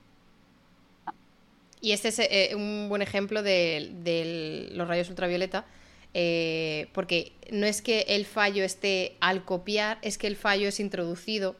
[1.81, 5.65] Y este es eh, un buen ejemplo de, los rayos ultravioleta,
[6.13, 10.79] eh, porque no es que el fallo esté al copiar, es que el fallo es
[10.79, 11.55] introducido,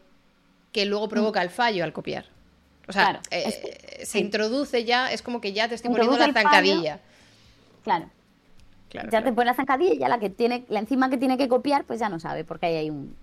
[0.73, 1.09] que luego mm.
[1.09, 2.25] provoca el fallo al copiar.
[2.87, 6.99] O sea, eh, se introduce ya, es como que ya te estoy poniendo la zancadilla.
[7.83, 8.09] claro.
[8.91, 11.47] ya te pone la zancadilla y ya la que tiene, la enzima que tiene que
[11.47, 13.15] copiar, pues ya no sabe, porque ahí hay un,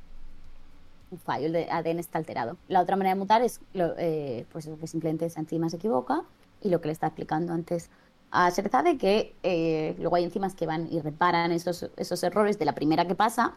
[1.17, 2.57] un fallo, el ADN está alterado.
[2.69, 6.23] La otra manera de mutar es eh, pues que simplemente esa enzima se equivoca
[6.63, 7.91] y lo que le está explicando antes
[8.31, 12.67] a de que eh, luego hay enzimas que van y reparan esos, esos errores de
[12.67, 13.55] la primera que pasa,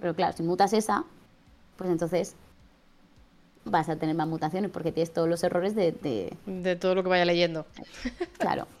[0.00, 1.04] pero claro, si mutas esa,
[1.76, 2.34] pues entonces
[3.64, 5.92] vas a tener más mutaciones porque tienes todos los errores de...
[6.46, 7.66] De, todo lo que vaya leyendo.
[8.38, 8.66] Claro.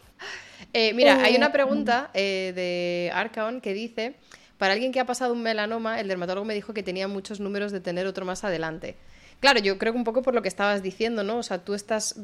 [0.74, 4.14] Eh, mira, hay una pregunta de Arcaon que dice
[4.60, 7.72] para alguien que ha pasado un melanoma, el dermatólogo me dijo que tenía muchos números
[7.72, 8.94] de tener otro más adelante.
[9.40, 11.38] Claro, yo creo que un poco por lo que estabas diciendo, ¿no?
[11.38, 12.16] O sea, tú estás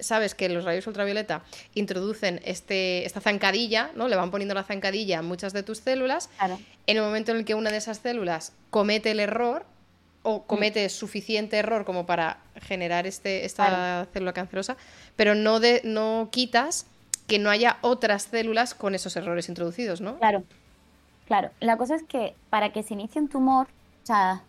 [0.00, 1.42] sabes que los rayos ultravioleta
[1.74, 4.08] introducen este, esta zancadilla, ¿no?
[4.08, 6.30] Le van poniendo la zancadilla a muchas de tus células.
[6.86, 9.66] En el momento en el que una de esas células comete el error
[10.22, 10.46] o mm.
[10.46, 14.78] comete suficiente error como para generar este, esta célula cancerosa,
[15.16, 16.86] pero no, de, no quitas
[17.26, 20.18] que no haya otras células con esos errores introducidos, ¿no?
[20.18, 20.44] Claro.
[21.26, 23.66] Claro, la cosa es que para que se inicie un tumor,
[24.02, 24.42] o sea,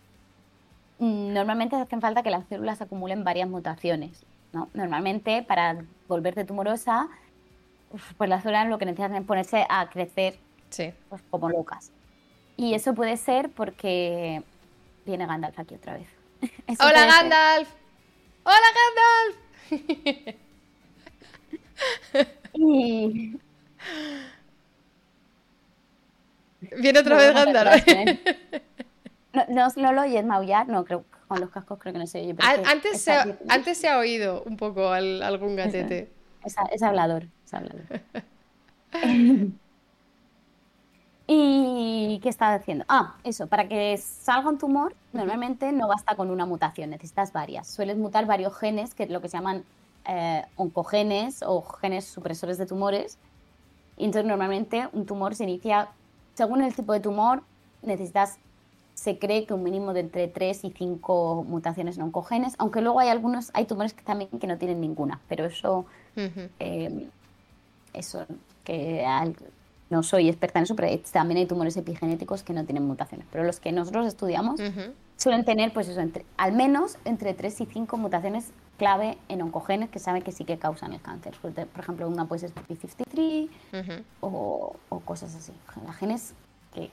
[0.98, 4.24] mm, normalmente hacen falta que las células acumulen varias mutaciones.
[4.52, 4.68] ¿no?
[4.74, 7.08] Normalmente para volverte tumorosa,
[8.16, 10.38] pues las células lo que necesitan es ponerse a crecer
[11.08, 11.92] pues, como locas.
[12.56, 14.42] Y eso puede ser porque
[15.04, 16.08] viene Gandalf aquí otra vez.
[16.80, 17.68] ¡Hola Gandalf!
[18.44, 18.66] ¡Hola
[19.70, 20.36] Gandalf!
[22.54, 23.38] y
[26.60, 27.84] Viene otra vez Gandalf.
[29.50, 32.34] No, no, lo oyes maullar, no, creo con los cascos creo que no se oye.
[32.64, 36.10] Antes se, ha, antes se ha oído un poco algún gatete.
[36.42, 37.82] Es, hablador, es hablador.
[41.28, 42.84] ¿Y qué estaba diciendo?
[42.88, 47.66] Ah, eso, para que salga un tumor, normalmente no basta con una mutación, necesitas varias.
[47.66, 49.64] Sueles mutar varios genes, que es lo que se llaman
[50.06, 53.18] eh, oncogenes o genes supresores de tumores.
[53.96, 55.88] Y entonces normalmente un tumor se inicia
[56.36, 57.42] según el tipo de tumor,
[57.82, 58.38] necesitas,
[58.94, 63.00] se cree que un mínimo de entre 3 y 5 mutaciones no oncogenes, aunque luego
[63.00, 67.08] hay algunos, hay tumores que también que no tienen ninguna, pero eso, eh,
[67.94, 68.26] eso,
[68.64, 69.04] que
[69.88, 73.44] no soy experta en eso, pero también hay tumores epigenéticos que no tienen mutaciones, pero
[73.44, 74.60] los que nosotros estudiamos
[75.16, 79.90] suelen tener, pues eso, entre, al menos entre 3 y 5 mutaciones clave en oncogenes
[79.90, 81.34] que saben que sí que causan el cáncer.
[81.40, 83.48] Por ejemplo, una puede ser P53
[84.20, 85.52] o, o, cosas así.
[85.98, 86.34] Genes
[86.72, 86.90] que...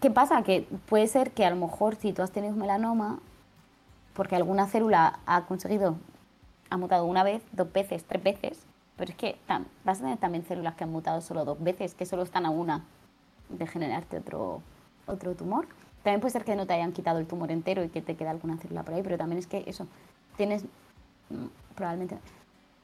[0.00, 0.42] ¿Qué pasa?
[0.42, 3.18] Que puede ser que a lo mejor si tú has tenido melanoma,
[4.14, 5.96] porque alguna célula ha conseguido,
[6.70, 8.66] ha mutado una vez, dos veces, tres veces,
[8.96, 9.36] pero es que
[9.84, 12.50] vas a tener también células que han mutado solo dos veces, que solo están a
[12.50, 12.84] una
[13.48, 14.62] de generarte otro,
[15.06, 15.66] otro tumor.
[16.04, 18.28] También puede ser que no te hayan quitado el tumor entero y que te quede
[18.28, 19.88] alguna célula por ahí, pero también es que eso,
[20.36, 20.62] tienes
[21.30, 22.18] mm, probablemente...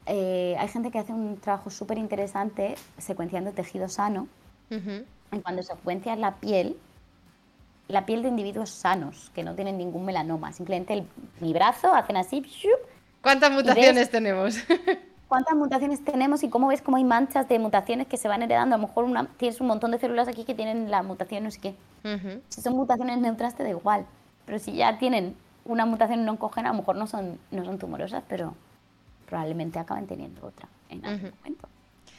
[0.07, 4.27] Eh, hay gente que hace un trabajo súper interesante secuenciando tejido sano.
[4.71, 6.77] Y cuando secuencias la piel,
[7.87, 11.07] la piel de individuos sanos, que no tienen ningún melanoma, simplemente el,
[11.41, 12.43] mi brazo, hacen así.
[13.21, 14.57] ¿Cuántas mutaciones tenemos?
[15.31, 18.75] cuántas mutaciones tenemos y cómo ves cómo hay manchas de mutaciones que se van heredando.
[18.75, 21.53] A lo mejor una, tienes un montón de células aquí que tienen la mutación no
[21.53, 21.75] sé qué.
[22.49, 24.05] Si son mutaciones neutras te da igual.
[24.45, 27.79] Pero si ya tienen una mutación no oncogena, a lo mejor no son, no son
[27.79, 28.55] tumorosas, pero
[29.27, 31.69] probablemente acaben teniendo otra en algún momento.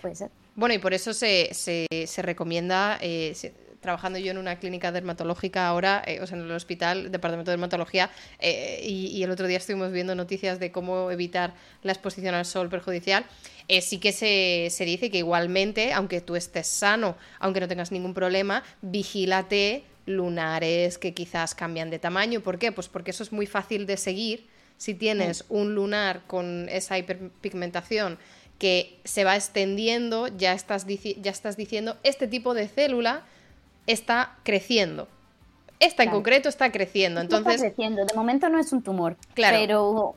[0.01, 0.31] Puede ser.
[0.55, 3.33] Bueno, y por eso se, se, se recomienda, eh,
[3.81, 7.57] trabajando yo en una clínica dermatológica ahora, eh, o sea, en el hospital, departamento de
[7.57, 8.09] dermatología,
[8.39, 11.53] eh, y, el otro día estuvimos viendo noticias de cómo evitar
[11.83, 13.25] la exposición al sol perjudicial.
[13.67, 17.91] Eh, sí que se, se, dice que igualmente, aunque tú estés sano, aunque no tengas
[17.91, 22.41] ningún problema, vigílate lunares que quizás cambian de tamaño.
[22.41, 22.71] ¿Por qué?
[22.71, 24.47] Pues porque eso es muy fácil de seguir.
[24.77, 28.17] Si tienes un lunar con esa hiperpigmentación
[28.57, 33.25] que se va extendiendo, ya estás, ya estás diciendo, este tipo de célula
[33.91, 35.07] está creciendo.
[35.79, 37.21] Esta en concreto está creciendo.
[37.21, 38.05] Entonces, está creciendo.
[38.05, 39.17] De momento no es un tumor.
[39.33, 39.57] Claro.
[39.57, 40.15] Pero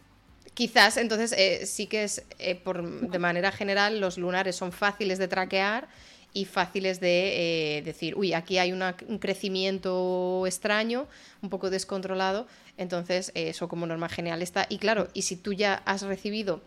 [0.55, 5.18] quizás entonces eh, sí que es eh, por, de manera general los lunares son fáciles
[5.18, 5.88] de traquear
[6.32, 8.82] y fáciles de eh, decir, uy, aquí hay un
[9.20, 11.06] crecimiento extraño,
[11.42, 14.66] un poco descontrolado, entonces eso como norma general está.
[14.68, 16.60] Y claro, y si tú ya has recibido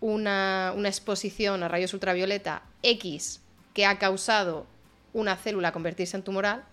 [0.00, 3.42] una, una exposición a rayos ultravioleta X
[3.74, 4.66] que ha causado
[5.12, 6.64] una célula convertirse en tumoral,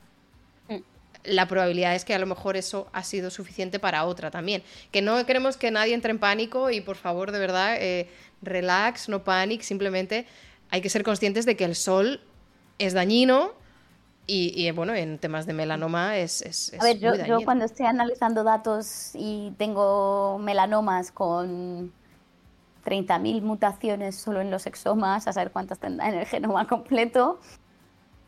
[0.68, 0.78] mm.
[1.26, 4.64] la probabilidad es que a lo mejor eso ha sido suficiente para otra también.
[4.92, 8.10] Que no queremos que nadie entre en pánico y por favor, de verdad, eh,
[8.42, 10.26] relax, no panic, simplemente
[10.72, 12.22] hay que ser conscientes de que el sol
[12.78, 13.52] es dañino.
[14.32, 18.44] Y, bueno, en temas de melanoma es, es, a ver, yo, yo, cuando estoy analizando
[18.44, 21.92] datos y tengo melanomas con
[22.86, 27.40] 30.000 mutaciones solo en los exomas, a saber cuántas tendrá en el genoma completo,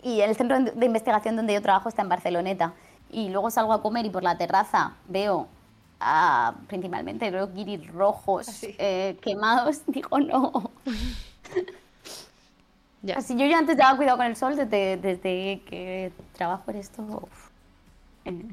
[0.04, 2.74] y el centro de investigación donde yo trabajo está en Barceloneta.
[3.10, 5.48] Y luego salgo a comer y por la terraza veo
[6.68, 9.82] principalmente los guiris rojos ah, eh, quemados.
[9.88, 10.72] Digo, no.
[13.16, 17.28] Así yo ya antes daba cuidado con el sol desde, desde que trabajo en esto.
[18.26, 18.46] Eh,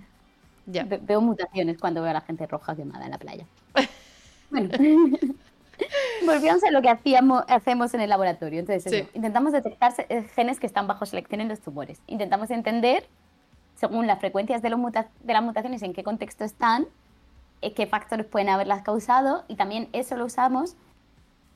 [0.67, 3.45] veo mutaciones cuando veo a la gente roja quemada en la playa.
[4.51, 4.71] bueno.
[6.29, 8.61] Volvíamos a lo que hacíamos, hacemos en el laboratorio.
[8.61, 12.01] Entonces, intentamos detectar eh, genes que están bajo selección en los tumores.
[12.07, 13.05] Intentamos entender,
[13.75, 16.87] según las frecuencias de, los de las mutaciones, en qué contexto están,
[17.63, 20.77] eh, qué factores pueden haberlas causado, y también eso lo usamos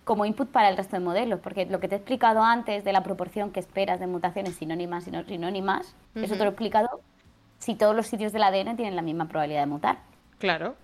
[0.05, 2.93] como input para el resto de modelos, porque lo que te he explicado antes de
[2.93, 6.89] la proporción que esperas de mutaciones sinónimas y no sinónimas, eso te lo he explicado
[7.59, 9.99] si todos los sitios del ADN tienen la misma probabilidad de mutar.
[10.39, 10.75] Claro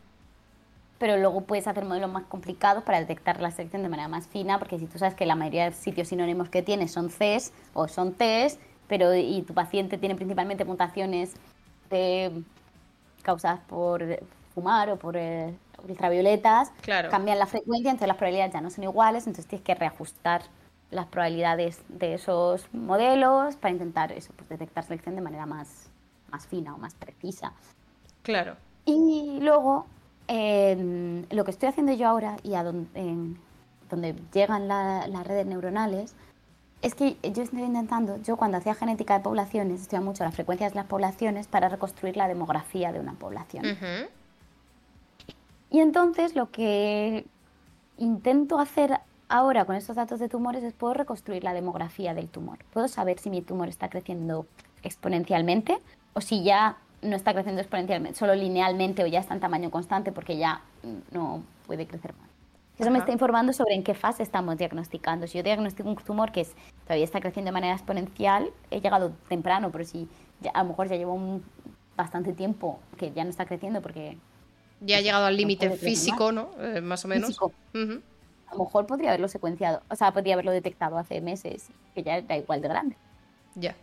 [0.99, 4.59] pero luego puedes hacer modelos más complicados para detectar la selección de manera más fina,
[4.59, 7.89] porque si tú sabes que la mayoría de sitios sinónimos que tienes son Cs o
[7.89, 8.59] son Ts,
[8.89, 11.35] pero y tu paciente tiene principalmente mutaciones
[13.23, 14.05] causadas por
[14.55, 15.55] fumar o por eh,
[15.87, 16.73] ultravioletas,
[17.11, 20.43] cambian la frecuencia, entonces las probabilidades ya no son iguales, entonces tienes que reajustar
[20.91, 25.91] las probabilidades de esos modelos para intentar eso, pues, detectar selección de manera más,
[26.31, 27.53] más fina o más precisa.
[28.23, 28.57] Claro.
[28.85, 29.87] Y luego
[30.29, 33.37] lo que estoy haciendo yo ahora y a donde,
[33.89, 36.15] donde llegan las redes neuronales
[36.83, 40.73] es que yo estoy intentando, yo cuando hacía genética de poblaciones, estudiaba mucho las frecuencias
[40.73, 43.65] de las poblaciones para reconstruir la demografía de una población.
[45.71, 47.27] Y entonces lo que
[47.97, 52.59] intento hacer ahora con estos datos de tumores es puedo reconstruir la demografía del tumor.
[52.73, 54.47] Puedo saber si mi tumor está creciendo
[54.83, 55.79] exponencialmente
[56.15, 60.13] o si ya no está creciendo exponencialmente, solo linealmente o ya está en tamaño constante
[60.13, 60.63] porque ya
[61.13, 62.29] no puede crecer más.
[62.79, 65.27] Eso me está informando sobre en qué fase estamos diagnosticando.
[65.27, 66.55] Si yo diagnostico un tumor que es,
[66.85, 70.09] todavía está creciendo de manera exponencial, he llegado temprano, pero si
[70.55, 71.43] a lo mejor ya llevo un,
[71.97, 74.17] bastante tiempo que ya no está creciendo porque...
[74.81, 76.51] Ya ha llegado al límite físico, ¿no?
[76.61, 77.37] Eh, más o menos.
[77.43, 82.17] A lo mejor podría haberlo secuenciado, o sea, podría haberlo detectado hace meses, que ya
[82.17, 82.97] era igual de grande.
[83.57, 83.75] Ya.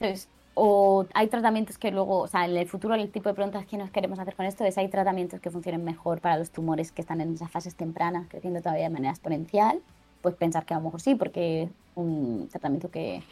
[0.00, 3.64] Entonces, o hay tratamientos que luego, o sea, en el futuro el tipo de preguntas
[3.66, 6.92] que nos queremos hacer con esto es, ¿hay tratamientos que funcionen mejor para los tumores
[6.92, 9.80] que están en esas fases tempranas, creciendo todavía de manera exponencial?
[10.22, 13.22] Pues pensar que a lo mejor sí, porque un tratamiento que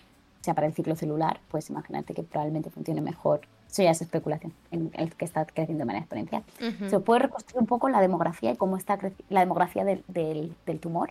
[0.40, 3.40] sea para el ciclo celular, pues imagínate que probablemente funcione mejor.
[3.70, 6.42] Eso ya es especulación, en el que está creciendo de manera exponencial.
[6.88, 11.10] Se puede reconstruir un poco la demografía y cómo está la demografía del, del, tumor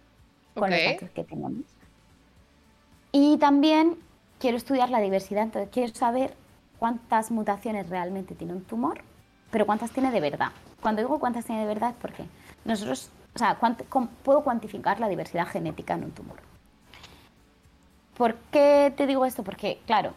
[0.56, 1.62] con los datos que tenemos.
[3.12, 3.96] Y también
[4.40, 6.34] quiero estudiar la diversidad, entonces quiero saber
[6.80, 9.02] cuántas mutaciones realmente tiene un tumor,
[9.52, 10.52] pero cuántas tiene de verdad.
[10.82, 12.26] Cuando digo cuántas tiene de verdad es porque
[12.66, 13.58] nosotros, o sea,
[14.24, 16.38] puedo cuantificar la diversidad genética en un tumor.
[18.16, 19.44] ¿Por qué te digo esto?
[19.44, 20.14] Porque, claro,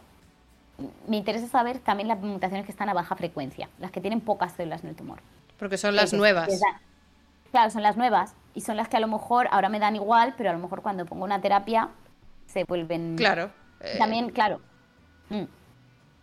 [1.07, 4.53] me interesa saber también las mutaciones que están a baja frecuencia, las que tienen pocas
[4.53, 5.19] células en el tumor.
[5.59, 6.49] Porque son las nuevas.
[7.51, 10.33] claro, son las nuevas y son las que a lo mejor ahora me dan igual,
[10.37, 11.89] pero a lo mejor cuando pongo una terapia
[12.47, 13.15] se vuelven...
[13.15, 13.51] Claro.
[13.83, 14.59] Eh, también, claro.
[15.29, 15.43] Mm.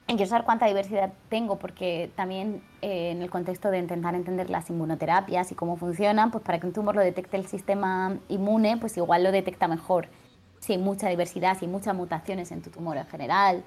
[0.06, 4.70] Quiero saber cuánta diversidad tengo, porque también eh, en el contexto de intentar entender las
[4.70, 8.96] inmunoterapias y cómo funcionan, pues para que un tumor lo detecte el sistema inmune, pues
[8.96, 10.08] igual lo detecta mejor.
[10.60, 13.64] Si hay mucha diversidad, si hay muchas mutaciones en tu tumor en general,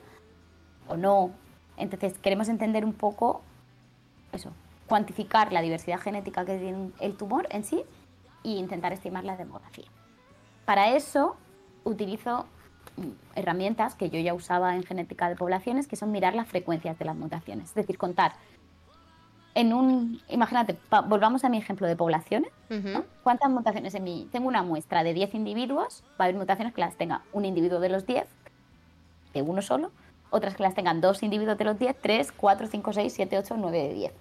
[0.88, 1.31] o no.
[1.77, 3.43] Entonces queremos entender un poco
[4.34, 4.51] eso,
[4.88, 7.84] cuantificar la diversidad genética que tiene el tumor en sí
[8.43, 9.88] e intentar estimar la demografía.
[10.65, 11.38] Para eso
[11.84, 12.45] utilizo
[13.36, 17.06] herramientas que yo ya usaba en genética de poblaciones, que son mirar las frecuencias de
[17.06, 18.34] las mutaciones, es decir, contar.
[19.53, 22.52] En un, imagínate, volvamos a mi ejemplo de poblaciones.
[23.23, 24.30] ¿Cuántas mutaciones en mi?
[24.32, 27.82] Tengo una muestra de 10 individuos, va a haber mutaciones que las tenga un individuo
[27.82, 28.26] de los 10,
[29.34, 29.91] de uno solo,
[30.30, 33.56] otras que las tengan dos individuos de los 10, 3, 4, 5, 6, 7, 8,
[33.57, 34.14] 9 de 10.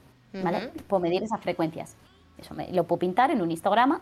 [0.45, 0.69] ¿Vale?
[0.89, 1.97] Puedo medir esas frecuencias.
[2.39, 4.01] Eso me, lo puedo pintar en un histograma,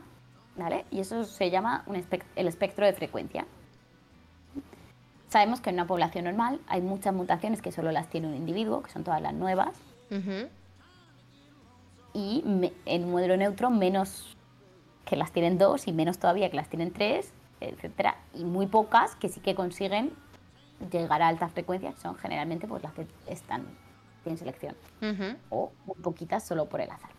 [0.57, 0.85] ¿vale?
[0.91, 1.97] Y eso se llama un
[2.37, 3.47] el espectro de frecuencia.
[5.29, 8.83] Sabemos que en una población normal hay muchas mutaciones que solo las tiene un individuo,
[8.83, 9.77] que son todas las nuevas.
[12.15, 12.43] Y
[12.87, 14.37] en un modelo neutro menos
[15.05, 18.17] que las tienen dos y menos todavía que las tienen tres, etcétera.
[18.35, 20.13] Y muy pocas que sí que consiguen
[20.91, 23.67] llegar a altas frecuencias, son generalmente pues las que están
[24.25, 24.77] en selección.
[25.51, 27.11] O muy poquitas solo por el azar.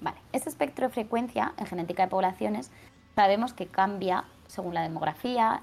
[0.00, 2.70] Vale, este espectro de frecuencia en genética de poblaciones
[3.14, 5.62] sabemos que cambia según la demografía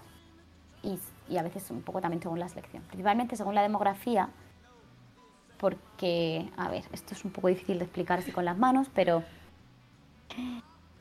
[0.81, 0.97] y
[1.29, 2.83] y a veces un poco también según la selección.
[2.83, 4.29] Principalmente según la demografía,
[5.57, 9.23] porque, a ver, esto es un poco difícil de explicar así con las manos, pero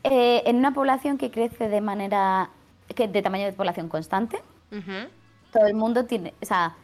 [0.02, 2.50] eh, en una población que crece de manera,
[2.94, 4.42] que de tamaño de población constante,
[5.52, 6.74] todo el mundo tiene, o sea,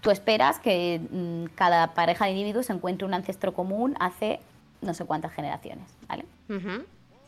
[0.00, 4.40] tú esperas que mm, cada pareja de individuos encuentre un ancestro común hace
[4.80, 6.24] no sé cuántas generaciones, ¿vale?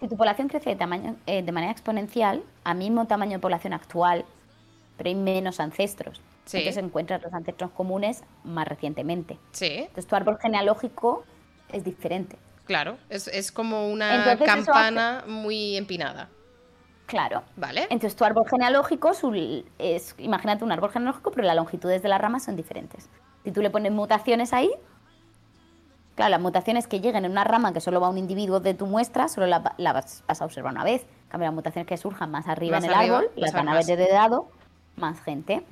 [0.00, 3.72] Si tu población crece de, tamaño, eh, de manera exponencial, a mismo tamaño de población
[3.72, 4.24] actual,
[4.98, 6.20] pero hay menos ancestros.
[6.44, 9.38] Entonces encuentras los ancestros comunes más recientemente.
[9.52, 9.78] Sí.
[9.78, 11.24] Entonces tu árbol genealógico
[11.72, 12.36] es diferente.
[12.64, 16.28] Claro, es, como una campana muy empinada.
[17.06, 17.42] Claro.
[17.56, 17.82] Vale.
[17.84, 19.12] Entonces tu árbol genealógico
[19.78, 23.08] es, imagínate un árbol genealógico, pero las longitudes de las ramas son diferentes.
[23.44, 24.70] Si tú le pones mutaciones ahí,
[26.14, 28.86] claro, las mutaciones que lleguen en una rama que solo va un individuo de tu
[28.86, 31.02] muestra, solo la, vas, a observar una vez.
[31.02, 33.84] En cambio, las mutaciones que surjan más arriba en el árbol, las van a ver
[33.84, 34.48] de dado
[34.98, 35.64] más gente.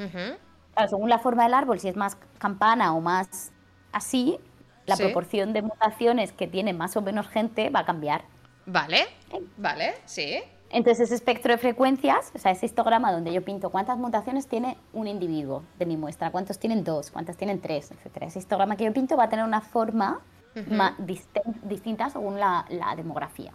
[0.89, 3.53] según la forma del árbol, si es más campana o más
[3.93, 4.39] así,
[4.87, 8.25] la proporción de mutaciones que tiene más o menos gente va a cambiar.
[8.67, 9.07] Vale,
[9.57, 10.43] vale, sí.
[10.71, 14.77] Entonces ese espectro de frecuencias, o sea, ese histograma donde yo pinto cuántas mutaciones tiene
[14.93, 18.27] un individuo de mi muestra, cuántos tienen dos, cuántas tienen tres, etcétera.
[18.27, 20.21] Ese histograma que yo pinto va a tener una forma
[20.71, 22.67] más distinta según la,
[22.97, 23.53] demografía.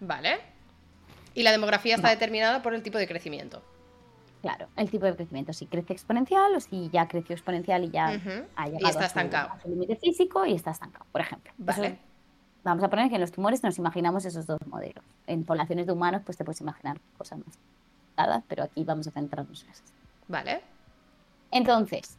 [0.00, 0.38] Vale.
[1.34, 3.62] Y la demografía está determinada por el tipo de crecimiento.
[4.44, 8.08] Claro, el tipo de crecimiento, si crece exponencial o si ya creció exponencial y ya
[8.56, 9.50] ha llegado está estancado.
[9.50, 11.50] a su límite físico y está estancado, por ejemplo.
[11.56, 11.98] Vale.
[12.62, 15.02] vamos a poner que en los tumores nos imaginamos esos dos modelos.
[15.26, 17.58] En poblaciones de humanos, pues te puedes imaginar cosas más
[18.18, 19.94] dadas, pero aquí vamos a centrarnos en esas.
[20.28, 20.60] Vale.
[21.50, 22.18] Entonces,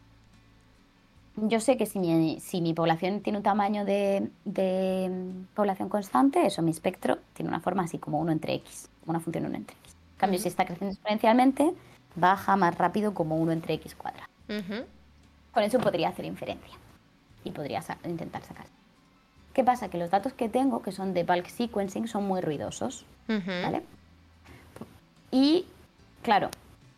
[1.35, 4.31] yo sé que si mi, si mi población tiene un tamaño de,
[5.53, 9.45] población constante, eso, mi espectro tiene una forma así como uno entre X, una función
[9.45, 9.95] uno entre X.
[10.13, 11.75] En cambio, si está creciendo exponencialmente,
[12.15, 14.27] baja más rápido como 1 entre x cuadrado.
[15.53, 16.75] Con eso podría hacer inferencia
[17.43, 18.65] y podría intentar sacar.
[19.53, 19.89] ¿Qué pasa?
[19.89, 23.05] Que los datos que tengo, que son de bulk sequencing, son muy ruidosos.
[23.27, 23.83] ¿vale?
[25.31, 25.65] Y,
[26.21, 26.49] claro,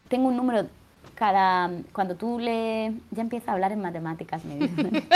[0.09, 0.67] tengo un número
[1.15, 1.69] cada...
[1.93, 2.93] Cuando tú le...
[3.11, 4.57] Ya empieza a hablar en matemáticas, me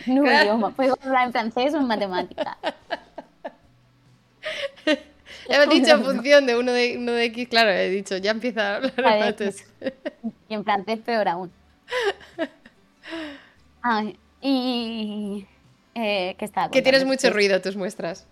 [0.06, 0.70] no idioma.
[0.70, 2.56] Puedo hablar en francés o en matemáticas.
[5.48, 8.72] He dicho en función de uno de, uno de X, claro, he dicho, ya empieza
[8.72, 9.36] a hablar
[10.48, 11.52] Y en francés peor aún.
[13.82, 15.46] Ay, y...
[15.94, 18.26] Eh, ¿qué está que tienes mucho ruido tus muestras.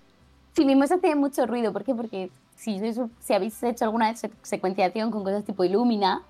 [0.54, 1.72] Sí, mis muestras tienen mucho ruido.
[1.72, 1.94] ¿Por qué?
[1.94, 2.80] Porque si,
[3.20, 6.22] si habéis hecho alguna secuenciación con cosas tipo Illumina,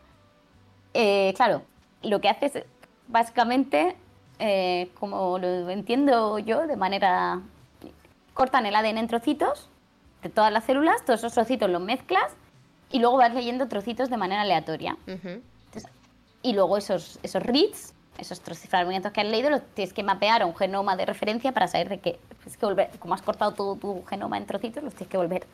[0.95, 1.63] eh, claro,
[2.03, 2.65] lo que hace es
[3.09, 3.95] básicamente,
[4.39, 7.41] eh, como lo entiendo yo, de manera...
[8.35, 9.69] Cortan el ADN en trocitos
[10.23, 12.33] de todas las células, todos esos trocitos los mezclas
[12.91, 14.97] y luego vas leyendo trocitos de manera aleatoria.
[16.43, 20.47] y luego esos, esos reads, esos fragmentos que has leído, los tienes que mapear a
[20.47, 22.19] un genoma de referencia para saber de qué.
[22.39, 25.47] Tienes que volver, como has cortado todo tu genoma en trocitos, los tienes que volver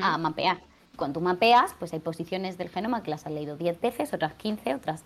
[0.00, 0.60] a mapear.
[0.96, 4.34] Cuando tú mapeas, pues hay posiciones del genoma que las has leído 10 veces, otras
[4.34, 5.02] 15, otras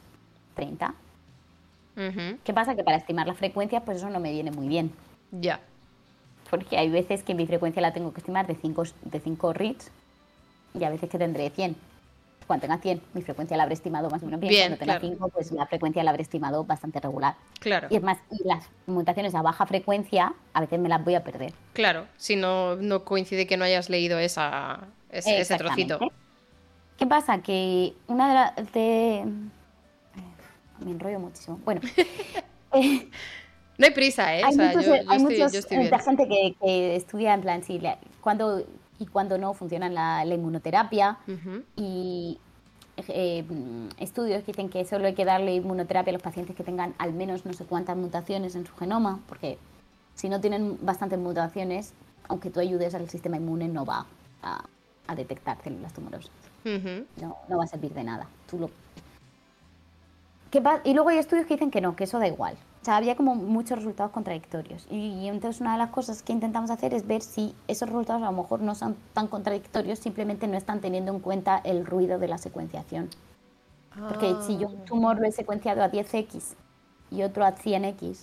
[0.55, 0.95] 30.
[2.45, 2.75] ¿Qué pasa?
[2.75, 4.93] Que para estimar la frecuencia, pues eso no me viene muy bien.
[5.31, 5.61] Ya.
[6.51, 9.91] Porque hay veces que mi frecuencia la tengo que estimar de 5 de cinco reads
[10.79, 11.77] y a veces que tendré 100.
[12.47, 14.51] Cuando tenga 100, mi frecuencia la habré estimado más o menos bien.
[14.51, 17.35] bien Cuando tenga 5, pues la frecuencia la habré estimado bastante regular.
[17.59, 17.89] Claro.
[17.91, 21.25] Y es más, y las mutaciones a baja frecuencia, a veces me las voy a
[21.25, 21.53] perder.
[21.73, 25.99] Claro, si no, no coincide que no hayas leído esa, ese, trocito.
[26.97, 27.39] ¿Qué pasa?
[27.43, 29.25] Que una de De...
[30.79, 31.59] Me enrollo muchísimo.
[31.65, 31.81] Bueno.
[32.73, 33.09] Eh,
[33.79, 34.43] no hay prisa, ¿eh?
[34.45, 37.81] Hay mucha gente que, estudia en plan, sí,
[38.21, 38.65] cuando
[38.99, 41.19] y cuando no funciona la, inmunoterapia.
[41.77, 42.39] Y
[43.09, 43.45] eh,
[43.99, 47.13] estudios que dicen que solo hay que darle inmunoterapia a los pacientes que tengan al
[47.13, 49.59] menos no sé cuántas mutaciones en su genoma, porque
[50.15, 51.93] si no tienen bastantes mutaciones,
[52.29, 54.07] aunque tú ayudes al sistema inmune, no va
[54.43, 54.65] a,
[55.07, 56.31] a detectar células tumorosas.
[56.65, 58.27] no, no, va a servir de nada.
[58.49, 58.71] Tú lo...
[60.85, 62.57] Y luego hay estudios que dicen que no, que eso da igual.
[62.87, 64.87] Sea, había como muchos resultados contradictorios.
[64.89, 68.27] Y, entonces una de las cosas que intentamos hacer es ver si esos resultados a
[68.27, 72.29] lo mejor no son tan contradictorios, simplemente no están teniendo en cuenta el ruido de
[72.29, 73.11] la secuenciación.
[74.09, 76.55] Porque si yo un tumor lo he secuenciado a 10x
[77.11, 78.19] y otro a 100x,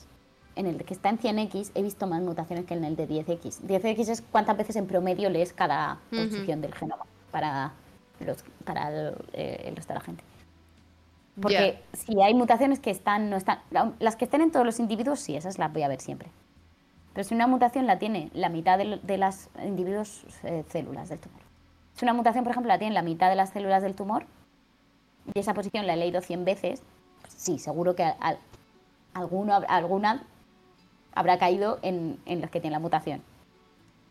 [0.55, 3.63] en el que está en 100x he visto más mutaciones que en el de 10x.
[3.67, 7.73] 10x es cuántas veces en promedio lees cada posición del genoma para,
[8.21, 10.23] los, para el, eh, resto de la gente.
[11.41, 13.59] Porque si hay mutaciones que están, no están,
[13.99, 16.29] las que estén en todos los individuos, sí, esas las voy a ver siempre.
[17.13, 21.19] Pero si una mutación la tiene la mitad de, de las individuos eh, células del
[21.19, 21.41] tumor.
[21.95, 24.25] Si una mutación, por ejemplo, la tiene la mitad de las células del tumor,
[25.33, 26.83] y esa posición la he leído 100 veces,
[27.21, 28.13] pues sí, seguro que
[29.13, 30.23] alguno, alguna
[31.13, 33.21] habrá caído en, los que tienen la mutación.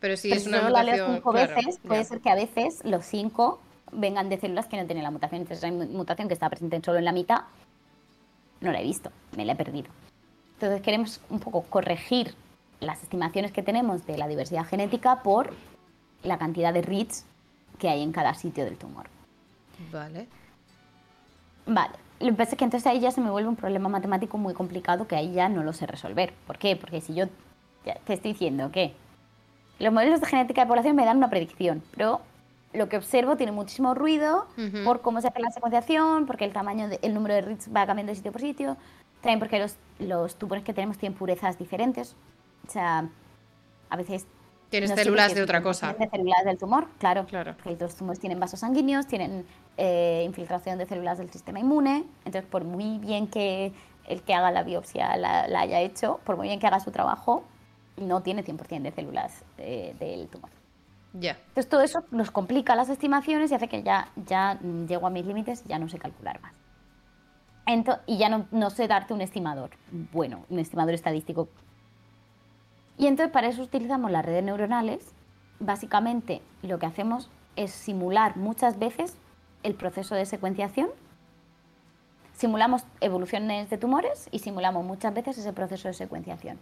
[0.01, 3.05] Pero si es una solo mutación, la cinco veces, puede ser que a veces los
[3.05, 3.61] cinco
[3.93, 5.43] vengan de células que no tienen la mutación.
[5.43, 7.43] Entonces hay mutación que está presente solo en la mitad,
[8.60, 9.90] no la he visto, me la he perdido.
[10.55, 12.35] Entonces queremos un poco corregir
[12.81, 15.55] las estimaciones que tenemos de la diversidad genética por
[16.23, 17.24] la cantidad de reads
[17.78, 19.06] que hay en cada sitio del tumor.
[19.93, 20.28] Vale.
[21.66, 21.94] Vale.
[22.20, 24.55] Lo que pasa es que entonces ahí ya se me vuelve un problema matemático muy
[24.55, 26.32] complicado que ahí ya no lo sé resolver.
[26.47, 26.77] ¿Por qué?
[26.77, 27.27] Porque si yo
[27.82, 28.94] te estoy diciendo que
[29.81, 32.20] los modelos de genética de población me dan una predicción, pero
[32.73, 34.47] lo que observo tiene muchísimo ruido
[34.85, 38.11] por cómo se hace la secuenciación, porque el tamaño, el número de reads va cambiando
[38.11, 38.77] de sitio por sitio,
[39.20, 42.16] también porque los, los tumores que tenemos tienen purezas diferentes.
[42.66, 43.09] O sea,
[43.90, 44.27] a veces
[44.73, 45.93] Tienes células de otra cosa.
[45.93, 47.27] De células del tumor, claro.
[47.27, 47.55] claro.
[47.62, 49.44] Porque los tumores tienen vasos sanguíneos, tienen
[49.77, 52.07] eh, infiltración de células del sistema inmune.
[52.24, 53.74] Entonces, por muy bien que
[54.09, 57.44] el que haga la biopsia la, haya hecho, por muy bien que haga su trabajo,
[57.99, 60.49] no tiene 100% de células eh, del tumor.
[61.14, 61.32] Ya.
[61.48, 64.59] Entonces, todo eso nos complica las estimaciones y hace que ya, ya
[64.89, 66.55] llego a mis límites ya no sé calcular más.
[68.06, 69.70] y ya no, no sé darte un estimador
[70.12, 71.48] bueno, un estimador estadístico
[72.98, 75.12] y entonces para eso utilizamos las redes neuronales.
[75.59, 79.16] Básicamente lo que hacemos es simular muchas veces
[79.62, 80.89] el proceso de secuenciación.
[82.34, 86.59] Simulamos evoluciones de tumores y simulamos muchas veces ese proceso de secuenciación.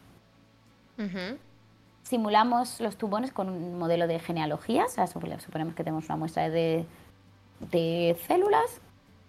[2.02, 6.48] Simulamos los tumores con un modelo de genealogía, o sea, suponemos que tenemos una muestra
[6.50, 6.86] de,
[8.26, 8.80] células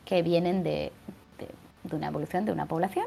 [0.05, 0.91] que vienen de,
[1.83, 3.05] de una evolución de una población,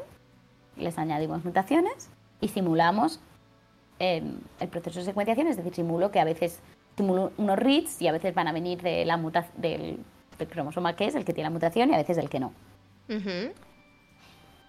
[0.77, 2.09] les añadimos mutaciones
[2.41, 3.19] y simulamos
[3.99, 6.59] el proceso de secuenciación, es decir, simulo que a veces
[6.97, 9.17] simulo unos reads y a veces van a venir de la
[9.57, 9.99] del,
[10.49, 12.53] cromosoma que es, el que tiene la mutación, y a veces el que no.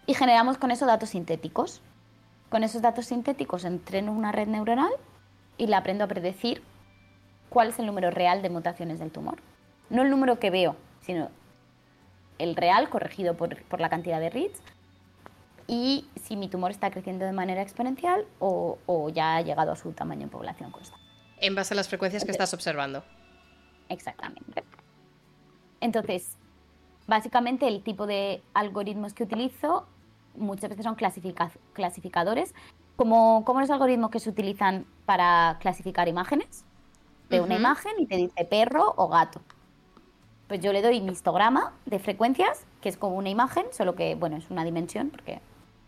[0.07, 1.83] Y generamos con eso datos sintéticos.
[2.49, 4.93] Con esos datos sintéticos entreno una red neuronal
[5.59, 6.63] y la aprendo a predecir
[7.49, 9.39] cuál es el número real de mutaciones del tumor.
[9.91, 11.31] No el número que veo, sino
[12.39, 14.63] el real corregido por, por la cantidad de reads
[15.67, 18.79] y si mi tumor está creciendo de manera exponencial o,
[19.13, 21.05] ya ha llegado a su tamaño en población constante.
[21.41, 23.05] En base a las frecuencias que estás observando.
[23.89, 24.65] Exactamente.
[25.81, 26.37] Entonces,
[27.07, 29.87] básicamente el tipo de algoritmos que utilizo
[30.37, 30.97] muchas veces son
[31.73, 32.55] clasificadores,
[32.97, 36.65] como, como los algoritmos que se utilizan para clasificar imágenes.
[37.29, 39.41] De una imagen y te dice perro o gato.
[40.47, 44.15] Pues yo le doy mi histograma de frecuencias, que es como una imagen, solo que,
[44.15, 45.41] bueno, es una dimensión, porque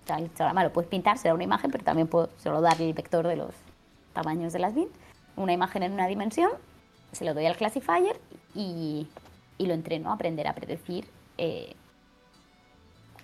[0.08, 3.26] el histograma lo puedes pintar, será una imagen, pero también puedo solo darle el vector
[3.26, 3.54] de los
[4.14, 4.90] tamaños de las bits.
[5.36, 6.50] Una imagen en una dimensión,
[7.12, 8.20] se lo doy al classifier
[8.54, 9.06] y,
[9.58, 11.74] lo entreno a aprender a predecir eh,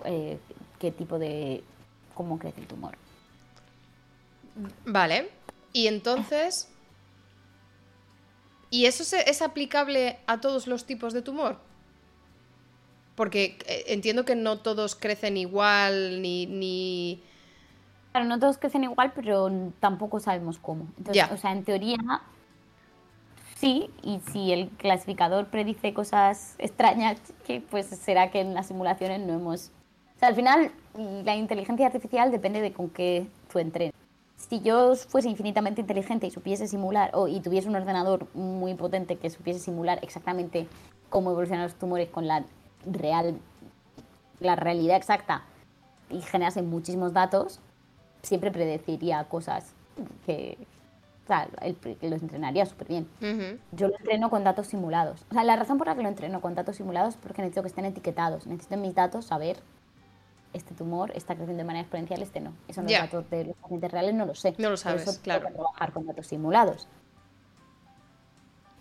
[0.05, 0.39] eh,
[0.85, 1.65] qué tipo de.
[2.15, 2.97] cómo crece el tumor.
[4.85, 5.31] Vale.
[5.73, 6.69] Y entonces.
[8.71, 11.59] ¿Y eso es aplicable a todos los tipos de tumor?
[13.15, 17.23] Porque eh, entiendo que no todos crecen igual, ni, ni...
[18.11, 19.49] Claro, no todos crecen igual, pero
[19.79, 20.89] tampoco sabemos cómo.
[20.99, 21.99] Entonces, o sea, en teoría,
[23.55, 29.21] sí, y si el clasificador predice cosas extrañas, que pues será que en las simulaciones
[29.21, 29.71] no hemos...
[30.17, 30.71] O sea, al final,
[31.25, 33.93] la inteligencia artificial depende de con qué tú entrenes
[34.37, 39.17] si yo fuese infinitamente inteligente y supiese simular, o y tuviese un ordenador muy potente
[39.17, 40.67] que supiese simular exactamente
[41.09, 42.45] cómo evolucionan los tumores con la
[42.87, 43.39] real,
[44.41, 45.45] la realidad exacta
[46.11, 47.61] y generase muchísimos datos,
[48.23, 49.73] siempre predeciría cosas
[50.27, 50.59] que,
[51.25, 51.49] o sea,
[52.03, 53.09] los entrenaría súper bien.
[53.73, 55.25] Yo lo entreno con datos simulados.
[55.31, 57.63] O sea, la razón por la que lo entreno con datos simulados es porque necesito
[57.63, 58.47] que estén etiquetados.
[58.47, 59.59] Necesito en mis datos saber
[60.55, 62.55] este tumor está creciendo de manera exponencial, este no.
[62.69, 64.55] Eso no datos de los pacientes reales, no lo sé.
[64.59, 65.49] No lo sabes, claro.
[65.53, 66.89] trabajar con datos simulados.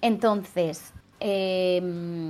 [0.02, 2.30] Entonces, em,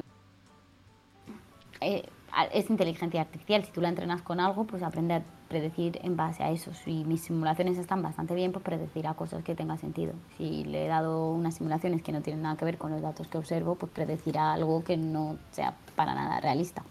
[1.82, 2.04] eh,
[2.52, 3.64] es inteligencia artificial.
[3.66, 6.74] Si tú la entrenas con algo, pues aprende a predecir en base a eso.
[6.74, 10.14] Si mis simulaciones están bastante bien, pues predecirá cosas que tengan sentido.
[10.38, 13.28] Si le he dado unas simulaciones que no tienen nada que ver con los datos
[13.28, 16.84] que observo, pues predecirá algo que no sea para nada realista.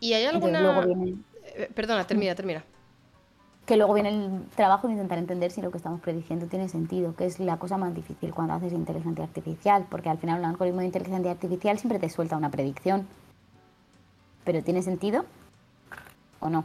[0.00, 0.84] ¿Y hay alguna...?
[1.44, 2.64] Eh, perdona, termina, termina.
[3.66, 7.14] Que luego viene el trabajo de intentar entender si lo que estamos prediciendo tiene sentido,
[7.14, 10.80] que es la cosa más difícil cuando haces inteligencia artificial, porque al final un algoritmo
[10.80, 13.06] de inteligencia artificial siempre te suelta una predicción.
[14.44, 15.24] ¿Pero tiene sentido
[16.40, 16.64] o no?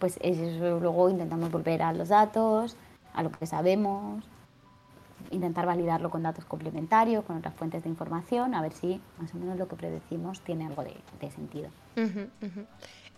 [0.00, 2.76] Pues eso luego intentamos volver a los datos,
[3.14, 4.24] a lo que sabemos,
[5.32, 9.38] intentar validarlo con datos complementarios, con otras fuentes de información, a ver si más o
[9.38, 11.70] menos lo que predecimos tiene algo de, sentido.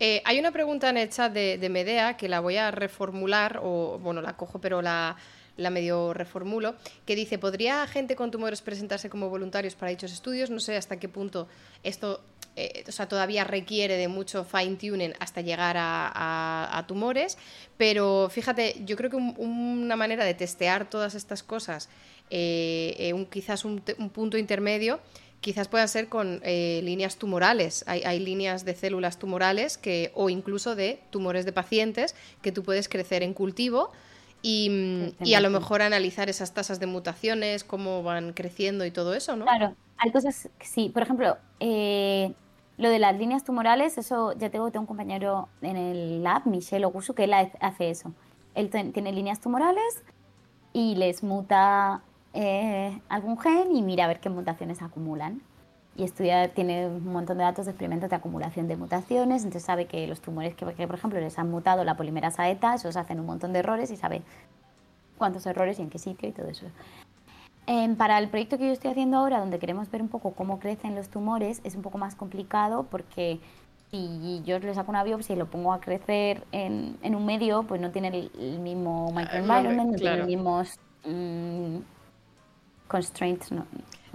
[0.01, 3.99] Eh, hay una pregunta en el chat de, Medea que la voy a reformular, o
[4.01, 5.16] bueno, la cojo, pero la,
[5.57, 6.74] la medio reformulo,
[7.07, 10.51] que dice, ¿podría gente con tumores presentarse como voluntarios para dichos estudios?
[10.51, 11.49] No sé hasta qué punto
[11.82, 12.23] esto
[12.57, 17.37] eh, o sea, todavía requiere de mucho fine tuning hasta llegar a, tumores,
[17.77, 21.89] pero fíjate, yo creo que una manera de testear todas estas cosas,
[22.31, 23.81] eh, eh, quizás un,
[24.13, 25.01] punto intermedio,
[25.41, 27.85] quizás pueda ser con líneas tumorales.
[27.87, 32.89] Hay, líneas de células tumorales que, o incluso de tumores de pacientes que tú puedes
[32.89, 33.91] crecer en cultivo.
[34.43, 39.15] Y, y, a lo mejor analizar esas tasas de mutaciones, cómo van creciendo y todo
[39.15, 39.47] eso, ¿no?
[39.47, 40.91] Claro, hay cosas que sí.
[40.91, 42.33] Por ejemplo, eh,
[42.77, 46.85] lo de las líneas tumorales, eso ya tengo, tengo un compañero en el lab, Michelle
[46.85, 48.13] Ogusu, que él hace eso.
[48.55, 50.03] Él tiene líneas tumorales
[50.73, 52.03] y les muta
[52.33, 55.41] eh, algún gen y mira a ver qué mutaciones acumulan.
[55.97, 59.87] Y estudia, tiene un montón de datos de experimentos de acumulación de mutaciones, entonces sabe
[59.87, 63.27] que los tumores que, por ejemplo, les han mutado la polimerasa ETA, esos hacen un
[63.27, 64.23] montón de errores y sabe
[65.17, 66.67] cuántos errores y en qué sitio y todo eso.
[67.66, 70.59] Em, para el proyecto que yo estoy haciendo ahora, donde queremos ver un poco cómo
[70.59, 73.41] crecen los tumores, es un poco más complicado porque
[73.91, 77.62] si yo le saco una biopsia y lo pongo a crecer en, en un medio,
[77.62, 78.09] pues no tiene
[78.39, 81.77] el, mismo ah, microenvironment, no, tiene los mismos mm,
[82.86, 83.51] constraints.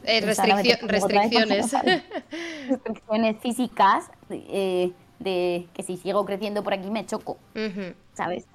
[0.04, 1.72] Eh, restricciones.
[2.70, 7.38] restricciones físicas eh, de que si sigo creciendo por aquí me choco,
[8.14, 8.46] ¿sabes?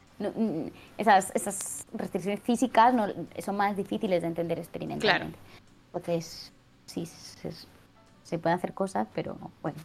[0.97, 3.07] Esas, esas restricciones físicas no,
[3.39, 5.39] son más difíciles de entender experimentalmente.
[5.87, 6.53] Entonces,
[6.87, 9.79] sí, se, puede hacer cosas, pero bueno.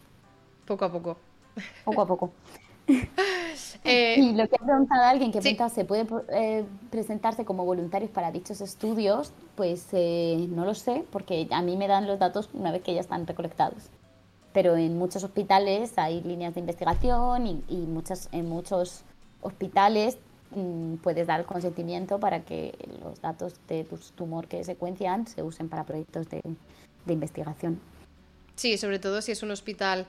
[0.65, 1.17] Poco a poco.
[1.83, 2.31] Poco a poco.
[3.83, 8.09] Eh, y lo que ha preguntado alguien que pregunta, ¿se puede eh, presentarse como voluntarios
[8.09, 9.31] para dichos estudios?
[9.55, 12.93] Pues eh, no lo sé, porque a mí me dan los datos una vez que
[12.93, 13.89] ya están recolectados.
[14.53, 19.03] Pero en muchos hospitales hay líneas de investigación y, y muchas, en muchos
[19.41, 20.17] hospitales
[20.51, 25.69] mm, puedes dar consentimiento para que los datos de tu tumor que secuencian se usen
[25.69, 26.41] para proyectos de,
[27.07, 27.79] investigación.
[28.55, 30.05] Sí, sobre todo si es un hospital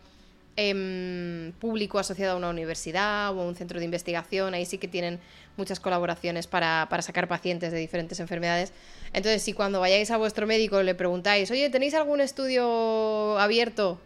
[0.57, 4.87] em, público asociado a una universidad o a un centro de investigación, ahí sí que
[4.87, 5.19] tienen
[5.57, 8.75] muchas colaboraciones para, para, sacar pacientes de diferentes enfermedades.
[9.15, 13.99] Entonces, si cuando vayáis a vuestro médico le preguntáis, oye, ¿tenéis algún estudio abierto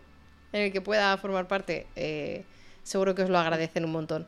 [0.52, 1.88] en el que pueda formar parte?
[1.96, 2.44] Eh,
[2.84, 4.26] seguro que os lo agradecen un montón.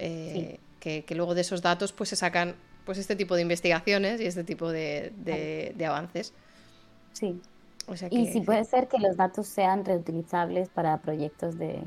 [0.00, 2.54] Eh, que, luego de esos datos pues se sacan
[2.86, 5.12] pues este tipo de investigaciones y este tipo de,
[5.86, 6.32] avances.
[7.12, 7.40] Sí.
[8.10, 11.82] y si puede ser que los datos sean reutilizables para proyectos de,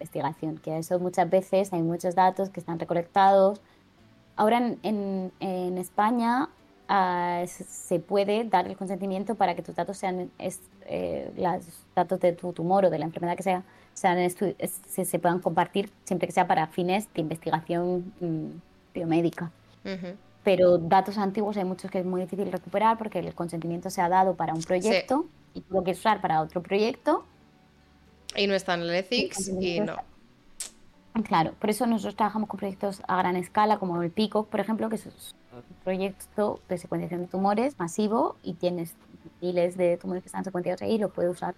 [0.00, 3.60] investigación, que eso muchas veces hay muchos datos que están recolectados.
[4.34, 6.48] Ahora en, en, España
[6.88, 12.32] ah, se puede dar el consentimiento para que tus datos sean eh, los datos de
[12.32, 13.62] tu tumor o de la enfermedad que sea,
[13.94, 18.46] sean se, se, puedan compartir siempre que sea para fines de investigación mm,
[18.94, 19.50] biomédica.
[20.42, 24.08] Pero datos antiguos hay muchos que es muy difícil recuperar porque el consentimiento se ha
[24.08, 27.24] dado para un proyecto y tú lo quieres usar para otro proyecto
[28.36, 29.96] y no está en el ethics y no.
[31.24, 34.90] Claro, por eso nosotros trabajamos con proyectos a gran escala, como el PICO, por ejemplo,
[34.90, 35.34] que es
[35.84, 38.94] proyecto de secuenciación de tumores masivo y tienes
[39.40, 41.54] miles de tumores que están secuenciados ahí y lo puede usar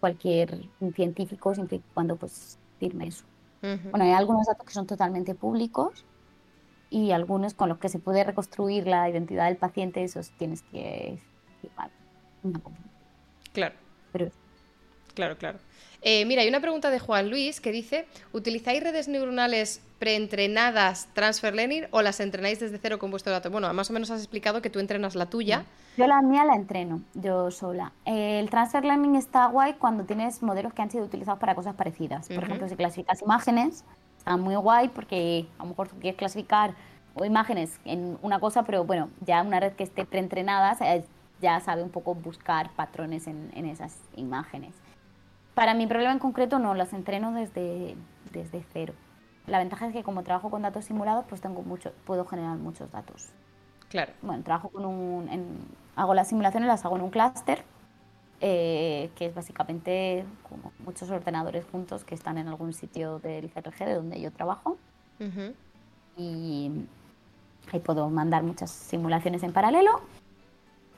[0.00, 0.60] cualquier
[0.94, 3.24] científico siempre y cuando pues firme eso.
[3.62, 6.04] Bueno, hay algunos datos que son totalmente públicos
[6.90, 11.18] y algunos con los que se puede reconstruir la identidad del paciente, esos tienes que
[11.60, 11.90] firmar
[13.52, 13.74] Claro.
[15.14, 15.58] Claro, claro.
[16.08, 21.52] Eh, mira, hay una pregunta de Juan Luis que dice, ¿utilizáis redes neuronales preentrenadas transfer
[21.52, 23.50] learning o las entrenáis desde cero con vuestro dato?
[23.50, 25.64] Bueno, más o menos has explicado que tú entrenas la tuya.
[25.96, 27.92] Yo la mía la entreno, yo sola.
[28.04, 32.28] El transfer learning está guay cuando tienes modelos que han sido utilizados para cosas parecidas.
[32.28, 33.84] Por ejemplo, si clasificas imágenes,
[34.16, 36.76] está muy guay porque a lo mejor tú quieres clasificar
[37.16, 40.78] o imágenes en una cosa, pero bueno, ya una red que esté preentrenada
[41.42, 44.72] ya sabe un poco buscar patrones en esas imágenes.
[45.56, 47.96] Para mi problema en concreto no, las entreno desde,
[48.30, 48.92] desde cero.
[49.46, 52.92] La ventaja es que como trabajo con datos simulados, pues tengo mucho, puedo generar muchos
[52.92, 53.30] datos.
[53.88, 54.12] Claro.
[54.20, 55.66] Bueno, trabajo con un,
[55.96, 57.64] hago las simulaciones, las hago en un clúster,
[58.42, 63.86] eh, que es básicamente como muchos ordenadores juntos que están en algún sitio del CRG
[63.86, 64.76] de donde yo trabajo.
[66.18, 66.70] Y
[67.72, 70.02] ahí puedo mandar muchas simulaciones en paralelo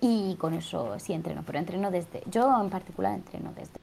[0.00, 3.78] y con eso sí entreno, pero entreno desde, yo en particular entreno desde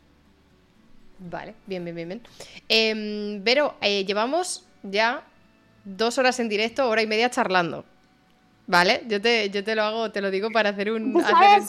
[1.20, 2.22] Vale, bien, bien, bien, bien.
[2.68, 5.24] Em, Vero, eh, llevamos ya
[5.84, 7.86] dos horas en directo, hora y media charlando.
[8.68, 9.04] ¿Vale?
[9.08, 11.22] Yo te, yo te lo hago, te lo digo para hacer un...
[11.24, 11.62] Hacer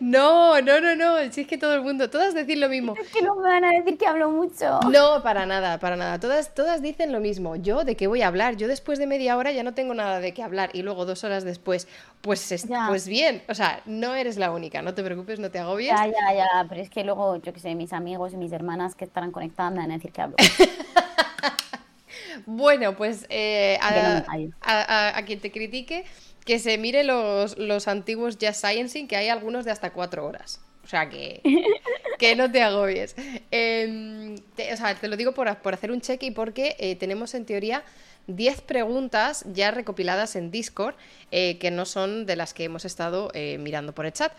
[0.00, 1.32] no, no, no, no.
[1.32, 2.94] Si es que todo el mundo, todas decir lo mismo.
[3.00, 4.80] Es que no me van a decir que hablo mucho.
[4.90, 6.18] No, para nada, para nada.
[6.18, 7.56] Todas, todas dicen lo mismo.
[7.56, 8.56] Yo, ¿de qué voy a hablar?
[8.56, 10.70] Yo después de media hora ya no tengo nada de qué hablar.
[10.72, 11.88] Y luego dos horas después,
[12.20, 13.42] pues, pues bien.
[13.48, 14.82] O sea, no eres la única.
[14.82, 15.90] No te preocupes, no te agobies.
[15.90, 16.66] Ya, ya, ya.
[16.68, 19.72] Pero es que luego, yo qué sé, mis amigos y mis hermanas que estarán conectadas
[19.72, 20.36] me van a decir que hablo.
[22.46, 26.04] bueno, pues eh, a quien te critique
[26.50, 30.60] que se mire los, los antiguos Jazz Sciencing, que hay algunos de hasta cuatro horas.
[30.82, 31.42] O sea que,
[32.18, 33.14] que no te agobies.
[33.52, 37.34] Em, te, o sea, te lo digo por, hacer un check y porque eh, tenemos
[37.34, 37.84] en teoría
[38.26, 40.96] 10 preguntas ya recopiladas en Discord,
[41.30, 44.32] eh, que no son de las que hemos estado eh, mirando por el chat.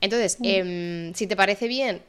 [0.00, 2.02] Entonces, em, si te parece bien,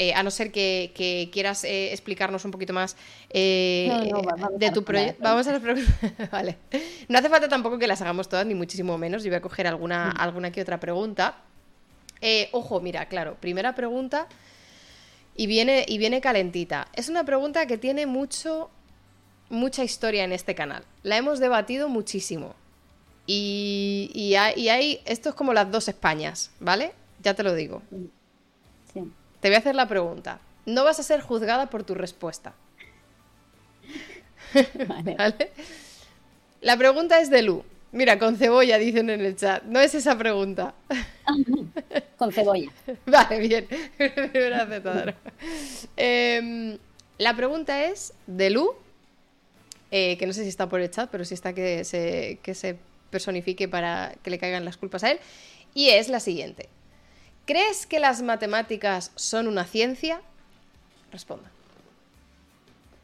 [0.00, 2.96] eh, a no ser que, quieras eh, explicarnos un poquito más
[3.28, 4.10] eh,
[4.56, 5.22] de tu proyecto.
[5.22, 5.94] Vamos a las preguntas.
[6.32, 6.56] vale.
[7.06, 9.22] No hace falta tampoco que las hagamos todas, ni muchísimo menos.
[9.22, 10.20] Yo voy a coger alguna, mm.
[10.22, 11.36] alguna que otra pregunta.
[12.52, 14.26] ojo, mira, claro, primera pregunta.
[15.36, 16.88] Y viene, y viene calentita.
[16.94, 18.70] Es una pregunta que tiene mucho,
[19.50, 20.82] mucha historia en este canal.
[21.02, 22.54] La hemos debatido muchísimo.
[23.26, 26.92] Y, y, hay, hay, esto es como las dos Españas, ¿vale?
[27.22, 27.82] Ya te lo digo.
[29.40, 30.40] Te voy a hacer la pregunta.
[30.66, 32.52] No vas a ser juzgada por tu respuesta.
[34.88, 35.50] Vale.
[36.60, 37.64] La pregunta es de Lu.
[37.92, 39.64] Mira, con cebolla dicen en el chat.
[39.64, 40.74] No es esa pregunta.
[42.16, 42.70] con cebolla.
[43.06, 43.66] Vale, bien.
[45.96, 46.78] eh,
[47.18, 48.74] la pregunta es de Lu,
[49.90, 52.54] eh, que no sé si está por el chat, pero sí está que se, que
[52.54, 52.76] se
[53.10, 55.18] personifique para que le caigan las culpas a él.
[55.74, 56.68] Y es la siguiente.
[57.50, 60.20] ¿Crees que las matemáticas son una ciencia?
[61.10, 61.50] Responda.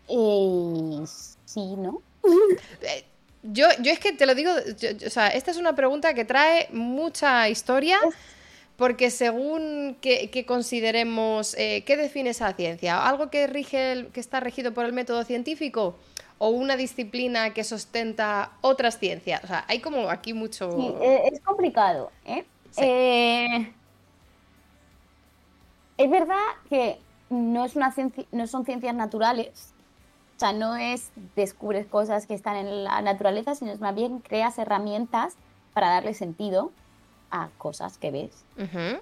[0.09, 1.05] Eh,
[1.45, 2.01] sí, ¿no?
[2.83, 3.05] Eh,
[3.43, 6.69] yo, yo es que te lo digo, o sea, esta es una pregunta que trae
[6.71, 7.99] mucha historia,
[8.77, 13.05] porque según que, consideremos, eh, ¿qué define esa ciencia?
[13.05, 15.97] ¿Algo que, rige que está regido por el método científico?
[16.39, 19.43] ¿O una disciplina que sustenta otras ciencias?
[19.43, 20.71] O sea, hay como aquí mucho...
[20.71, 20.95] Sí,
[21.33, 22.45] es complicado, ¿eh?
[22.77, 23.73] eh
[25.99, 26.37] es verdad
[26.69, 26.99] que
[27.31, 27.95] no, es una
[28.33, 29.75] no son ciencias naturales,
[30.37, 34.21] o sea, no es descubres cosas que están en la naturaleza, sino es más bien
[34.21, 35.35] creas herramientas
[35.73, 36.73] para darle sentido
[37.31, 38.45] a cosas que ves.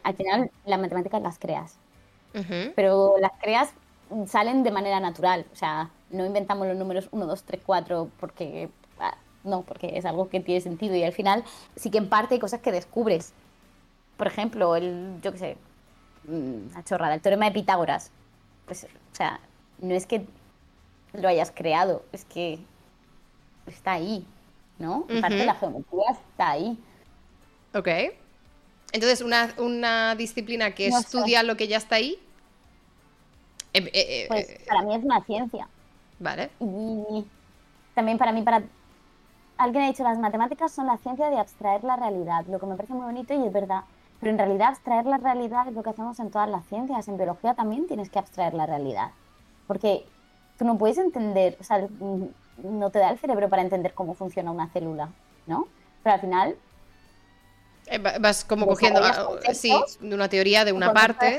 [0.03, 1.77] Al final, las matemáticas las creas,
[2.77, 3.73] pero las creas
[4.27, 5.47] salen de manera natural.
[5.53, 8.71] O sea, no inventamos los números 1, 2, 3, 4 porque...
[9.01, 11.45] ah, no, porque es algo que tiene sentido y al final
[11.77, 13.35] sí que en parte hay cosas que descubres.
[14.16, 15.73] Por ejemplo, el, yo qué sé, mm,
[16.28, 18.10] una chorrada, el teorema de Pitágoras.
[18.66, 19.40] Pues, o sea,
[19.78, 20.26] no es que
[21.14, 22.60] lo hayas creado, es que
[23.66, 24.26] está ahí,
[24.78, 25.06] ¿no?
[25.10, 25.46] En parte Ujú.
[25.46, 26.78] la geometría está ahí.
[27.74, 27.88] Ok.
[28.92, 31.09] Entonces, una, una disciplina que No sé.
[31.09, 32.18] estudia lo que ya está ahí.
[33.72, 35.70] Em, eh, eh, Pues eh, para mí es una ciencia.
[36.18, 36.51] vale.
[36.60, 37.24] Y
[37.94, 38.70] también para mí, para
[39.59, 42.76] alguien ha dicho, las matemáticas son la ciencia de abstraer la realidad, lo que me
[42.76, 43.84] parece muy bonito y es verdad.
[44.24, 47.06] Pero en realidad abstraer la realidad es lo que hacemos en todas las ciencias.
[47.09, 49.10] En biología también tienes que abstraer la realidad.
[49.66, 50.06] Porque
[50.59, 51.86] tú no puedes entender, o sea,
[52.62, 55.10] no te da el cerebro para entender cómo funciona una célula,
[55.46, 55.68] ¿no?
[56.02, 56.56] Pero al final,
[57.86, 59.12] Eh, va- Vas como cogiendo, ah,
[59.52, 61.38] sí, conceptos, de una teoría, de una parte.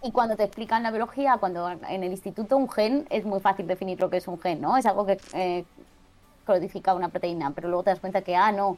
[0.00, 3.66] y cuando te explican la biología, cuando en el instituto un gen, es muy fácil
[3.66, 4.76] definir lo que es un gen, ¿no?
[4.76, 5.64] Es algo que eh,
[6.46, 8.76] codifica una proteína, pero luego te das cuenta que, ah, no,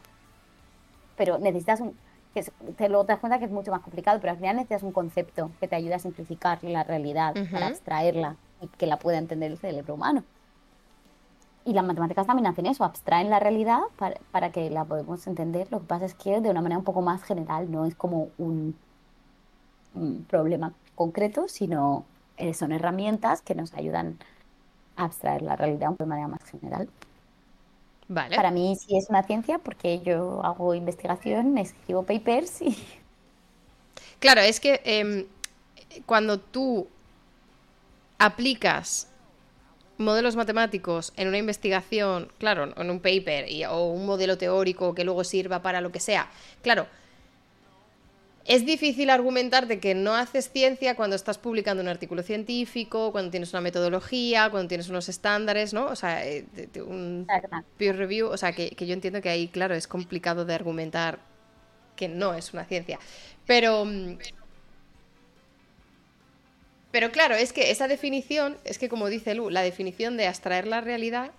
[1.18, 1.94] pero necesitas un...
[2.34, 4.56] Que es- te, luego te das cuenta que es mucho más complicado, pero al final
[4.56, 8.98] necesitas un concepto que te ayude a simplificar la realidad, para abstraerla y que la
[8.98, 10.24] pueda entender el cerebro humano.
[11.64, 15.68] Y las matemáticas también hacen eso, abstraen la realidad para, para que la podamos entender.
[15.70, 18.28] Lo que pasa es que de una manera un poco más general, no es como
[18.38, 18.74] un,
[19.94, 22.04] un problema concreto, sino
[22.36, 24.18] eh, son herramientas que nos ayudan
[24.96, 26.88] a abstraer la realidad de manera más general.
[28.18, 28.34] Vale.
[28.34, 32.76] Para mí sí es una ciencia porque yo hago investigación, escribo papers y
[34.20, 35.26] Claro, es que em,
[36.06, 36.88] cuando tú
[38.18, 39.08] aplicas
[39.98, 45.04] modelos matemáticos en una investigación, claro, en un paper y- o un modelo teórico que
[45.04, 46.30] luego sirva para lo que sea,
[46.62, 46.86] claro,
[48.44, 53.52] es difícil argumentarte que no haces ciencia cuando estás publicando un artículo científico, cuando tienes
[53.52, 55.86] una metodología, cuando tienes unos estándares, ¿no?
[55.86, 57.26] O sea, eh, de- de un
[57.78, 61.20] peer review, o sea, que, que yo entiendo que ahí, claro, es complicado de argumentar
[61.96, 62.98] que no es una ciencia.
[63.46, 63.86] Pero.
[66.92, 70.66] Pero claro, es que esa definición, es que como dice Lu, la definición de abstraer
[70.66, 71.32] la realidad,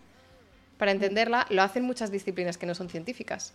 [0.77, 3.53] para entenderla, lo hacen muchas disciplinas que no son científicas.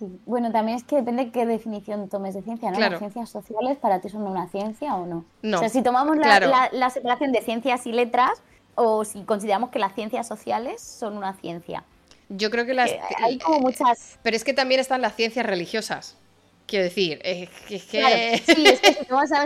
[0.00, 0.18] Sí.
[0.24, 2.76] Bueno, también es que depende qué definición tomes de ciencia, ¿no?
[2.78, 2.92] Claro.
[2.92, 5.26] ¿Las ciencias sociales para ti son una ciencia o no?
[5.42, 6.48] No, O sea, si tomamos la, claro.
[6.48, 8.42] la- la separación de ciencias y letras
[8.76, 11.84] o si consideramos que las ciencias sociales son una ciencia.
[12.30, 12.90] Yo creo que las.
[12.90, 14.18] Que hay como muchas...
[14.22, 16.16] Pero es que también están las ciencias religiosas.
[16.66, 17.78] Quiero decir, es que.
[17.90, 18.16] Claro,
[18.46, 19.44] sí, es que si tomas a-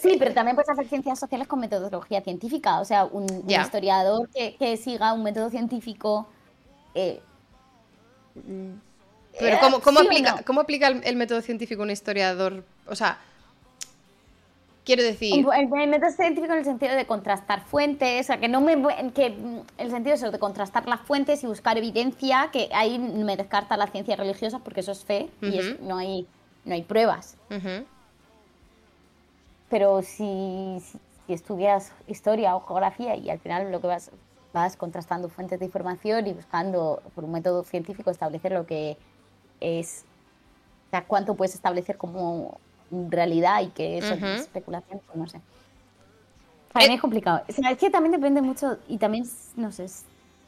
[0.00, 2.80] sí, pero también puedes hacer ciencias sociales con metodología científica.
[2.80, 6.28] O sea, un, historiador que, que siga un método científico...
[6.94, 7.20] eh,
[9.38, 10.44] Pero eh, ¿cómo, cómo ¿sí aplica, no?
[10.46, 12.64] ¿cómo aplica el, el método científico un historiador?
[12.86, 13.18] O sea,
[14.84, 18.48] quiero decir, El, el método científico en el sentido de contrastar fuentes, o sea, que
[18.48, 18.76] no me
[19.12, 23.36] que mm, el sentido es de contrastar las fuentes y buscar evidencia, que ahí me
[23.36, 26.26] descarta la ciencia religiosa porque eso es fe y es- no hay
[26.64, 27.36] no hay pruebas.
[27.50, 27.86] ujú,
[29.68, 34.10] Pero si, si, si estudias historia o geografía y al final lo que vas
[34.52, 38.96] vas contrastando fuentes de información y buscando por un método científico establecer lo que
[39.60, 40.04] es,
[40.88, 42.60] o sea, cuánto puedes establecer como
[42.90, 44.24] realidad y que eso Ujú.
[44.26, 45.40] es especulación, pues no sé.
[46.72, 47.42] Para Eh, mí es complicado.
[47.48, 49.24] O sea, es que también depende mucho y también,
[49.56, 50.04] no sé, es,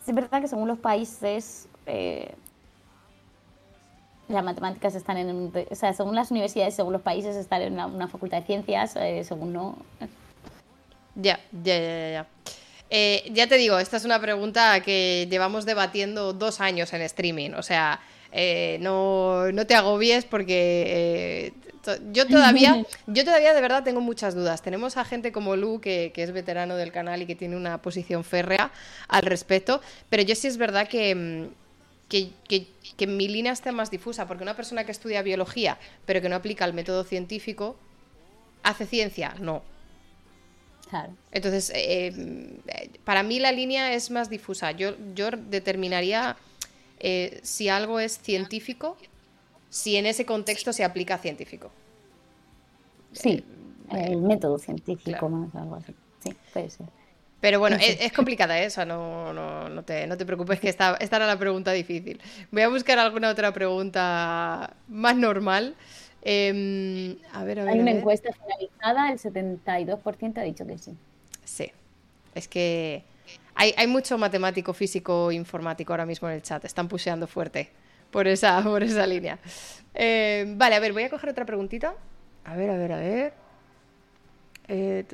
[0.07, 2.35] es verdad que según los países eh,
[4.29, 7.87] las matemáticas están en o sea, según las universidades, según los países están en una,
[7.87, 9.77] una facultad de ciencias, eh, según no.
[11.15, 12.27] ya, ya, ya, ya, ya.
[12.91, 17.51] Eh, ya te digo, esta es una pregunta que llevamos debatiendo dos años en streaming.
[17.53, 18.01] O sea,
[18.33, 21.53] eh, no, no te agobies porque eh,
[21.83, 24.63] to- yo todavía, yo todavía de verdad tengo muchas dudas.
[24.63, 27.81] Tenemos a gente como Lu, que, que es veterano del canal y que tiene una
[27.83, 28.71] posición férrea
[29.09, 29.81] al respecto,
[30.11, 31.47] pero yo sí es verdad que, mm,
[32.09, 36.21] que, que- que mi línea esté más difusa, porque una persona que estudia biología, pero
[36.21, 37.77] que no aplica el método científico,
[38.63, 39.35] ¿hace ciencia?
[39.41, 39.63] No.
[40.91, 41.13] Claro.
[41.33, 42.59] Entonces, eh,
[43.05, 44.71] para mí la línea es más difusa.
[44.73, 46.37] Yo, yo determinaría
[47.01, 48.97] eh, si algo es científico,
[49.71, 51.71] si en ese contexto se aplica científico.
[53.13, 53.45] Sí,
[53.93, 55.29] el método científico claro.
[55.31, 55.95] más algo así.
[56.23, 56.87] Sí, puede ser.
[57.41, 58.67] Pero bueno, es, es complicada, ¿eh?
[58.67, 61.71] O sea, no, no, no, te, no te preocupes que esta, esta era la pregunta
[61.71, 62.21] difícil.
[62.51, 65.77] Voy a buscar alguna otra pregunta más normal.
[66.23, 67.75] Em, a ver, a ver.
[67.75, 70.97] Hay una encuesta finalizada, el 72% ha dicho que sí.
[71.45, 71.71] Sí,
[72.35, 73.05] es que
[73.59, 76.65] hay, mucho matemático, físico, informático ahora mismo en el chat.
[76.65, 77.71] Están pusheando fuerte
[78.11, 79.39] por esa, por esa línea.
[79.95, 81.95] Eh, vale, a ver, voy a coger otra preguntita.
[82.45, 83.33] A ver, a ver, a ver.
[84.69, 85.05] Eh.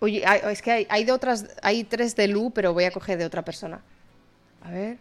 [0.00, 2.90] Oye, hay- es que hay, hay de otras, hay tres de Lu, pero voy a
[2.90, 3.80] coger de otra persona.
[4.62, 4.98] A ver.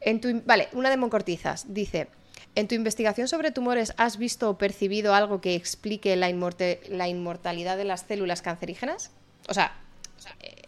[0.00, 1.72] En tu, vale, una de Moncortizas.
[1.72, 2.08] Dice,
[2.54, 7.84] ¿en tu investigación sobre tumores has visto o percibido algo que explique la, inmortalidad de
[7.84, 9.10] las células cancerígenas?
[9.48, 9.72] O sea,
[10.40, 10.62] eh,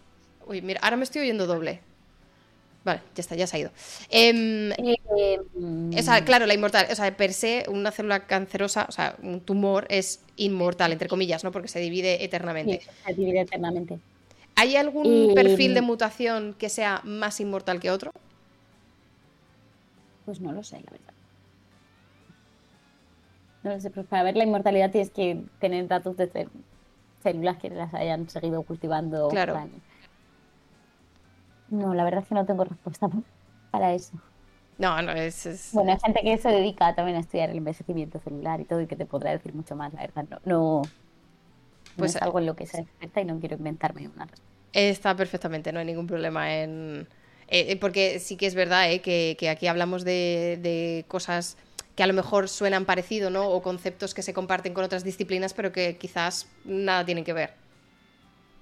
[0.46, 1.80] uy, mira, ahora me estoy oyendo doble.
[2.84, 3.70] Vale, ya está, ya se ha ido.
[4.10, 5.40] Em, Eh,
[5.98, 9.40] o sea, claro, la inmortal, o sea, per se, una célula cancerosa, o sea, un
[9.40, 11.50] tumor es inmortal, entre comillas, ¿no?
[11.50, 12.82] Porque se divide eternamente.
[12.82, 13.98] sí, se divide eternamente.
[14.54, 18.12] ¿Hay algún Y- perfil de mutación que sea más inmortal que otro?
[20.24, 21.12] Pues no lo sé, la verdad.
[23.66, 26.48] No lo sé, pero para ver la inmortalidad tienes que tener datos de
[27.22, 29.28] células que las hayan seguido cultivando.
[29.28, 29.66] Claro.
[31.68, 33.08] No, la verdad es que no tengo respuesta
[33.70, 34.20] para eso.
[34.78, 35.46] No, no, es...
[35.46, 38.80] es- Bueno, hay gente que se dedica también a estudiar el envejecimiento celular y todo
[38.80, 40.26] y que te podrá decir mucho más, la verdad.
[40.30, 40.92] No, no,
[41.96, 44.56] no Pues, es algo en lo que sea experta y no quiero inventarme una respuesta.
[44.72, 47.08] Está perfectamente, no hay ningún problema en...
[47.48, 51.56] eh, eh, porque sí que es verdad eh, que, que aquí hablamos de, de cosas
[51.96, 53.48] que a lo mejor suenan parecido, ¿no?
[53.48, 57.54] O conceptos que se comparten con otras disciplinas, pero que quizás nada tienen que ver.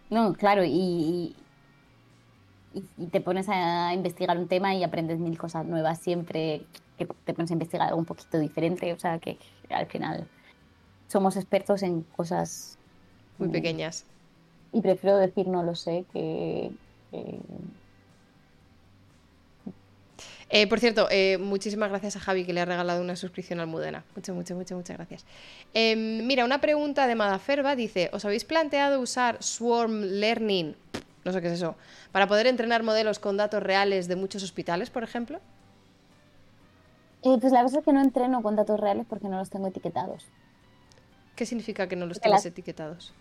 [0.09, 1.35] No, claro, y,
[2.75, 6.63] y, y te pones a investigar un tema y aprendes mil cosas nuevas siempre,
[6.97, 9.37] que te pones a investigar algo un poquito diferente, o sea que
[9.71, 10.29] al final
[11.09, 12.79] somos expertos en cosas
[13.39, 14.05] Muy pequeñas.
[14.73, 16.71] Y prefiero decir no lo sé que...
[17.11, 17.39] que-
[20.57, 23.67] Eh, por cierto, eh, muchísimas gracias a Javi que le ha regalado una suscripción al
[23.67, 24.05] Mudena.
[24.15, 25.25] Muchas, muchas, muchas, muchas gracias.
[25.75, 30.77] Em, mira, una pregunta de Madaferba dice: ¿Os habéis planteado usar Swarm Learning?
[31.25, 31.75] No sé qué es eso.
[32.13, 35.41] Para poder entrenar modelos con datos reales de muchos hospitales, por ejemplo.
[37.25, 39.67] Eh, pues la cosa es que no entreno con datos reales porque no los tengo
[39.67, 40.25] etiquetados.
[41.35, 43.13] ¿Qué significa que no los tienes las- etiquetados?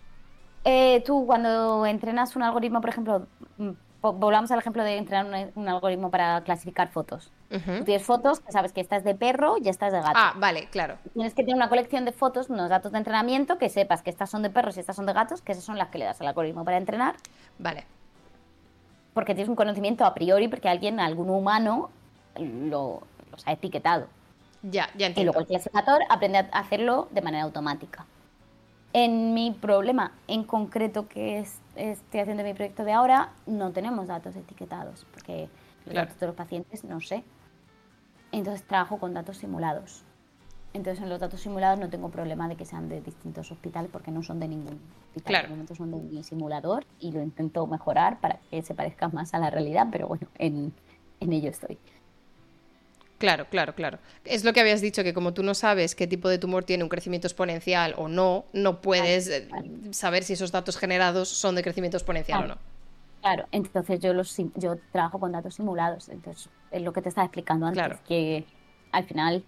[0.64, 3.26] Eh, tú cuando entrenas un algoritmo, por ejemplo,
[3.58, 3.70] mm,
[4.12, 7.30] volvamos al ejemplo de entrenar un, un algoritmo para clasificar fotos.
[7.50, 7.78] Ujú.
[7.78, 10.12] Tú tienes fotos que sabes que esta es de perro y esta es de gato.
[10.14, 10.96] Ah, vale, claro.
[11.14, 14.30] Tienes que tener una colección de fotos, unos datos de entrenamiento, que sepas que estas
[14.30, 16.20] son de perros y estas son de gatos, que esas son las que le das
[16.20, 17.14] al algoritmo para entrenar,
[17.58, 17.84] Vale.
[19.14, 21.90] porque tienes un conocimiento a priori, porque alguien, algún humano,
[22.38, 24.06] lo, los ha etiquetado.
[24.62, 25.32] Ya, ya Y entiendo.
[25.32, 28.06] luego el clasificador aprende a hacerlo de manera automática.
[28.96, 33.72] En mi problema en concreto que es- estoy haciendo en mi proyecto de ahora, no
[33.72, 35.48] tenemos datos etiquetados, porque
[35.84, 36.06] los Claro.
[36.06, 37.24] datos de los pacientes no sé.
[38.30, 40.04] Entonces trabajo con datos simulados.
[40.74, 44.12] Entonces en los datos simulados no tengo problema de que sean de distintos hospitales porque
[44.12, 45.24] no son de ningún hospital.
[45.32, 45.48] Claro.
[45.48, 49.34] De momento son de mi simulador y lo intento mejorar para que se parezca más
[49.34, 50.72] a la realidad, pero bueno, en,
[51.18, 51.78] en ello estoy.
[53.18, 53.98] Claro, claro, claro.
[54.24, 56.82] Es lo que habías dicho, que como tú no sabes qué tipo de tumor tiene
[56.82, 59.48] un crecimiento exponencial o no, no puedes eh,
[59.92, 62.58] saber si esos datos generados son de crecimiento exponencial o no.
[63.20, 67.24] Claro, entonces yo los yo trabajo con datos simulados, entonces es lo que te estaba
[67.24, 67.98] explicando antes, Claro.
[68.06, 68.44] que
[68.92, 69.44] al final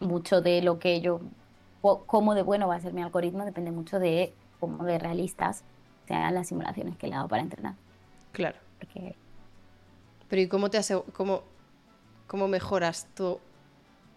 [0.00, 1.20] mucho de lo que yo
[1.80, 5.62] cómo de bueno va a ser mi algoritmo depende mucho de cómo de realistas
[6.08, 7.74] sean las simulaciones que le hago para entrenar,
[8.32, 8.56] Claro.
[8.80, 9.14] porque
[10.28, 11.42] Pero ¿y cómo te asegu- cómo,
[12.28, 13.40] cómo mejoras tu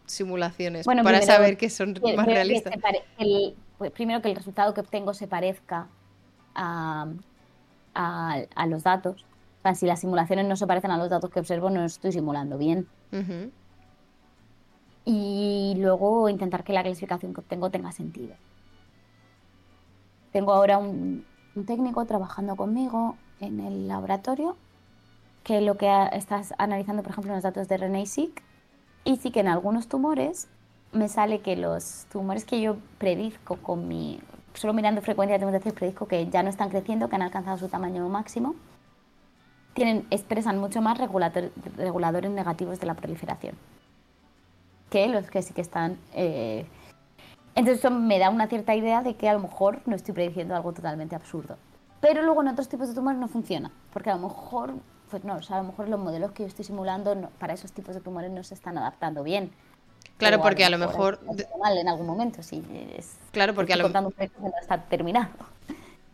[0.06, 2.74] simulaciones Bueno, para primero, saber que son más que realistas?
[3.18, 5.88] el- pues, primero que el resultado que obtengo se parezca
[6.54, 7.08] a,
[7.96, 9.26] a- a los datos.
[9.60, 12.12] O sea, si las simulaciones no se parecen a los datos que observo, no estoy
[12.12, 12.88] simulando bien.
[15.06, 18.36] Y luego intentar que la clasificación que obtengo tenga sentido.
[20.32, 21.26] Tengo ahora un,
[21.56, 24.56] un técnico trabajando conmigo en el laboratorio
[25.44, 28.44] que lo que estás analizando, por ejemplo, los datos de René-Seq
[29.04, 30.48] y sí que en algunos tumores
[30.92, 34.20] me sale que los tumores que yo predizco con mi,
[34.54, 37.70] solo mirando frecuencia de mutaciones, predizco que ya no están creciendo, que han alcanzado su
[37.70, 38.56] tamaño máximo,
[39.74, 43.56] tienen, expresan mucho más reguladores negativos de la proliferación
[44.90, 45.98] que los que sí que están.
[46.14, 46.66] eh,
[47.56, 50.54] Entonces eso me da una cierta idea de que a lo mejor no estoy prediciendo
[50.54, 51.56] algo totalmente absurdo.
[52.02, 54.74] Pero luego en otros tipos de tumores no funciona, porque a lo mejor,
[55.12, 57.54] pues no, o sea, a lo mejor los modelos que yo estoy simulando no- para
[57.54, 59.52] esos tipos de tumores no se están adaptando bien.
[60.18, 61.20] Claro, O porque a lo mejor...
[61.30, 62.64] hay mal en algún momento, sí.
[62.98, 64.10] Es, Claro, porque a lo- que no
[64.62, 65.30] está terminado.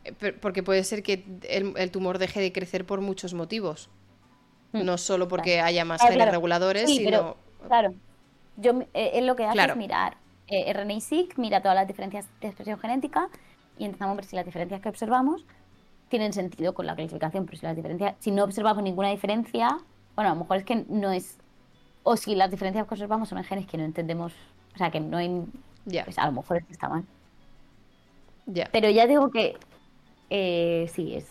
[0.04, 3.90] Eh, Porque puede ser que el, el tumor deje de crecer por muchos motivos.
[4.74, 6.38] Mm, No solo porque haya más Claro, genes claro.
[6.38, 7.10] reguladores, Sí, sino...
[7.10, 7.38] pero,
[7.68, 7.94] claro,
[8.56, 9.74] yo eh, él lo que hace Claro.
[9.74, 10.18] es mirar
[10.48, 13.30] eh, RNA-seq, mira todas las diferencias de expresión genética
[13.78, 15.46] y intentamos ver si las diferencias que observamos
[16.10, 19.78] tienen sentido con la clasificación, pero si las diferencias, si no observamos ninguna diferencia,
[20.16, 21.38] bueno, a lo mejor es que no es,
[22.04, 24.34] o si las diferencias que observamos son en genes que no entendemos,
[24.74, 25.44] o sea, que no hay.
[26.04, 27.04] Pues a lo mejor es que está mal.
[28.46, 28.70] Ya.
[28.72, 29.56] Pero ya digo que
[30.30, 31.26] eh, sí, es.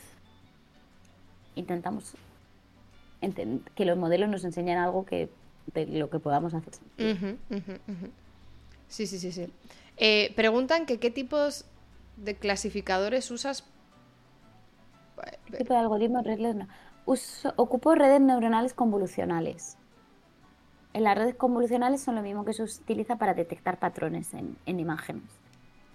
[1.54, 2.14] Intentamos
[3.74, 5.28] que los modelos nos enseñen algo que
[5.74, 6.74] de lo que podamos hacer.
[8.88, 9.48] Sí, sí, sí, sí.
[9.96, 11.64] Eh, preguntan que qué tipos
[12.16, 13.64] de clasificadores usas.
[15.46, 16.68] ¿Qué tipo de algoritmos redes no-
[17.04, 19.78] Uso- ocupo redes neuronales convolucionales.
[20.92, 24.80] En las redes convolucionales son lo mismo que se utiliza para detectar patrones en, en
[24.80, 25.22] imágenes.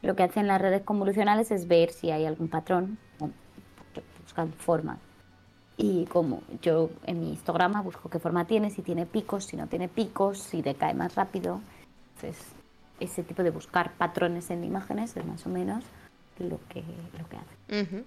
[0.02, 2.98] Lo que hacen las redes convolucionales es ver si hay algún patrón,
[4.24, 5.00] buscan formas.
[5.78, 9.68] Y como yo en mi histograma busco qué forma tiene, si tiene picos, si no
[9.68, 11.60] tiene picos, si decae más rápido.
[12.16, 12.46] Entonces,
[13.00, 15.84] ese tipo de buscar patrones en imágenes es más o menos
[16.40, 16.84] lo que,
[17.18, 17.82] lo que hace.
[17.84, 18.04] Ujú.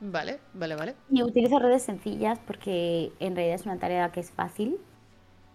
[0.00, 0.94] Vale, vale, vale.
[1.10, 4.76] Y utilizo redes sencillas porque en realidad es una tarea que es fácil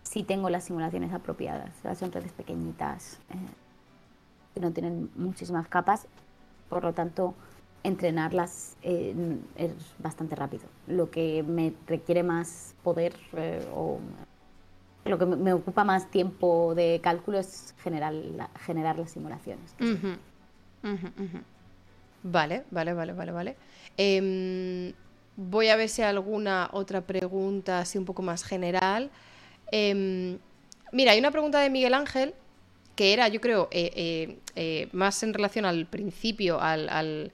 [0.04, 1.70] si tengo las simulaciones apropiadas.
[1.80, 3.36] O sea, son redes pequeñitas eh,
[4.54, 6.08] que no tienen muchísimas capas,
[6.70, 7.36] por lo tanto
[7.84, 9.16] entrenarlas eh,
[9.56, 10.64] es bastante rápido.
[10.88, 14.00] Lo que me requiere más poder eh, o
[15.06, 19.76] lo que me- ocupa más tiempo de cálculo es generar, la- generar las simulaciones.
[19.80, 20.18] Ujú,
[20.84, 21.40] ujú, ujú.
[22.24, 23.56] Vale, vale, vale, vale, vale.
[23.98, 24.94] Em,
[25.36, 29.10] voy a ver si hay alguna otra pregunta así un poco más general.
[29.72, 30.38] Em,
[30.92, 32.34] mira, hay una pregunta de Miguel Ángel
[32.96, 37.32] que era, yo creo, eh, eh, eh, más en relación al principio, al, al,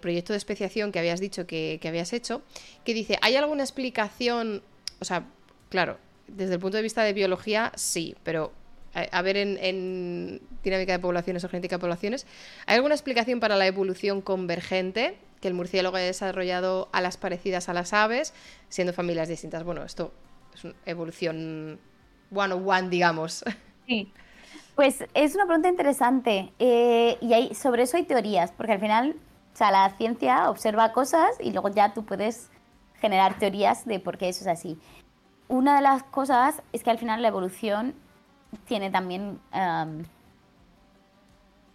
[0.00, 2.42] proyecto de especiación que habías dicho que, que habías hecho,
[2.84, 4.62] que dice, ¿hay alguna explicación?
[5.00, 5.24] O sea,
[5.70, 5.96] claro,
[6.28, 8.52] desde el punto de vista de biología, sí, pero
[8.94, 12.26] a, a ver en, dinámica de poblaciones o genética de poblaciones,
[12.66, 17.72] ¿hay alguna explicación para la evolución convergente que el murciélago haya desarrollado alas parecidas a
[17.72, 18.34] las aves,
[18.68, 19.64] siendo familias distintas?
[19.64, 20.12] Bueno, esto
[20.54, 21.78] es una evolución
[22.34, 23.44] one on one, digamos.
[23.86, 24.12] Sí.
[24.74, 29.16] Pues es una pregunta interesante eh, y hay, sobre eso hay teorías, porque al final,
[29.52, 32.50] o sea, la ciencia observa cosas y luego ya tú puedes
[33.00, 34.78] generar teorías de por qué eso es así.
[35.48, 37.94] Una de las cosas es que al final la evolución
[38.66, 40.04] tiene también um,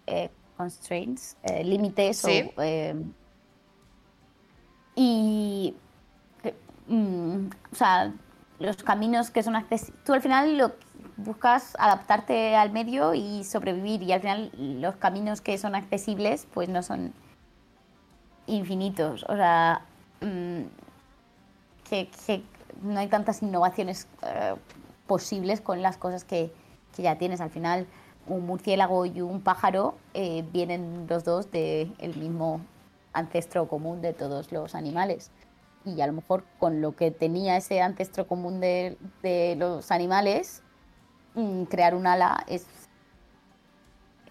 [0.07, 2.49] eh, constraints, eh, límites Sí.
[2.55, 2.95] o, eh,
[4.95, 5.75] y
[6.87, 8.13] mm, o sea,
[8.59, 10.03] los caminos que son accesibles.
[10.05, 10.73] Tú al final lo
[11.17, 16.69] buscas adaptarte al medio y sobrevivir y al final los caminos que son accesibles pues
[16.69, 17.13] no son
[18.47, 19.25] infinitos.
[19.27, 19.81] O sea,
[20.21, 20.61] mm,
[21.89, 22.43] que, que
[22.81, 24.07] no hay tantas innovaciones
[25.07, 26.51] posibles con las cosas que,
[26.95, 27.41] que ya tienes.
[27.41, 27.87] Al final
[28.27, 32.61] un murciélago y un pájaro eh, vienen los dos del mismo
[33.13, 35.31] ancestro común de todos los animales.
[35.85, 40.63] Y a lo mejor con lo que tenía ese ancestro común de, de los animales,
[41.35, 42.65] mm, crear un ala es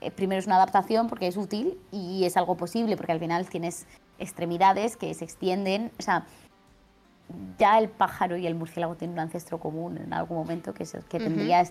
[0.05, 3.49] eh, primero es una adaptación porque es útil y es algo posible porque al final
[3.49, 3.87] tienes
[4.19, 6.27] extremidades que se extienden, o sea,
[7.59, 10.95] ya el pájaro y el murciélago tienen un ancestro común en algún momento que, es
[10.95, 11.65] el que tendría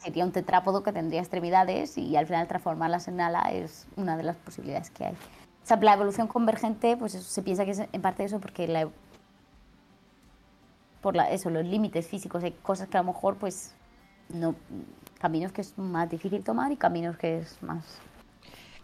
[0.00, 4.22] sería un tetrápodo que tendría extremidades y al final transformarlas en ala es una de
[4.22, 5.12] las posibilidades que hay.
[5.12, 8.66] O sea, la evolución convergente, pues eso, se piensa que es en parte eso porque
[8.66, 8.88] la,
[11.02, 13.74] por la, eso, los límites físicos, hay cosas que a lo mejor pues
[14.30, 14.54] no
[15.20, 17.84] caminos que es más difícil tomar y caminos que es más,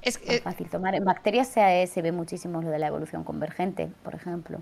[0.02, 0.94] Es, más eh, fácil tomar.
[0.94, 4.60] En bacterias se, se ve muchísimo lo de la evolución convergente, por ejemplo.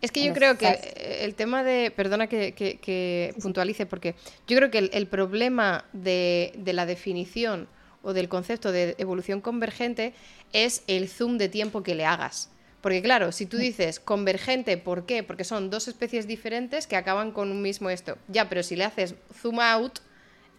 [0.00, 4.14] Es que yo creo que el tema de, perdona que, que- que puntualice, porque
[4.46, 7.68] yo creo que el, el problema de, de la definición
[8.02, 10.14] o del concepto de evolución convergente
[10.54, 12.50] es el zoom de tiempo que le hagas.
[12.80, 15.22] Porque claro, si tú dices convergente, ¿por qué?
[15.22, 18.16] Porque son dos especies diferentes que acaban con un mismo esto.
[18.26, 19.98] Ya, pero si le haces zoom out,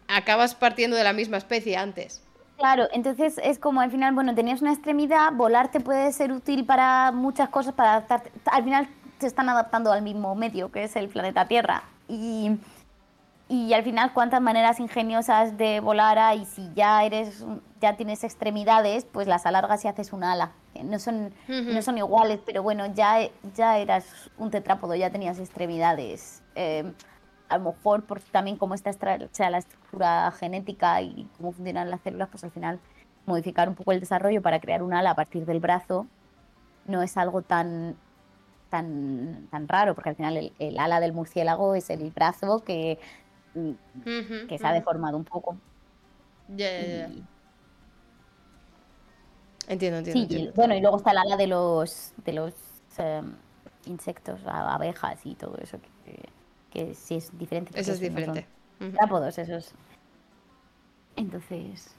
[0.08, 2.22] acabas partiendo de la misma especie antes.
[2.58, 6.64] Claro, entonces es como al final, bueno, tenías una extremidad, volar te puede ser útil
[6.64, 8.32] para muchas cosas, para adaptarte.
[8.46, 8.88] Al final
[9.22, 11.84] se están adaptando al mismo medio, que es el planeta Tierra.
[12.08, 12.58] Y,
[13.48, 17.46] y al final, cuántas maneras ingeniosas de volar hay, si ya eres,
[17.80, 20.52] ya tienes extremidades, pues las alargas y haces un ala.
[20.74, 21.74] Eh, No son, Ujú.
[21.74, 23.18] no son iguales, pero bueno, ya,
[23.56, 24.06] ya eras
[24.38, 26.42] un tetrápodo, ya tenías extremidades.
[26.56, 26.92] Eh,
[27.50, 28.92] a lo mejor por también cómo está
[29.32, 32.80] sea, la estructura genética y cómo funcionan las células, pues al final
[33.26, 36.08] modificar un poco el desarrollo para crear un ala a partir del brazo
[36.86, 37.96] no es algo tan
[38.72, 42.98] tan, tan raro, porque al final el, el ala del murciélago es el brazo que,
[43.54, 45.58] que se ha deformado un poco.
[46.48, 47.24] Y-
[49.68, 50.12] Entiendo, entiendo.
[50.14, 50.54] sí, y, entiendo.
[50.56, 52.54] bueno, y luego está el ala de los de los
[52.98, 53.36] em,
[53.86, 56.30] insectos, abejas y todo eso, que,
[56.72, 57.80] que sí es diferente.
[57.80, 58.48] Eso es no son diferente.
[58.80, 59.74] Tetrápodos, esos.
[61.16, 61.94] Entonces,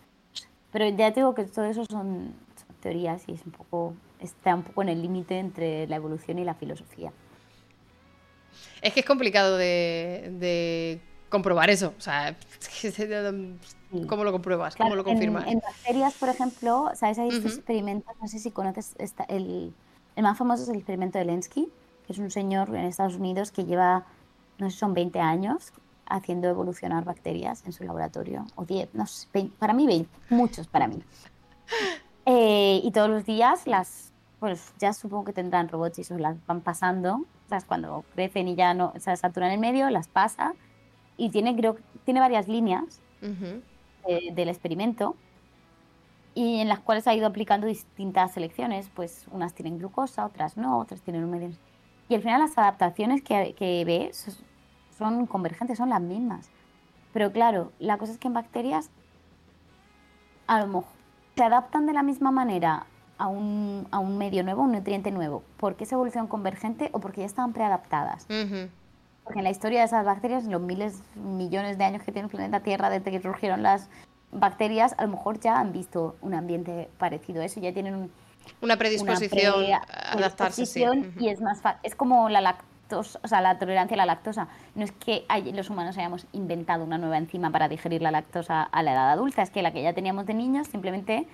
[0.73, 4.55] Pero ya te digo que todo eso son, son teorías y es un poco, está
[4.55, 7.13] un poco en el límite entre la evolución y la filosofía.
[8.81, 11.01] Es que es complicado de, de
[11.33, 11.95] comprobar eso.
[11.97, 12.37] O sea,
[14.09, 14.77] ¿cómo lo compruebas?
[14.77, 15.47] ¿Cómo lo confirmas?
[15.47, 17.19] En, bacterias, por ejemplo, ¿sabes?
[17.19, 19.73] Hay estos experimentos, no sé si conoces, esta, el,
[20.15, 21.73] el, más famoso es el experimento de Lenski,
[22.07, 24.05] que es un señor en Estados Unidos que lleva,
[24.59, 25.73] no sé, son 20 años
[26.07, 30.69] haciendo evolucionar bacterias en su laboratorio, o 10, no sé, 20, para mí 20, muchos
[30.69, 31.03] para mí.
[32.25, 34.12] Eh, y todos los días las,
[34.43, 38.57] pues ya supongo que tendrán robots y eso las van pasando, o cuando crecen y
[38.57, 40.55] ya no se saturan el medio, las pasa
[41.17, 45.15] y tiene, creo, tiene varias líneas eh, del experimento
[46.35, 50.77] y en las cuales ha ido aplicando distintas selecciones, pues unas tienen glucosa, otras no,
[50.77, 51.51] otras tienen un medio...
[52.09, 54.43] Y al final las adaptaciones que, que ves
[54.99, 56.51] son convergentes, son las mismas.
[57.13, 58.91] Pero claro, la cosa es que en bacterias
[60.49, 60.85] a lo mejor
[61.37, 62.87] se adaptan de la misma manera
[63.23, 67.21] a un, a un medio nuevo, un nutriente nuevo, porque es evolución convergente o porque
[67.21, 68.27] ya estaban preadaptadas.
[68.27, 72.27] Porque en la historia de esas bacterias, en los miles, millones de años que tiene
[72.27, 73.89] el planeta Tierra desde que surgieron las
[74.33, 78.11] bacterias, a lo mejor ya han visto un ambiente parecido a eso, ya tienen
[78.61, 79.83] una predisposición a
[80.15, 80.65] adaptarse.
[81.21, 84.49] Y es más es como la lactosa, o sea, la tolerancia a la lactosa.
[84.75, 88.83] No es que los humanos hayamos inventado una nueva enzima para digerir la lactosa a
[88.83, 91.29] la edad adulta, es que la que ya teníamos de niños simplemente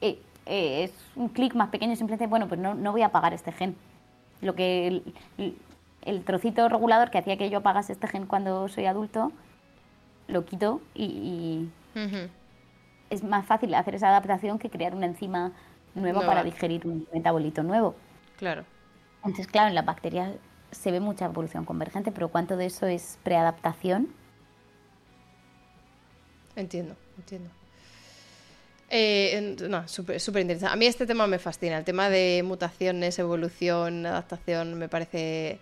[0.00, 3.34] eh, eh, es un clic más pequeño, simplemente, bueno, pues no, no voy a apagar
[3.34, 3.76] este gen.
[4.40, 5.02] Lo que
[6.06, 9.32] el trocito regulador que hacía que yo apagase este gen cuando soy adulto,
[10.28, 11.68] lo quito y,
[13.10, 15.52] es más fácil hacer esa adaptación que crear una enzima
[15.94, 17.94] nueva para digerir un metabolito nuevo.
[18.36, 18.64] Claro.
[19.18, 20.32] Entonces, claro, en las bacterias
[20.70, 24.08] se ve mucha evolución convergente, pero ¿cuánto de eso es preadaptación?
[26.54, 27.50] Entiendo, entiendo.
[28.98, 30.72] Eh, no, súper interesante.
[30.72, 31.76] A mí este tema me fascina.
[31.76, 35.58] El tema de mutaciones, evolución, adaptación, me parece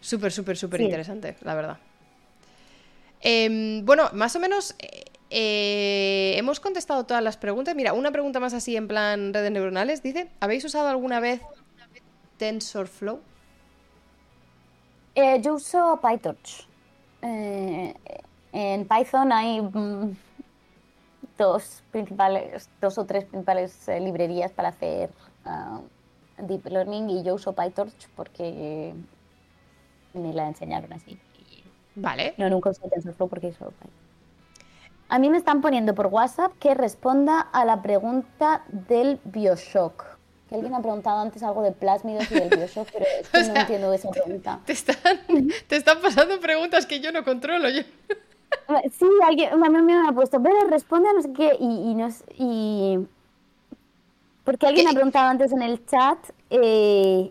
[0.00, 1.78] Súper, súper, súper interesante, la verdad.
[3.20, 4.74] Em, bueno, más o menos
[5.28, 7.74] eh, hemos contestado todas las preguntas.
[7.74, 10.02] Mira, una pregunta más así en plan redes neuronales.
[10.02, 11.40] Dice, ¿habéis usado alguna vez
[12.38, 13.20] TensorFlow?
[15.14, 16.66] Eh, yo uso PyTorch.
[17.22, 20.16] en Python hay mm,
[21.40, 25.10] dos principales, dos o tres principales librerías para hacer
[25.46, 25.80] ah,
[26.36, 28.92] deep learning y yo uso PyTorch porque
[30.12, 31.18] me la enseñaron así.
[31.94, 32.34] Vale.
[32.36, 33.72] No, nunca usé TensorFlow porque eso...
[35.08, 40.04] A mí me están poniendo por WhatsApp que responda a la pregunta del Bioshock.
[40.48, 43.60] Que alguien ha preguntado antes algo de plásmidos y del Bioshock, pero es que no
[43.60, 44.60] entiendo esa pregunta.
[44.66, 45.18] Te están,
[45.66, 47.68] te están pasando preguntas que yo no controlo.
[47.70, 47.82] Yo.
[48.98, 51.94] Sí, alguien, una amiga me ha puesto, pero responde a no sé qué, y, y,
[51.94, 52.98] nos, y...
[54.44, 56.18] Porque alguien ha preguntado antes en el chat
[56.50, 57.30] eh,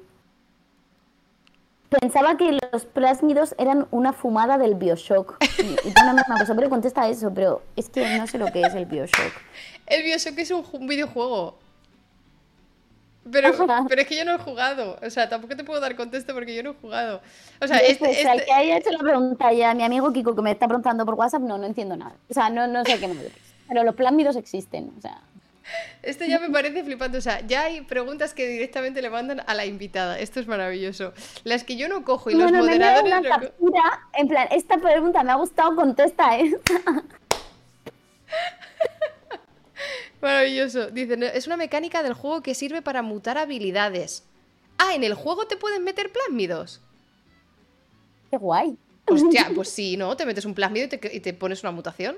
[1.90, 5.44] Pensaba que los plásmidos eran una fumada del Bioshock.
[5.58, 8.62] Y, y una misma cosa, pero contesta eso, pero es que no sé lo que
[8.62, 9.34] es el Bioshock.
[9.88, 11.56] El Bioshock es un, videojuego.
[13.32, 13.52] Pero,
[13.90, 14.98] pero es que yo no he jugado.
[15.02, 17.22] O sea, tampoco te puedo dar contexto porque yo no he jugado.
[17.62, 18.46] O sea, este, pues, este...
[18.46, 21.42] que haya hecho la pregunta ya, mi amigo Kiko que me está preguntando por WhatsApp,
[21.42, 22.16] no, no entiendo nada.
[22.30, 23.16] O sea, no, no sé qué me
[23.68, 24.94] Pero los plásmidos existen.
[24.98, 25.22] O sea.
[26.02, 27.18] Esto ya me parece flipante.
[27.18, 30.20] O sea, ya hay preguntas que directamente le mandan a la invitada.
[30.20, 31.14] Esto es maravilloso.
[31.44, 33.52] Las que yo no cojo y los moderadores.
[34.14, 36.74] en plan, esta pregunta me ha gustado, contesta esta.
[40.22, 40.92] Maravilloso.
[40.92, 44.24] Dice, es una mecánica del juego que sirve para mutar habilidades.
[44.78, 46.82] Ah, ¿en el juego te pueden meter plásmidos?
[48.30, 48.78] Qué guay.
[49.08, 50.16] Hostia, pues sí, ¿no?
[50.16, 52.18] Te metes un plásmido y te, y te pones una mutación.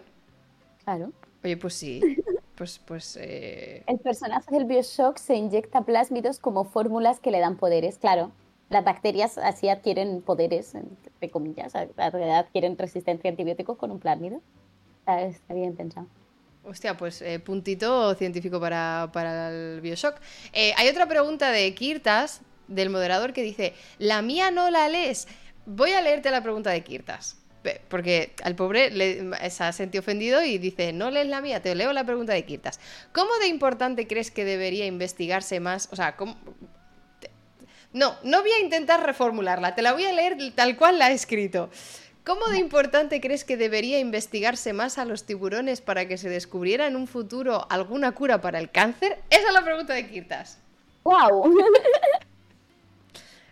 [0.84, 1.12] Claro.
[1.44, 2.02] Oye, pues sí
[2.56, 2.80] pues...
[2.80, 7.98] pues eh, El personaje del Bioshock se inyecta plásmidos como fórmulas que le dan poderes,
[7.98, 8.32] claro.
[8.70, 14.42] Las bacterias así adquieren poderes, entre comillas, adquieren resistencia a antibióticos con un plásmido.
[15.08, 16.08] Está bien pensado.
[16.64, 19.10] Hostia, pues eh, puntito científico para,
[19.50, 20.18] el Bioshock.
[20.54, 25.28] Eh, hay otra pregunta de Kirtas, del moderador, que dice, la mía no la lees.
[25.66, 27.42] Voy a leerte la pregunta de Kirtas
[27.90, 28.92] porque al pobre
[29.50, 32.44] se ha sentido ofendido y dice, no lees la mía, te leo la pregunta de
[32.44, 32.80] Kirtas.
[33.12, 35.90] ¿Cómo de importante crees que debería investigarse más?
[35.92, 36.38] O sea, ¿cómo...
[37.94, 41.14] No, no voy a intentar reformularla, te la voy a leer tal cual la he
[41.14, 41.70] escrito.
[42.24, 46.86] ¿Cómo de importante crees que debería investigarse más a los tiburones para que se descubriera
[46.86, 49.18] en un futuro alguna cura para el cáncer?
[49.32, 50.60] Esa es la pregunta de Kirtas.
[51.04, 51.52] ¡Wow!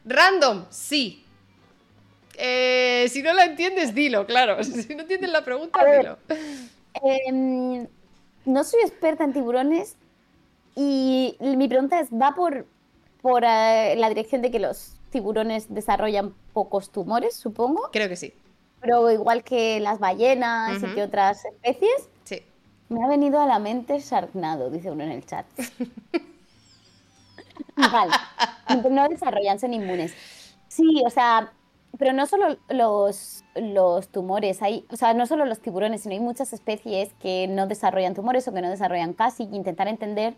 [0.06, 1.26] Random, sí.
[2.38, 4.58] Eh, si no la entiendes, dilo, claro.
[4.64, 6.18] Si no entiendes la pregunta, dilo.
[7.04, 7.88] Em,
[8.46, 9.96] no soy experta en tiburones
[10.76, 12.68] y mi pregunta es, ¿va por,
[13.22, 17.90] por eh, la dirección de que los tiburones desarrollan pocos tumores, supongo?
[17.92, 18.32] Creo que sí.
[18.82, 22.10] Pero igual que las ballenas y que otras especies.
[22.24, 22.42] Sí.
[22.88, 25.46] Me ha venido a la mente Sharknado, dice uno en el chat.
[27.76, 28.14] vale.
[28.90, 30.14] No desarrollan, son inmunes.
[30.68, 31.52] Sí, o sea,
[31.98, 36.20] pero no solo los, los tumores, hay, o sea, no solo los tiburones, sino hay
[36.20, 39.44] muchas especies que no desarrollan tumores o que no desarrollan casi.
[39.44, 40.36] Intentar entender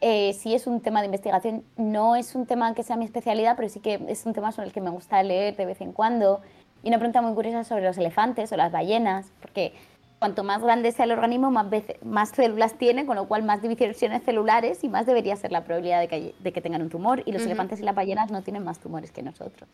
[0.00, 1.64] eh, si es un tema de investigación.
[1.76, 4.68] No es un tema que sea mi especialidad, pero sí que es un tema sobre
[4.68, 6.40] el que me gusta leer de vez en cuando.
[6.82, 9.72] Y una pregunta muy curiosa sobre los elefantes o las ballenas, porque
[10.18, 11.66] cuanto más grande sea el organismo, más,
[12.04, 16.00] más células tiene, con lo cual más divisiones celulares y más debería ser la probabilidad
[16.00, 17.22] de que, de que tengan un tumor.
[17.26, 19.68] Y los elefantes y las ballenas no tienen más tumores que nosotros.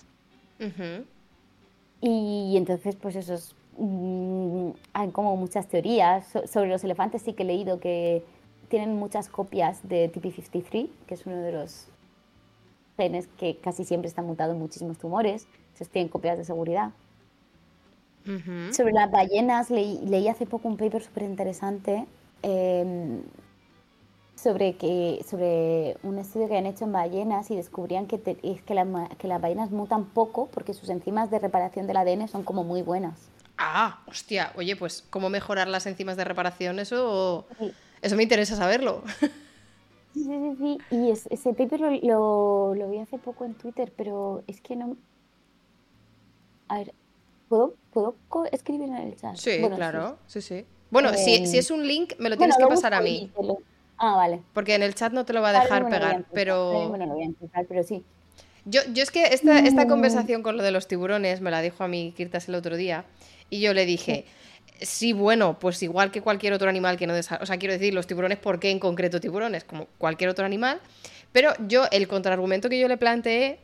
[2.01, 6.27] Y entonces, pues eso es, mm, hay como muchas teorías.
[6.47, 8.25] sobre los elefantes sí que he leído que
[8.69, 11.89] tienen muchas copias de TP53, que es uno de los
[12.97, 15.47] genes que casi siempre está mutado en muchísimos tumores.
[15.79, 16.91] Entonces tienen copias de seguridad.
[18.73, 22.05] Sobre las ballenas leí, hace poco un paper súper interesante
[22.43, 23.23] em,
[24.35, 28.63] sobre, que, sobre un estudio que han hecho en ballenas y descubrían que, es que,
[29.19, 32.83] que, las ballenas mutan poco porque sus enzimas de reparación del ADN son como muy
[32.83, 33.31] buenas.
[33.57, 37.47] Ah, hostia, oye, pues cómo mejorar las enzimas de reparación, eso,
[38.03, 39.05] eso me interesa saberlo.
[40.15, 44.61] Sí, sí, sí, y ese paper lo, lo, vi hace poco en Twitter, pero es
[44.61, 44.97] que no...
[46.69, 46.95] A ver,
[47.49, 48.17] ¿puedo, ¿puedo
[48.53, 49.37] escribir en el chat?
[49.37, 50.65] Sí, claro, sí, sí.
[50.91, 53.31] Bueno, si, si, es un link, me lo tienes que pasar a mí.
[53.99, 54.41] Ah, vale.
[54.55, 56.89] Porque en el chat no te lo va a dejar pegar, pero...
[56.89, 58.05] Bueno, lo voy a empezar, pero sí.
[58.65, 59.89] Yo, yo es que esta, esta mm.
[59.89, 63.05] conversación con lo de los tiburones me la dijo a mí Kirtas el otro día
[63.51, 64.27] y yo le dije,
[64.81, 67.95] sí, bueno, pues igual que cualquier otro animal que no desarrolla, o sea, quiero decir,
[67.95, 69.65] los tiburones, ¿por qué en concreto tiburones?
[69.65, 70.81] Como cualquier otro animal.
[71.33, 73.59] Pero yo, el contraargumento que yo le planteé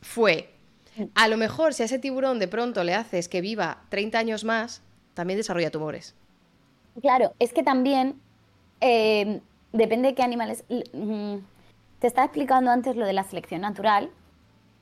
[0.00, 0.51] fue,
[1.14, 4.44] a lo mejor si a ese tiburón de pronto le haces que viva 30 años
[4.44, 4.82] más,
[5.14, 6.14] también desarrolla tumores.
[7.00, 8.20] Claro, es que también
[8.80, 9.40] eh,
[9.72, 10.64] depende de qué animales.
[10.92, 11.36] Mm,
[11.98, 14.10] te estaba explicando antes lo de la selección natural.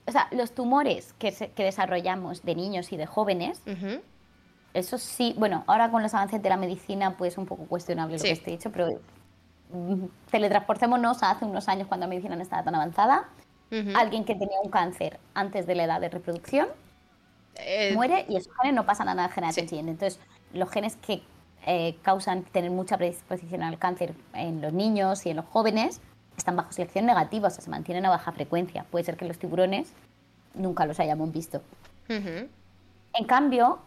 [0.07, 3.63] O sea, los tumores que, desarrollamos de niños y de jóvenes,
[4.73, 8.23] eso sí, bueno, ahora con los avances de la medicina, pues un poco cuestionable lo
[8.23, 8.89] que estoy dicho, pero
[9.73, 13.29] mm, teletransportémonos a hace unos años cuando la medicina no estaba tan avanzada.
[13.95, 16.67] Alguien que tenía un cáncer antes de la edad de reproducción
[17.55, 19.77] eh, muere y esos genes no pasan a nada genético.
[19.77, 20.19] Entonces,
[20.53, 21.23] los genes que
[21.67, 26.01] eh, causan tener mucha predisposición al cáncer en los niños y en los jóvenes,
[26.37, 28.85] están bajo selección negativa, o sea, se mantienen a baja frecuencia.
[28.91, 29.93] Puede ser que los tiburones
[30.55, 31.63] nunca los hayamos visto.
[32.09, 33.79] En cambio,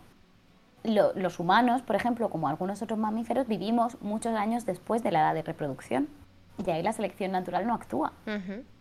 [0.83, 5.33] los humanos, por ejemplo, como algunos otros mamíferos, vivimos muchos años después de la edad
[5.33, 6.07] de reproducción.
[6.63, 8.13] Y ahí la selección natural no actúa.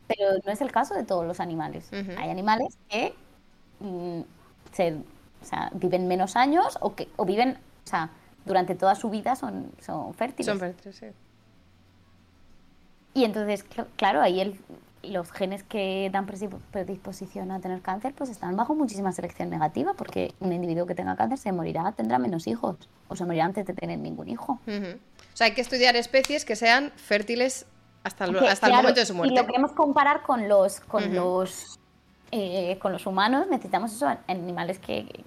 [0.08, 1.90] Pero no es el caso de todos los animales.
[1.92, 3.14] Hay animales que
[3.80, 4.20] mm,
[4.72, 4.96] se,
[5.74, 8.10] viven menos años o que o viven, o sea,
[8.44, 10.46] durante toda su vida son, son fértiles.
[10.46, 11.06] Son fértiles, sí.
[13.14, 13.64] Y entonces,
[13.96, 14.58] claro, ahí el,
[15.02, 20.34] los genes que dan predisposición a tener cáncer, pues están bajo muchísima selección negativa, porque
[20.40, 22.76] un individuo que tenga cáncer se morirá, tendrá menos hijos,
[23.08, 24.60] o se morirá antes de tener ningún hijo.
[24.66, 27.66] O sea, hay que estudiar especies que sean fértiles
[28.04, 29.34] hasta, el, hasta el momento de su muerte.
[29.34, 31.78] Y lo queremos comparar con los, con los,
[32.30, 35.24] eh, con los humanos, necesitamos eso, animales que,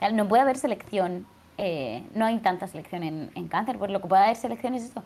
[0.00, 1.26] que no puede haber selección
[1.58, 3.78] eh, no hay tanta selección en, cáncer.
[3.78, 5.02] Pues lo que puede haber selección es esto,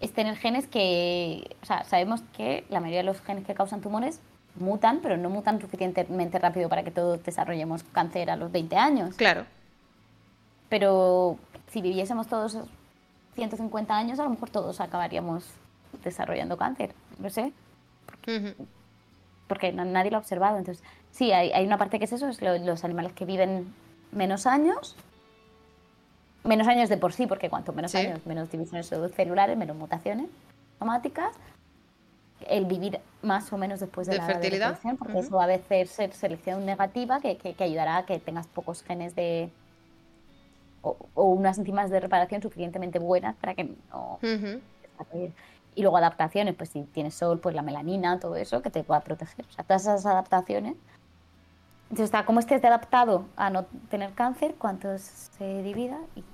[0.00, 3.80] es tener genes que, o sea, sabemos que la mayoría de los genes que causan
[3.80, 4.20] tumores
[4.56, 9.16] mutan, pero no mutan suficientemente rápido para que todos desarrollemos cáncer a los 20 años.
[9.16, 9.46] Claro.
[10.68, 11.38] Pero
[11.68, 12.58] si viviésemos todos
[13.34, 15.44] 150 años, a lo mejor todos acabaríamos
[16.02, 16.94] desarrollando cáncer.
[17.18, 17.52] No sé.
[19.46, 20.58] Porque nadie lo ha observado.
[20.58, 23.72] Entonces, sí, hay, una parte que es eso, es los animales que viven
[24.12, 24.96] menos años
[26.44, 30.28] menos años de por sí, porque cuanto menos años, menos divisiones celulares, menos mutaciones
[30.78, 31.34] somáticas.
[32.46, 36.12] El vivir más o menos después de, la fertilidad, porque eso va a veces ser
[36.12, 39.48] selección negativa que, que, ayudará a que tengas pocos genes de.
[40.82, 44.18] O, unas enzimas de reparación suficientemente buenas para que no.
[45.74, 49.00] Y luego adaptaciones, pues si tienes sol, pues la melanina, todo eso, que te pueda
[49.00, 49.44] proteger.
[49.48, 50.76] O sea, todas esas adaptaciones
[51.84, 56.24] entonces está cómo estés adaptado a no tener cáncer, cuánto se divida y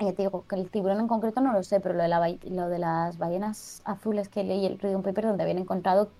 [0.00, 2.28] ya te digo que el tiburón en concreto no lo sé, pero lo de, la,
[2.44, 6.10] lo de las ballenas azules que leí el un paper donde habían encontrado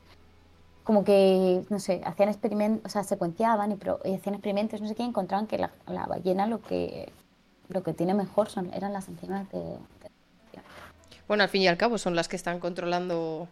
[0.82, 5.02] como que, no sé, hacían experimentos, o sea, secuenciaban y, hacían experimentos, no sé qué,
[5.02, 5.70] y encontraban que la,
[6.06, 7.12] ballena lo que,
[7.68, 9.76] lo que tiene mejor son, eran las enzimas de,
[11.28, 13.48] bueno, al fin y al cabo son las que están controlando,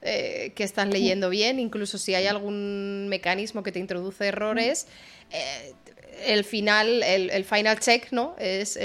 [0.00, 4.88] eh, que están leyendo bien, incluso si hay algún mecanismo que te introduce errores,
[5.30, 5.74] eh,
[6.24, 8.34] el final, el, final check, ¿no?
[8.38, 8.76] Es,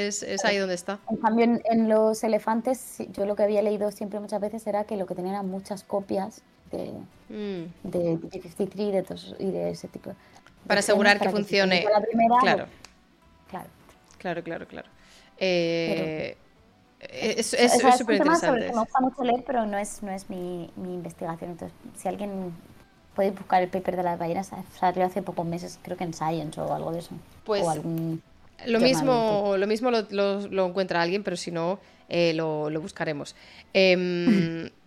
[0.44, 1.00] ahí donde está.
[1.10, 4.98] En cambio, en, los elefantes, yo lo que había leído siempre muchas veces era que
[4.98, 6.42] lo que tenían eran muchas copias
[6.72, 6.92] de,
[7.30, 7.90] mm.
[7.90, 10.14] de, 53 y de ese tipo.
[10.66, 11.86] Para asegurar que, funcione.
[12.42, 12.66] claro.
[13.50, 13.70] claro.
[14.18, 14.88] Claro, claro, claro.
[15.38, 16.36] Eh,
[17.10, 17.56] es
[17.98, 18.72] súper interesante.
[18.72, 21.52] Me gusta mucho leer, pero no es, no es mi, mi investigación.
[21.52, 22.54] Entonces, si alguien
[23.16, 26.60] podéis buscar el paper de las ballenas, salió hace pocos meses, creo que en Science
[26.60, 27.16] o algo de eso.
[27.46, 27.66] Pues
[28.66, 31.80] lo mismo, lo mismo lo, lo, encuentra alguien, pero si no,
[32.10, 33.36] eh, lo, lo, buscaremos.
[33.74, 34.72] Eh,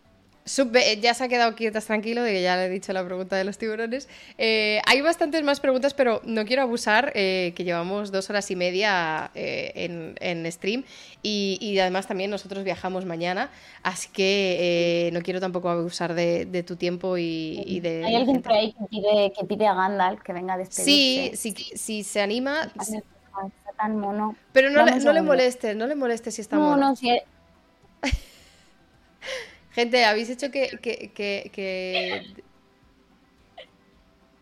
[1.01, 3.45] ya se ha quedado quietas tranquilo de que ya le he dicho la pregunta de
[3.45, 4.09] los tiburones.
[4.39, 8.57] Eh, hay bastantes más preguntas, pero no quiero abusar, eh, que llevamos dos horas y
[8.57, 10.85] media eh, en, stream
[11.23, 13.51] y, además también nosotros viajamos mañana,
[13.83, 18.05] así que no quiero tampoco abusar de, tu tiempo y, de...
[18.05, 21.37] Hay alguien por ahí que pide, a Gandalf que venga a despedirse.
[21.37, 22.71] Sí, si, se anima...
[22.81, 24.37] Está tan mono.
[24.53, 26.77] Pero no, le, no le molestes, no le molestes si está mono.
[26.77, 27.09] No, no, si...
[29.73, 32.35] Gente, habéis hecho que, que,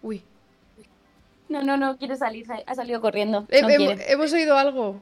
[0.02, 0.22] Uy.
[1.48, 3.46] No, no, no, quiere salir, ha salido corriendo.
[3.50, 5.00] hemos oído algo.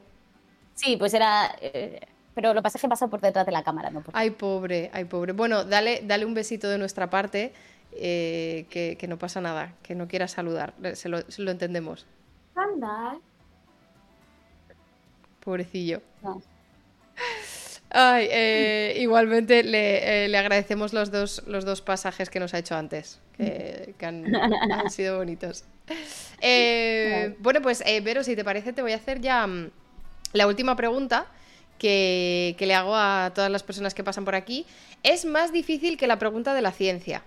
[0.73, 1.55] Sí, pues era...
[1.61, 1.99] Eh,
[2.37, 4.03] pero lo que pasa que por detrás de la cámara, ¿no?
[4.13, 5.33] Ay, pobre, ay, pobre.
[5.33, 7.51] Bueno, dale, dale un besito de nuestra parte,
[7.93, 12.05] eh, que, no pasa nada, que no quiera saludar, se lo, entendemos.
[12.53, 13.17] Anda.
[15.43, 16.03] Pobrecillo.
[17.99, 22.75] Ay, eh, igualmente le, le, agradecemos los dos, los dos pasajes que nos ha hecho
[22.75, 24.23] antes, que, han,
[24.91, 25.65] sido bonitos.
[26.39, 29.71] Eh, bueno, pues eh, Vero, si te parece, te voy a hacer ya mm,
[30.33, 31.25] la última pregunta
[31.79, 34.67] que, que, le hago a todas las personas que pasan por aquí.
[35.01, 37.23] ¿Es más difícil que la pregunta de la ciencia?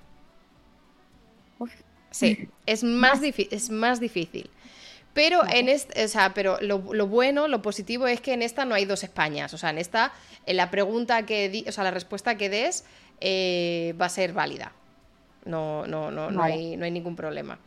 [2.13, 4.49] Sí, es más, es más difícil.
[5.13, 8.75] Pero en este, o sea, pero lo, bueno, lo positivo es que en esta no
[8.75, 9.53] hay dos Españas.
[9.55, 10.13] O sea, en esta,
[10.47, 12.85] en la pregunta que o sea, la respuesta que des
[13.21, 14.73] eh, va a ser válida.
[15.45, 17.59] No, no, no, no, hay, no hay ningún problema.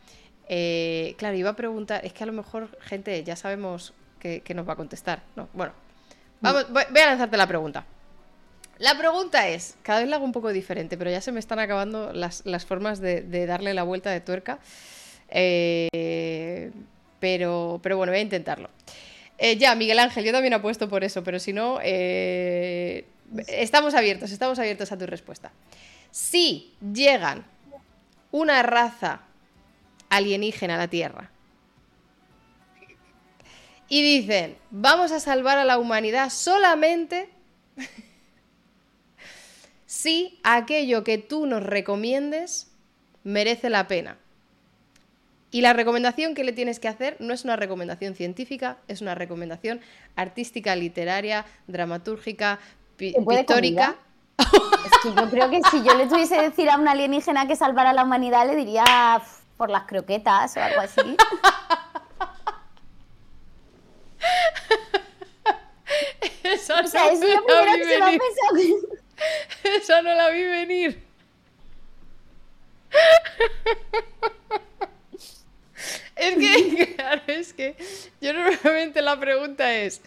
[0.48, 4.66] Eh, claro, iba a preguntar, es que a lo mejor, gente, ya sabemos que, nos
[4.66, 5.22] va a contestar.
[5.36, 5.72] No, bueno,
[6.40, 7.84] vamos, voy, a lanzarte la pregunta.
[8.78, 11.58] La pregunta es, cada vez la hago un poco diferente, pero ya se me están
[11.58, 14.58] acabando las, formas de, de darle la vuelta de tuerca.
[15.28, 16.70] Eh,
[17.24, 18.68] pero, pero bueno, voy a intentarlo.
[19.38, 23.06] Eh, ya, Miguel Ángel, yo también apuesto por eso, pero si no, eh,
[23.46, 25.50] estamos abiertos, estamos abiertos a tu respuesta.
[26.10, 27.46] Si llegan
[28.30, 29.22] una raza
[30.10, 31.30] alienígena a la Tierra
[33.88, 37.30] y dicen, vamos a salvar a la humanidad solamente
[39.86, 42.70] si aquello que tú nos recomiendes
[43.22, 44.18] merece la pena.
[45.54, 49.14] Y la recomendación que le tienes que hacer no es una recomendación científica, es una
[49.14, 49.80] recomendación
[50.16, 52.58] artística, literaria, dramatúrgica,
[52.96, 53.94] pictórica.
[54.36, 57.54] Es que yo creo que si yo le tuviese que decir a una alienígena que
[57.54, 59.22] salvara a la humanidad, le diría
[59.56, 61.16] por las croquetas o algo así.
[66.42, 68.20] Esa no, la vi venir.
[69.62, 71.04] Esa no la vi venir.
[76.16, 77.76] Es que, claro, es que
[78.20, 80.00] yo normalmente la pregunta es,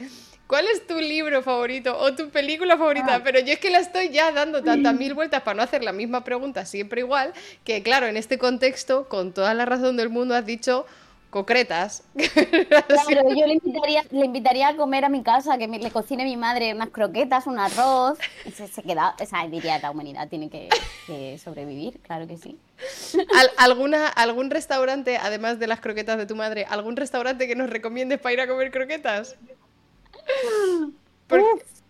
[0.47, 3.15] ¿cuál es tu libro favorito o tu película favorita?
[3.15, 3.21] Ah.
[3.23, 5.91] Pero yo es que la estoy ya dando tantas mil vueltas para no hacer la
[5.91, 10.35] misma pregunta siempre igual, que claro, en este contexto, con toda la razón del mundo,
[10.35, 10.85] has dicho
[11.29, 12.03] concretas.
[12.87, 16.23] Claro, yo le invitaría, le invitaría a comer a mi casa, que me, le cocine
[16.23, 18.17] mi madre unas croquetas, un arroz.
[18.53, 20.69] se, se queda, o sea, diría la humanidad tiene que,
[21.37, 22.57] sobrevivir, claro que sí.
[23.57, 28.19] alguna, ¿Algún restaurante, además de las croquetas de tu madre, algún restaurante que nos recomiendes
[28.19, 29.35] para ir a comer croquetas?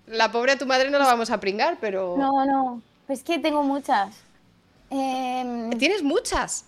[0.08, 2.16] la pobre a tu madre no la vamos a pringar, pero...
[2.18, 4.16] No, no, pues que tengo muchas.
[4.90, 6.66] Em, ¿Tienes muchas?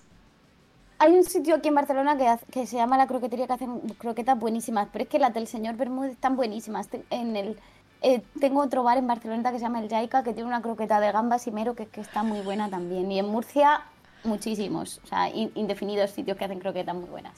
[0.99, 2.17] Hay un sitio aquí en Barcelona
[2.51, 5.75] que, se llama La Croquetería que hacen croquetas buenísimas, pero es que las del señor
[5.75, 6.89] Bermúdez están buenísimas.
[7.09, 7.57] En el,
[8.01, 10.99] eh, tengo otro bar en Barcelona que se llama El Jaica, que tiene una croqueta
[10.99, 13.09] de gambas y mero que, que está muy buena también.
[13.09, 13.81] Y en Murcia,
[14.25, 17.33] muchísimos, o sea, indefinidos sitios que hacen croquetas muy buenas.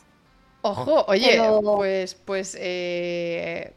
[0.63, 3.73] Ojo, oye, pues, pues eh,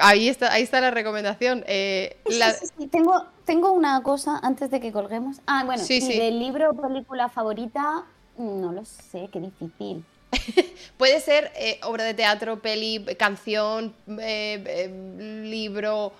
[0.00, 1.64] ahí, está, ahí está la recomendación.
[1.66, 2.40] Eh, sí,
[2.78, 5.40] sí, Tengo, tengo una cosa antes de que colguemos.
[5.46, 8.04] Ah, bueno, sí, del libro o película favorita,
[8.38, 10.04] no lo sé, qué difícil.
[10.98, 16.12] Puede ser eh, obra de teatro, peli, canción, eh, eh, libro,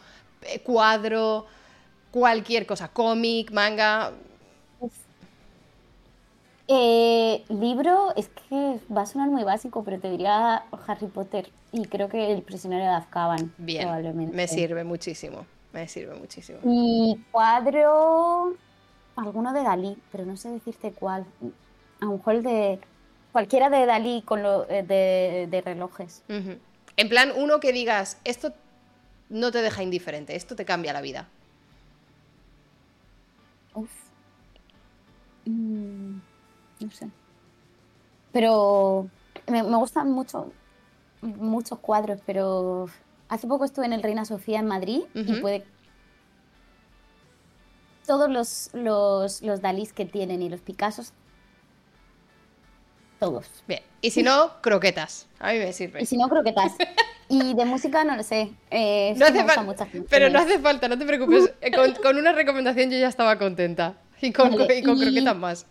[0.62, 1.46] cuadro.
[2.10, 4.12] cualquier cosa, cómic, manga.
[6.68, 11.84] Eh, libro, es que va a sonar muy básico, pero te diría Harry Potter y
[11.84, 13.52] creo que El prisionero de Azkaban.
[13.56, 14.36] Bien, probablemente.
[14.36, 16.58] me sirve muchísimo, me sirve muchísimo.
[16.64, 18.54] Y cuadro,
[19.14, 21.24] alguno de Dalí, pero no sé decirte cuál.
[22.00, 22.78] A lo mejor el de
[23.32, 26.22] cualquiera de Dalí con lo, eh, de, de relojes.
[26.28, 28.52] En plan, uno que digas, esto
[29.28, 31.28] no te deja indiferente, esto te cambia la vida.
[33.74, 33.90] Uf.
[35.44, 36.18] Mm,
[36.80, 37.08] no sé.
[38.32, 39.08] Pero
[39.46, 40.52] me, me gustan mucho
[41.22, 42.88] muchos cuadros, pero
[43.28, 45.64] hace poco estuve en el Reina Sofía en Madrid y puede
[48.06, 51.12] todos los, los, los Dalís que tienen y los Picassos,
[53.30, 53.46] todos.
[53.66, 55.26] Bien, y si no, croquetas.
[55.38, 56.02] A mí me sirve.
[56.02, 56.72] Y si no, croquetas.
[57.28, 58.52] Y de música no lo sé.
[58.70, 61.52] eh, No hace gustan fal- muchas Pero no hace falta, no te preocupes.
[61.60, 63.94] Eh, Con, con una recomendación yo ya estaba contenta.
[64.22, 65.66] Y con, Vale, y con y- croquetas más.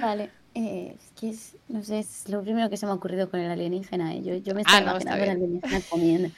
[0.00, 0.30] Vale.
[0.54, 3.40] eh, es que es, no sé, es lo primero que se me ha ocurrido con
[3.40, 4.14] el alienígena.
[4.14, 6.30] eh, Yo, yo me Ah, estaba no, está imaginando el alienígena comiendo.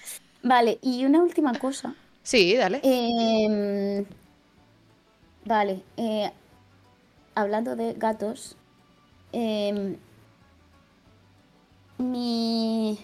[0.43, 1.95] Vale, y una última cosa.
[2.23, 2.81] Sí, dale.
[2.83, 4.07] Em,
[5.45, 5.83] vale,
[7.35, 8.57] hablando de gatos,
[9.33, 9.97] em,
[11.99, 12.99] mi,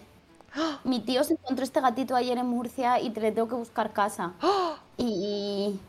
[0.85, 3.93] mi tío se encontró este gatito ayer en Murcia y te le tengo que buscar
[3.93, 4.35] casa.
[4.43, 4.77] ¡Oh!
[4.99, 5.81] Y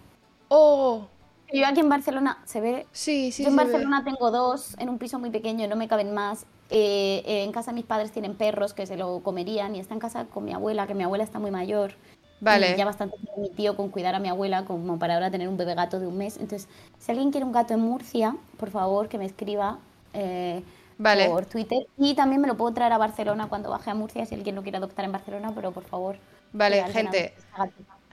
[0.49, 1.09] ¡Oh!
[1.53, 3.84] yo aquí en Barcelona, se ve, Sí, sí, yo en se ve.
[3.84, 6.45] Barcelona tengo dos, en un piso muy pequeño, no me caben más.
[6.69, 9.99] Eh, eh, en casa mis padres tienen perros que se lo comerían y está en
[9.99, 11.93] casa con mi abuela, que mi abuela está muy mayor.
[12.39, 12.71] Vale.
[12.71, 15.57] Y ya bastante mi tío con cuidar a mi abuela como para ahora tener un
[15.57, 16.38] bebé gato de un mes.
[16.38, 16.67] Entonces,
[16.99, 19.80] si alguien quiere un gato en Murcia, por favor que me escriba
[20.13, 20.63] eh,
[21.03, 21.27] Vale.
[21.27, 21.85] por Twitter.
[21.97, 24.63] Y también me lo puedo traer a Barcelona cuando baje a Murcia si alguien lo
[24.63, 26.17] quiere adoptar en Barcelona, pero por favor.
[26.53, 27.34] Vale, gente.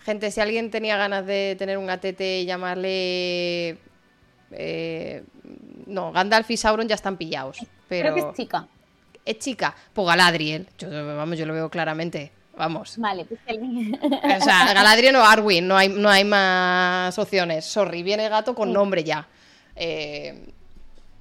[0.04, 3.78] Gente, si alguien tenía ganas de tener un gatete y llamarle.
[4.52, 5.22] eh,
[5.86, 7.58] no, Gandalf y Sauron ya están pillados.
[7.88, 8.12] Pero.
[8.12, 8.66] Creo que es chica.
[9.24, 9.74] ¿Es chica?
[9.92, 10.66] Pues Galadriel.
[10.78, 12.32] Yo, vamos, yo lo veo claramente.
[12.56, 12.96] Vamos.
[12.98, 17.64] Vale, pues alguien- O sea, Galadriel o Arwin, no hay, no hay más opciones.
[17.64, 19.26] Sorry, viene gato con nombre ya.
[19.76, 20.52] Eh,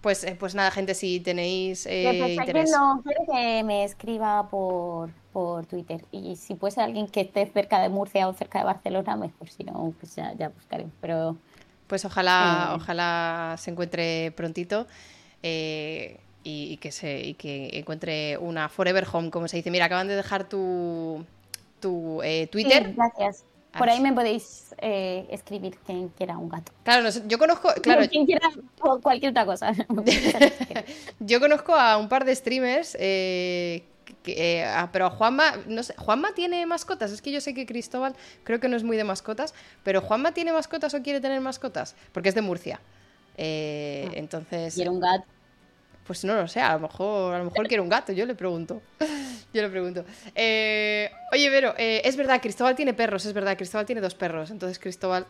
[0.01, 2.71] pues, eh, pues nada, gente, si tenéis eh, pues, alguien interés.
[3.03, 6.05] quiere que me escriba por, por Twitter.
[6.11, 9.49] Y si puede ser alguien que esté cerca de Murcia o cerca de Barcelona, mejor.
[9.49, 10.93] Si no, pues ya, ya buscaremos.
[11.01, 11.37] Pero
[11.87, 12.75] Pues ojalá, Eh.
[12.75, 14.87] ojalá se encuentre prontito
[15.43, 19.71] eh, y, y que se y que encuentre una Forever Home, como se dice.
[19.71, 21.25] Mira, acaban de dejar tu,
[21.79, 22.87] tu eh, Twitter.
[22.87, 23.45] Sí, gracias.
[23.79, 26.71] Por ahí me podéis eh, escribir quien quiera un gato.
[26.83, 28.49] Claro, no sé, yo conozco, claro, quien quiera
[29.01, 29.73] cualquier otra cosa.
[31.19, 33.83] yo conozco a un par de streamers, eh,
[34.23, 37.11] que, eh, pero Juanma, no sé, Juanma tiene mascotas.
[37.11, 40.33] Es que yo sé que Cristóbal creo que no es muy de mascotas, pero Juanma
[40.33, 42.79] tiene mascotas o quiere tener mascotas, porque es de Murcia.
[43.37, 45.25] Eh, Ah, entonces, Quiero un gato.
[46.09, 48.33] Pues no lo sé, a lo mejor, a lo mejor quiere un gato, yo le
[48.33, 48.81] pregunto.
[49.53, 50.05] Yo le pregunto.
[50.33, 54.49] Eh, oye, Vero, eh, es verdad, Cristóbal tiene perros, es verdad, Cristóbal tiene dos perros,
[54.49, 55.27] entonces Cristóbal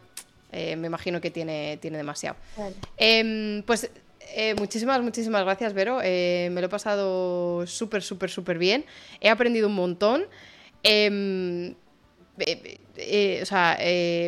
[0.54, 2.38] eh, me imagino que tiene, tiene demasiado.
[2.56, 2.76] Vale.
[2.96, 3.92] Em, pues
[4.34, 6.00] eh, muchísimas, muchísimas gracias, Vero.
[6.02, 8.86] Eh, me lo he pasado súper, súper, súper bien.
[9.20, 10.28] He aprendido un montón.
[10.82, 11.76] Em,
[12.38, 13.78] eh, o sea,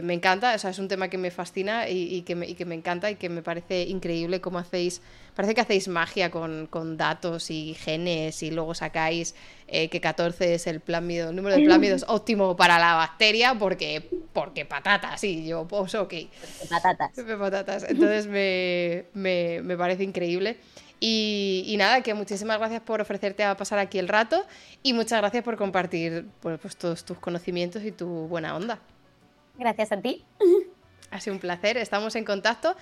[0.03, 2.55] me encanta, o sea, es un tema que me fascina y, y que, me, y
[2.55, 5.01] que me encanta y que me parece increíble cómo hacéis,
[5.41, 9.33] parece que hacéis magia con, con datos y genes y luego sacáis
[9.67, 14.07] eh, que 14 es el plámido, el número de plámidos óptimo para la bacteria porque,
[14.33, 16.13] porque patatas, sí, yo pues ok.
[16.69, 17.11] Patatas.
[17.39, 17.85] Patatas.
[17.89, 20.57] Entonces me, me- me parece increíble.
[20.99, 24.45] Y, y nada, que muchísimas gracias por ofrecerte a pasar aquí el rato
[24.83, 28.77] y muchas gracias por compartir pues, pues, todos tus conocimientos y tu buena onda.
[29.57, 30.23] Gracias a ti.
[31.09, 32.75] Ha sido un placer, estamos en contacto.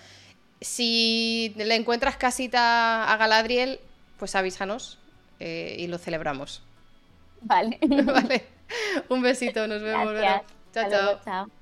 [0.62, 3.80] Si le encuentras casita a Galadriel,
[4.18, 5.00] pues avísanos
[5.40, 6.62] eh, y lo celebramos.
[7.42, 7.80] Vale.
[7.82, 8.44] vale.
[9.08, 10.14] Un besito, nos vemos.
[10.16, 11.22] Chao, Hasta luego, chao.
[11.26, 11.59] chao.